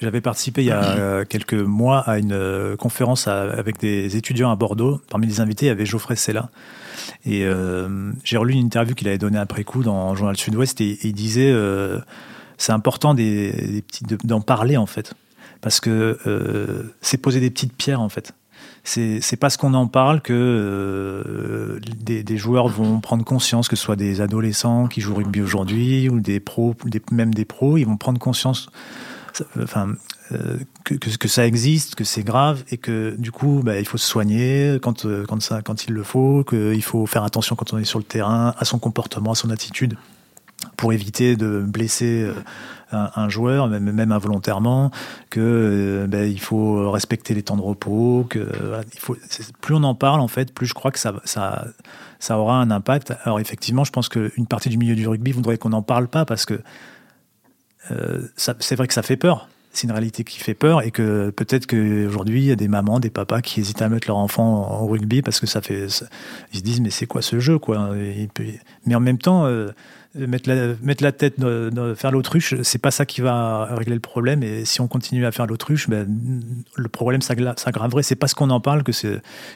J'avais 0.00 0.20
participé 0.20 0.62
il 0.62 0.66
y 0.66 0.70
a 0.70 1.24
quelques 1.24 1.54
mois 1.54 2.00
à 2.00 2.18
une 2.18 2.76
conférence 2.78 3.26
avec 3.26 3.78
des 3.78 4.16
étudiants 4.16 4.50
à 4.50 4.56
Bordeaux. 4.56 5.00
Parmi 5.08 5.26
les 5.26 5.40
invités, 5.40 5.66
il 5.66 5.68
y 5.68 5.72
avait 5.72 5.86
Geoffrey 5.86 6.16
Sella. 6.16 6.50
Et 7.24 7.46
j'ai 8.22 8.36
relu 8.36 8.52
une 8.52 8.66
interview 8.66 8.94
qu'il 8.94 9.08
avait 9.08 9.16
donnée 9.16 9.38
après 9.38 9.64
coup 9.64 9.82
dans 9.82 10.10
le 10.10 10.16
Journal 10.16 10.36
Sud-Ouest 10.36 10.80
et, 10.82 10.98
il 11.04 11.14
disait 11.14 11.54
c'est 12.58 12.72
important 12.72 13.14
d'en 14.24 14.40
parler 14.42 14.76
en 14.76 14.86
fait. 14.86 15.14
Parce 15.62 15.80
que 15.80 16.18
c'est 17.00 17.16
poser 17.16 17.40
des 17.40 17.50
petites 17.50 17.72
pierres 17.72 18.02
en 18.02 18.10
fait 18.10 18.34
c'est 18.86 19.36
parce 19.36 19.56
qu'on 19.56 19.74
en 19.74 19.88
parle 19.88 20.20
que 20.20 20.32
euh, 20.32 21.80
des, 22.00 22.36
joueurs 22.36 22.68
vont 22.68 23.00
prendre 23.00 23.24
conscience, 23.24 23.68
que 23.68 23.76
ce 23.76 23.82
soit 23.82 23.96
des 23.96 24.20
adolescents 24.20 24.86
qui 24.86 25.00
jouent 25.00 25.16
rugby 25.16 25.40
aujourd'hui 25.40 26.08
ou 26.08 26.20
des 26.20 26.40
pros, 26.40 26.74
même 27.10 27.34
des 27.34 27.44
pros, 27.44 27.78
ils 27.78 27.84
vont 27.84 27.96
prendre 27.96 28.18
conscience 28.18 28.68
enfin, 29.62 29.94
euh, 30.32 30.58
que, 30.84 31.28
ça 31.28 31.46
existe, 31.46 31.94
que 31.94 32.04
c'est 32.04 32.22
grave 32.22 32.64
et 32.70 32.78
que 32.78 33.14
du 33.18 33.32
coup, 33.32 33.62
bah, 33.64 33.78
il 33.78 33.86
faut 33.86 33.98
se 33.98 34.06
soigner 34.06 34.78
quand, 34.82 35.04
euh, 35.04 35.24
quand, 35.26 35.40
ça, 35.42 35.62
quand 35.62 35.86
il 35.86 35.94
le 35.94 36.02
faut, 36.02 36.44
qu'il 36.44 36.82
faut 36.82 37.06
faire 37.06 37.24
attention 37.24 37.56
quand 37.56 37.72
on 37.72 37.78
est 37.78 37.84
sur 37.84 37.98
le 37.98 38.04
terrain, 38.04 38.54
à 38.58 38.64
son 38.64 38.78
comportement, 38.78 39.32
à 39.32 39.34
son 39.34 39.50
attitude 39.50 39.96
pour 40.76 40.92
éviter 40.92 41.36
de 41.36 41.60
blesser 41.60 42.30
un, 42.92 43.28
joueur, 43.28 43.68
même, 43.68 43.90
même 43.90 44.12
involontairement, 44.12 44.90
que 45.30 46.06
euh, 46.10 46.26
il 46.26 46.40
faut 46.40 46.90
respecter 46.90 47.34
les 47.34 47.42
temps 47.42 47.56
de 47.56 47.62
repos, 47.62 48.26
que. 48.28 48.48
Plus 49.60 49.74
on 49.74 49.82
en 49.82 49.94
parle 49.94 50.20
en 50.20 50.28
fait, 50.28 50.52
plus 50.54 50.66
je 50.66 50.74
crois 50.74 50.90
que 50.90 50.98
ça, 50.98 51.14
ça, 51.24 51.66
ça 52.18 52.38
aura 52.38 52.60
un 52.60 52.70
impact. 52.70 53.14
Alors 53.24 53.40
effectivement, 53.40 53.84
je 53.84 53.92
pense 53.92 54.08
qu'une 54.08 54.46
partie 54.48 54.68
du 54.68 54.78
milieu 54.78 54.94
du 54.94 55.06
rugby 55.06 55.32
voudrait 55.32 55.58
qu'on 55.58 55.70
n'en 55.70 55.82
parle 55.82 56.08
pas 56.08 56.24
parce 56.24 56.46
que 56.46 56.54
euh, 56.54 56.58
c'est 58.36 58.74
vrai 58.76 58.86
que 58.86 58.94
ça 58.94 59.02
fait 59.02 59.16
peur 59.16 59.48
c'est 59.76 59.86
une 59.86 59.92
réalité 59.92 60.24
qui 60.24 60.38
fait 60.38 60.54
peur 60.54 60.82
et 60.82 60.90
que 60.90 61.30
peut-être 61.30 61.66
qu'aujourd'hui, 61.66 62.40
il 62.40 62.46
y 62.46 62.52
a 62.52 62.56
des 62.56 62.68
mamans, 62.68 62.98
des 62.98 63.10
papas 63.10 63.42
qui 63.42 63.60
hésitent 63.60 63.82
à 63.82 63.88
mettre 63.88 64.08
leur 64.08 64.16
enfant 64.16 64.80
au 64.82 64.86
rugby 64.86 65.22
parce 65.22 65.38
que 65.38 65.46
ça 65.46 65.60
fait. 65.60 65.86
ils 66.52 66.58
se 66.58 66.62
disent, 66.62 66.80
mais 66.80 66.90
c'est 66.90 67.06
quoi 67.06 67.22
ce 67.22 67.38
jeu 67.38 67.58
quoi? 67.58 67.90
Mais 68.86 68.94
en 68.94 69.00
même 69.00 69.18
temps, 69.18 69.44
euh, 69.46 69.68
mettre 70.14 70.48
la, 70.48 71.12
tête, 71.12 71.36
faire 71.96 72.10
l'autruche, 72.10 72.54
c'est 72.62 72.78
pas 72.78 72.90
ça 72.90 73.04
qui 73.04 73.20
va 73.20 73.66
régler 73.76 73.94
le 73.94 74.00
problème. 74.00 74.42
Et 74.42 74.64
si 74.64 74.80
on 74.80 74.88
continue 74.88 75.26
à 75.26 75.32
faire 75.32 75.46
l'autruche, 75.46 75.88
ben, 75.88 76.08
le 76.74 76.88
problème 76.88 77.20
s'aggraverait. 77.20 78.02
C'est 78.02 78.16
parce 78.16 78.34
qu'on 78.34 78.50
en 78.50 78.60
parle 78.60 78.82
que 78.82 78.92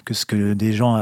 que 0.04 0.14
ce 0.14 0.26
que 0.26 0.52
des 0.52 0.72
gens, 0.72 0.96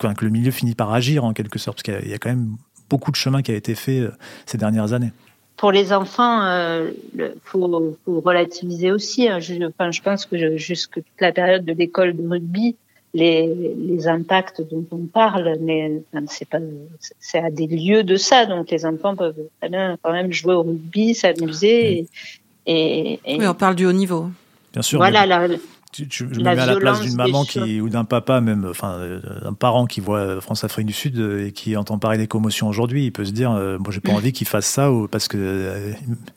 que 0.00 0.24
le 0.24 0.30
milieu 0.30 0.50
finit 0.50 0.74
par 0.74 0.92
agir 0.92 1.24
en 1.24 1.34
quelque 1.34 1.58
sorte, 1.58 1.82
parce 1.82 2.00
qu'il 2.00 2.10
y 2.10 2.14
a 2.14 2.18
quand 2.18 2.30
même 2.30 2.56
beaucoup 2.88 3.10
de 3.10 3.16
chemin 3.16 3.42
qui 3.42 3.50
a 3.50 3.54
été 3.54 3.74
fait 3.74 4.00
euh, 4.00 4.10
ces 4.46 4.58
dernières 4.58 4.92
années. 4.92 5.12
Pour 5.56 5.70
les 5.70 5.92
enfants, 5.92 6.40
il 6.42 7.20
euh, 7.20 7.30
faut, 7.44 7.96
faut, 8.04 8.20
relativiser 8.20 8.90
aussi. 8.90 9.28
Hein. 9.28 9.38
Je, 9.38 9.54
enfin, 9.64 9.90
je 9.90 10.02
pense 10.02 10.26
que 10.26 10.56
jusque 10.56 10.94
toute 10.94 11.20
la 11.20 11.32
période 11.32 11.64
de 11.64 11.72
l'école 11.72 12.16
de 12.16 12.28
rugby, 12.28 12.76
les, 13.14 13.74
les 13.76 14.08
impacts 14.08 14.60
dont 14.60 14.84
on 14.90 15.06
parle, 15.06 15.56
mais 15.60 16.02
c'est 16.26 16.48
pas, 16.48 16.58
c'est 17.20 17.38
à 17.38 17.50
des 17.50 17.68
lieux 17.68 18.02
de 18.02 18.16
ça. 18.16 18.46
Donc 18.46 18.70
les 18.70 18.84
enfants 18.84 19.14
peuvent 19.14 19.48
très 19.60 19.70
bien 19.70 19.96
quand 20.02 20.12
même 20.12 20.32
jouer 20.32 20.54
au 20.54 20.62
rugby, 20.62 21.14
s'amuser. 21.14 22.06
Et, 22.66 23.20
et, 23.24 23.38
oui, 23.38 23.46
on 23.46 23.54
parle 23.54 23.76
du 23.76 23.86
haut 23.86 23.92
niveau. 23.92 24.30
Bien 24.72 24.82
sûr. 24.82 24.98
Voilà, 24.98 25.24
la, 25.26 25.46
je, 26.10 26.24
me 26.24 26.42
mets 26.42 26.50
à 26.50 26.66
la 26.66 26.76
place 26.76 27.00
d'une 27.00 27.16
maman 27.16 27.44
qui, 27.44 27.80
ou 27.80 27.88
d'un 27.88 28.04
papa 28.04 28.40
même, 28.40 28.66
enfin 28.68 28.92
euh, 28.92 29.20
un 29.44 29.52
parent 29.52 29.86
qui 29.86 30.00
voit 30.00 30.40
France-Afrique 30.40 30.86
du 30.86 30.92
Sud 30.92 31.18
euh, 31.18 31.46
et 31.46 31.52
qui 31.52 31.76
entend 31.76 31.98
parler 31.98 32.18
des 32.18 32.26
commotions 32.26 32.68
aujourd'hui, 32.68 33.06
il 33.06 33.12
peut 33.12 33.24
se 33.24 33.32
dire, 33.32 33.52
euh, 33.52 33.78
moi 33.78 33.90
j'ai 33.90 34.00
pas 34.00 34.12
envie 34.12 34.32
qu'il 34.32 34.46
fasse 34.46 34.66
ça 34.66 34.92
ou, 34.92 35.08
parce 35.08 35.28
que 35.28 35.92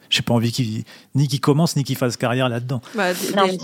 j'ai 0.09 0.21
pas 0.21 0.33
envie 0.33 0.51
qu'il 0.51 0.83
ni 1.15 1.27
qu'il 1.27 1.41
commence 1.41 1.75
ni 1.75 1.83
qu'il 1.83 1.97
fasse 1.97 2.17
carrière 2.17 2.49
là-dedans. 2.49 2.81
Bah, 2.95 3.13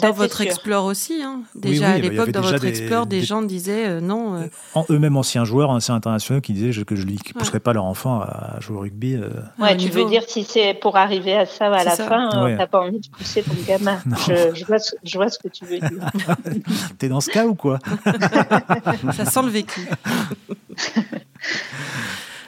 dans 0.01 0.11
votre 0.11 0.41
explore 0.41 0.85
aussi, 0.85 1.21
hein. 1.21 1.41
déjà 1.55 1.91
à 1.91 1.97
l'époque 1.97 2.31
dans 2.31 2.41
votre 2.41 2.65
explore, 2.65 3.05
des, 3.05 3.21
gens 3.21 3.41
disaient 3.41 4.01
non. 4.01 4.49
En 4.73 4.85
eux-mêmes 4.89 5.17
anciens 5.17 5.45
joueurs, 5.45 5.69
anciens 5.69 5.95
internationaux, 5.95 6.41
qui 6.41 6.53
disaient 6.53 6.83
que 6.83 6.95
je 6.95 7.05
ne 7.05 7.15
pousserais 7.37 7.59
pas 7.59 7.73
leur 7.73 7.85
enfant 7.85 8.21
à 8.21 8.57
jouer 8.59 8.77
au 8.77 8.79
rugby. 8.81 9.17
ouais, 9.59 9.77
tu 9.77 9.89
veux 9.89 10.05
dire 10.05 10.23
si 10.27 10.43
c'est 10.43 10.73
pour 10.73 10.97
arriver 10.97 11.35
à 11.35 11.45
ça 11.45 11.67
à 11.73 11.83
la 11.83 11.95
fin, 11.95 12.29
tu 12.29 12.57
t'as 12.57 12.67
pas 12.67 12.81
envie 12.81 12.99
de 12.99 13.07
pousser 13.09 13.43
ton 13.43 13.55
gamin. 13.67 13.99
Je, 14.27 14.55
je, 14.55 14.65
vois, 14.65 14.77
je 15.03 15.17
vois 15.17 15.29
ce 15.29 15.37
que 15.37 15.47
tu 15.47 15.65
veux 15.65 15.79
dire. 15.79 15.82
T'es 16.97 17.09
dans 17.09 17.21
ce 17.21 17.29
cas 17.29 17.45
ou 17.45 17.55
quoi 17.55 17.79
Ça 19.13 19.25
sent 19.25 19.41
le 19.43 19.49
vécu. 19.49 19.81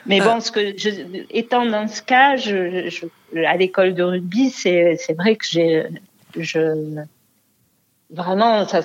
Mais 0.06 0.20
bon, 0.20 0.40
ce 0.40 0.52
que 0.52 0.76
je, 0.78 0.90
étant 1.30 1.66
dans 1.66 1.88
ce 1.88 2.00
cas, 2.00 2.36
je, 2.36 2.88
à 3.44 3.56
l'école 3.56 3.94
de 3.94 4.04
rugby, 4.04 4.50
c'est 4.50 4.96
vrai 5.18 5.34
que 5.34 5.44
j'ai, 5.48 5.84
je, 6.38 7.04
vraiment, 8.10 8.66
ça, 8.66 8.80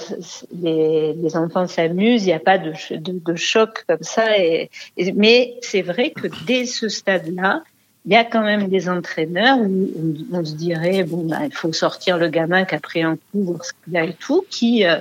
les, 0.51 1.13
les, 1.13 1.37
enfants 1.37 1.67
s'amusent, 1.67 2.23
il 2.23 2.27
n'y 2.27 2.33
a 2.33 2.39
pas 2.39 2.57
de, 2.57 2.73
de, 2.95 3.19
de, 3.19 3.35
choc 3.35 3.83
comme 3.87 4.01
ça. 4.01 4.37
Et, 4.37 4.69
mais 5.15 5.55
c'est 5.61 5.81
vrai 5.83 6.11
que 6.11 6.27
dès 6.45 6.65
ce 6.65 6.89
stade-là, 6.89 7.63
il 8.05 8.11
y 8.11 8.15
a 8.15 8.23
quand 8.23 8.41
même 8.41 8.67
des 8.67 8.89
entraîneurs 8.89 9.59
où 9.59 10.03
on, 10.31 10.43
se 10.43 10.55
dirait 10.55 11.03
bon 11.03 11.25
bah, 11.25 11.45
il 11.45 11.53
faut 11.53 11.71
sortir 11.71 12.17
le 12.17 12.29
gamin 12.29 12.65
pris 12.65 13.03
un 13.03 13.15
coup 13.15 13.43
voir 13.43 13.63
ce 13.63 13.71
qu'il 13.83 13.97
a 13.97 14.05
et 14.05 14.13
tout 14.13 14.43
qui 14.49 14.85
euh, 14.85 14.97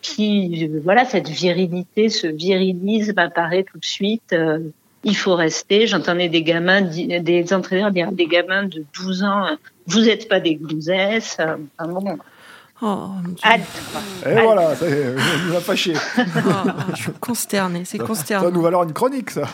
qui 0.00 0.68
voilà 0.82 1.04
cette 1.04 1.28
virilité 1.28 2.08
ce 2.08 2.26
virilisme 2.26 3.18
apparaît 3.18 3.64
tout 3.64 3.78
de 3.78 3.84
suite 3.84 4.32
euh, 4.32 4.60
il 5.06 5.14
faut 5.14 5.34
rester. 5.34 5.86
J'entendais 5.86 6.30
des 6.30 6.42
gamins 6.42 6.80
des 6.80 7.52
entraîneurs 7.52 7.90
dire 7.90 8.10
des 8.10 8.26
gamins 8.26 8.64
de 8.64 8.84
12 8.94 9.22
ans 9.24 9.46
vous 9.86 10.00
n'êtes 10.00 10.28
pas 10.28 10.40
des 10.40 10.54
glousesses 10.54 11.38
enfin 11.40 11.92
bon 11.92 12.18
Oh, 12.86 13.08
Et 14.26 14.34
voilà, 14.42 14.76
ça 14.76 14.84
nous 14.84 15.56
a 15.56 15.60
fâché. 15.60 15.94
Oh, 16.18 16.70
je 16.94 17.02
suis 17.02 17.12
consternée, 17.18 17.86
c'est 17.86 17.96
consternant. 17.96 18.44
Ça 18.44 18.50
nous 18.50 18.60
va 18.60 18.68
alors 18.68 18.82
une 18.82 18.92
chronique, 18.92 19.30
ça. 19.30 19.48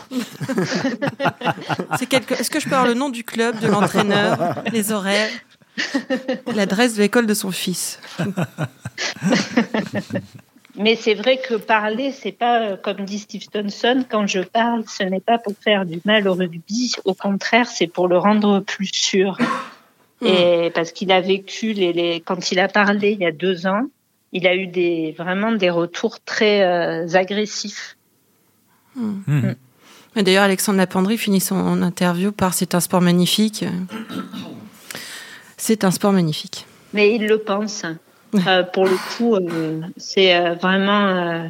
c'est 1.97 2.07
quelque... 2.07 2.33
Est-ce 2.33 2.49
que 2.49 2.59
je 2.59 2.67
peux 2.67 2.75
avoir 2.75 2.89
le 2.89 2.93
nom 2.93 3.09
du 3.09 3.23
club, 3.23 3.57
de 3.61 3.67
l'entraîneur, 3.67 4.61
les 4.73 4.91
horaires, 4.91 5.29
l'adresse 6.53 6.95
de 6.95 7.03
l'école 7.03 7.25
de 7.25 7.33
son 7.33 7.51
fils? 7.51 8.01
Mais 10.75 10.97
c'est 10.97 11.13
vrai 11.13 11.37
que 11.37 11.55
parler, 11.55 12.11
c'est 12.11 12.33
pas 12.33 12.61
euh, 12.61 12.77
comme 12.77 13.05
dit 13.05 13.19
Steve 13.19 13.47
Thompson, 13.47 14.03
quand 14.09 14.27
je 14.27 14.41
parle, 14.41 14.83
ce 14.87 15.03
n'est 15.03 15.21
pas 15.21 15.37
pour 15.37 15.53
faire 15.63 15.85
du 15.85 16.01
mal 16.03 16.27
au 16.27 16.33
rugby, 16.33 16.95
au 17.05 17.13
contraire, 17.13 17.67
c'est 17.67 17.87
pour 17.87 18.09
le 18.09 18.17
rendre 18.17 18.59
plus 18.59 18.89
sûr. 18.91 19.37
Hmm. 20.21 20.27
Et 20.27 20.71
parce 20.73 20.91
qu'il 20.91 21.11
a 21.11 21.19
vécu 21.19 21.73
les, 21.73 21.93
les, 21.93 22.21
quand 22.21 22.51
il 22.51 22.59
a 22.59 22.67
parlé 22.67 23.11
il 23.11 23.19
y 23.19 23.25
a 23.25 23.31
deux 23.31 23.65
ans, 23.65 23.87
il 24.31 24.47
a 24.47 24.55
eu 24.55 24.67
des 24.67 25.13
vraiment 25.17 25.51
des 25.51 25.69
retours 25.69 26.19
très 26.19 26.61
euh, 26.61 27.07
agressifs. 27.15 27.97
Hmm. 28.95 29.21
Hmm. 29.27 29.55
D'ailleurs, 30.15 30.43
Alexandre 30.43 30.77
Lapendry 30.77 31.17
finit 31.17 31.39
son 31.39 31.81
interview 31.81 32.31
par 32.31 32.53
c'est 32.53 32.75
un 32.75 32.81
sport 32.81 33.01
magnifique. 33.01 33.65
C'est 35.57 35.83
un 35.83 35.91
sport 35.91 36.11
magnifique. 36.11 36.65
Mais 36.93 37.15
il 37.15 37.27
le 37.27 37.37
pense. 37.37 37.85
Euh, 38.47 38.63
pour 38.63 38.85
le 38.85 38.97
coup, 39.17 39.35
euh, 39.35 39.81
c'est 39.97 40.37
vraiment. 40.55 41.49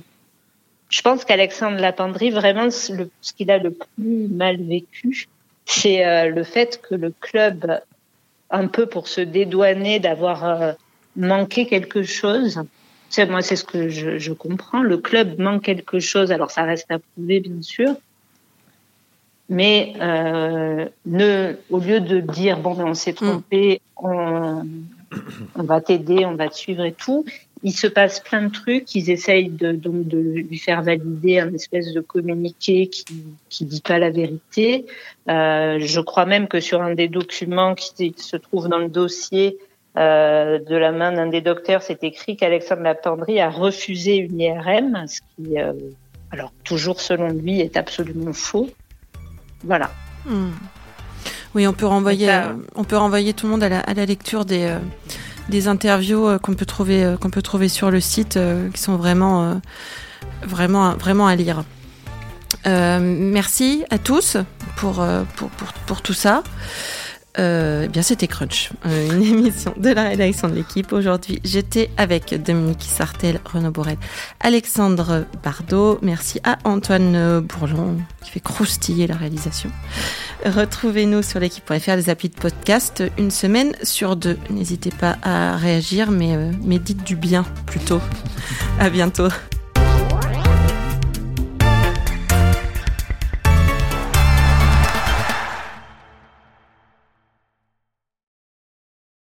je 0.90 1.02
pense 1.02 1.26
qu'Alexandre 1.26 1.80
Lapendry, 1.80 2.30
vraiment, 2.30 2.70
ce 2.70 3.34
qu'il 3.36 3.50
a 3.50 3.58
le 3.58 3.72
plus 3.72 4.28
mal 4.28 4.58
vécu, 4.58 5.28
c'est 5.66 6.30
le 6.30 6.44
fait 6.44 6.82
que 6.88 6.94
le 6.94 7.12
club 7.20 7.82
un 8.52 8.68
peu 8.68 8.86
pour 8.86 9.08
se 9.08 9.22
dédouaner 9.22 10.00
d'avoir 10.00 10.46
euh, 10.46 10.74
manqué 11.16 11.66
quelque 11.66 12.04
chose. 12.04 12.62
C'est, 13.10 13.26
moi, 13.26 13.42
c'est 13.42 13.56
ce 13.56 13.64
que 13.64 13.90
je, 13.90 14.32
comprends. 14.34 14.84
Le 14.84 14.98
club 14.98 15.40
manque 15.40 15.64
quelque 15.64 16.00
chose. 16.00 16.32
Alors, 16.32 16.52
ça 16.52 16.64
reste 16.64 16.90
à 16.92 17.00
prouver, 17.00 17.40
bien 17.40 17.62
sûr. 17.62 17.96
Mais 19.50 19.94
euh, 20.00 20.88
ne, 21.06 21.56
au 21.70 21.80
lieu 21.80 22.00
de 22.00 22.22
dire 22.22 22.60
bon, 22.60 22.74
ben, 22.74 22.86
on 22.86 22.94
s'est 22.94 23.14
trompé, 23.14 23.82
on, 23.98 24.66
on 25.56 25.64
va 25.64 25.82
t'aider, 25.82 26.26
on 26.26 26.36
va 26.36 26.48
te 26.48 26.56
suivre 26.56 26.86
et 26.86 26.94
tout, 26.94 27.26
il 27.64 27.74
se 27.74 27.88
passe 27.88 28.20
plein 28.20 28.44
de 28.44 28.52
trucs. 28.52 28.96
Ils 28.96 29.10
essayent 29.12 29.50
de, 29.50 29.72
donc 29.72 30.08
de 30.08 30.18
lui 30.18 30.58
faire 30.58 30.82
valider 30.82 31.40
un 31.40 31.54
espèce 31.54 31.94
de 31.94 32.00
communiqué 32.00 32.88
qui 32.88 33.24
qui 33.50 33.66
dit 33.66 33.82
pas 33.82 34.00
la 34.00 34.10
vérité. 34.10 34.86
Euh, 35.30 35.78
je 35.80 36.02
crois 36.02 36.26
même 36.26 36.48
que 36.48 36.60
sur 36.60 36.82
un 36.82 36.96
des 36.96 37.08
documents 37.08 37.76
qui 37.76 38.14
se 38.18 38.38
trouve 38.38 38.68
dans 38.68 38.80
le 38.80 38.90
dossier 38.90 39.58
euh, 39.98 40.58
de 40.60 40.76
la 40.76 40.92
main 40.92 41.12
d'un 41.12 41.28
des 41.28 41.42
docteurs, 41.42 41.84
c'est 41.84 42.04
écrit 42.04 42.36
qu'Alexandre 42.36 42.82
Lapendry 42.82 43.40
a 43.40 43.50
refusé 43.50 44.16
une 44.16 44.40
IRM, 44.40 45.06
ce 45.08 45.20
qui, 45.20 45.60
euh, 45.60 45.74
alors 46.32 46.54
toujours 46.64 47.02
selon 47.02 47.30
lui, 47.30 47.60
est 47.60 47.78
absolument 47.78 48.34
faux. 48.34 48.70
Voilà. 49.64 49.92
Hmm. 50.26 50.52
Oui, 51.54 51.68
on 51.68 51.74
peut 51.74 51.86
renvoyer, 51.86 52.32
on 52.76 52.86
peut 52.86 52.96
renvoyer 52.96 53.34
tout 53.34 53.46
le 53.46 53.52
monde 53.52 53.64
à 53.64 53.70
la, 53.70 53.82
à 53.82 53.94
la 53.94 54.06
lecture 54.06 54.46
des 54.46 54.74
des 55.50 55.68
interviews 55.68 56.28
euh, 56.28 56.40
qu'on 56.40 56.54
peut 56.54 56.66
trouver 56.66 57.04
euh, 57.04 57.18
qu'on 57.18 57.30
peut 57.30 57.42
trouver 57.42 57.68
sur 57.68 57.92
le 57.92 58.00
site 58.00 58.38
euh, 58.38 58.70
qui 58.70 58.82
sont 58.82 58.96
vraiment 58.96 59.62
vraiment 60.44 60.96
vraiment 60.96 61.28
à 61.28 61.36
lire. 61.36 61.64
merci 62.66 63.84
à 63.90 63.98
tous 63.98 64.38
pour, 64.76 65.06
pour, 65.36 65.50
pour, 65.50 65.74
pour 65.86 66.02
tout 66.02 66.14
ça. 66.14 66.44
Euh, 67.40 67.84
eh 67.86 67.88
bien, 67.88 68.02
c'était 68.02 68.28
Crunch, 68.28 68.72
une 68.86 69.24
émission 69.40 69.74
de 69.78 69.90
la 69.90 70.10
rédaction 70.10 70.50
de 70.50 70.56
l'équipe. 70.56 70.92
Aujourd'hui, 70.92 71.40
j'étais 71.44 71.90
avec 71.98 72.34
Dominique 72.42 72.84
Sartel, 72.84 73.40
Renaud 73.46 73.72
Borel, 73.72 73.98
Alexandre 74.40 75.26
Bardot. 75.44 76.00
Merci 76.02 76.40
à 76.44 76.58
Antoine 76.66 77.40
Bourlon 77.40 77.98
qui 78.24 78.32
fait 78.32 78.40
croustiller 78.40 79.08
la 79.08 79.16
réalisation. 79.16 79.72
Retrouvez-nous 80.46 81.22
sur 81.22 81.40
l'équipe.fr, 81.40 81.96
les 81.96 82.10
applis 82.10 82.30
de 82.30 82.36
podcast, 82.36 83.04
une 83.18 83.32
semaine 83.32 83.74
sur 83.84 84.16
deux. 84.16 84.38
N'hésitez 84.50 84.92
pas 84.92 85.18
à 85.22 85.56
réagir, 85.56 86.12
mais, 86.12 86.36
euh, 86.36 86.52
mais 86.64 86.80
dites 86.80 87.04
du 87.04 87.16
bien 87.16 87.46
plutôt. 87.66 88.02
À 88.80 88.90
bientôt. 88.90 89.28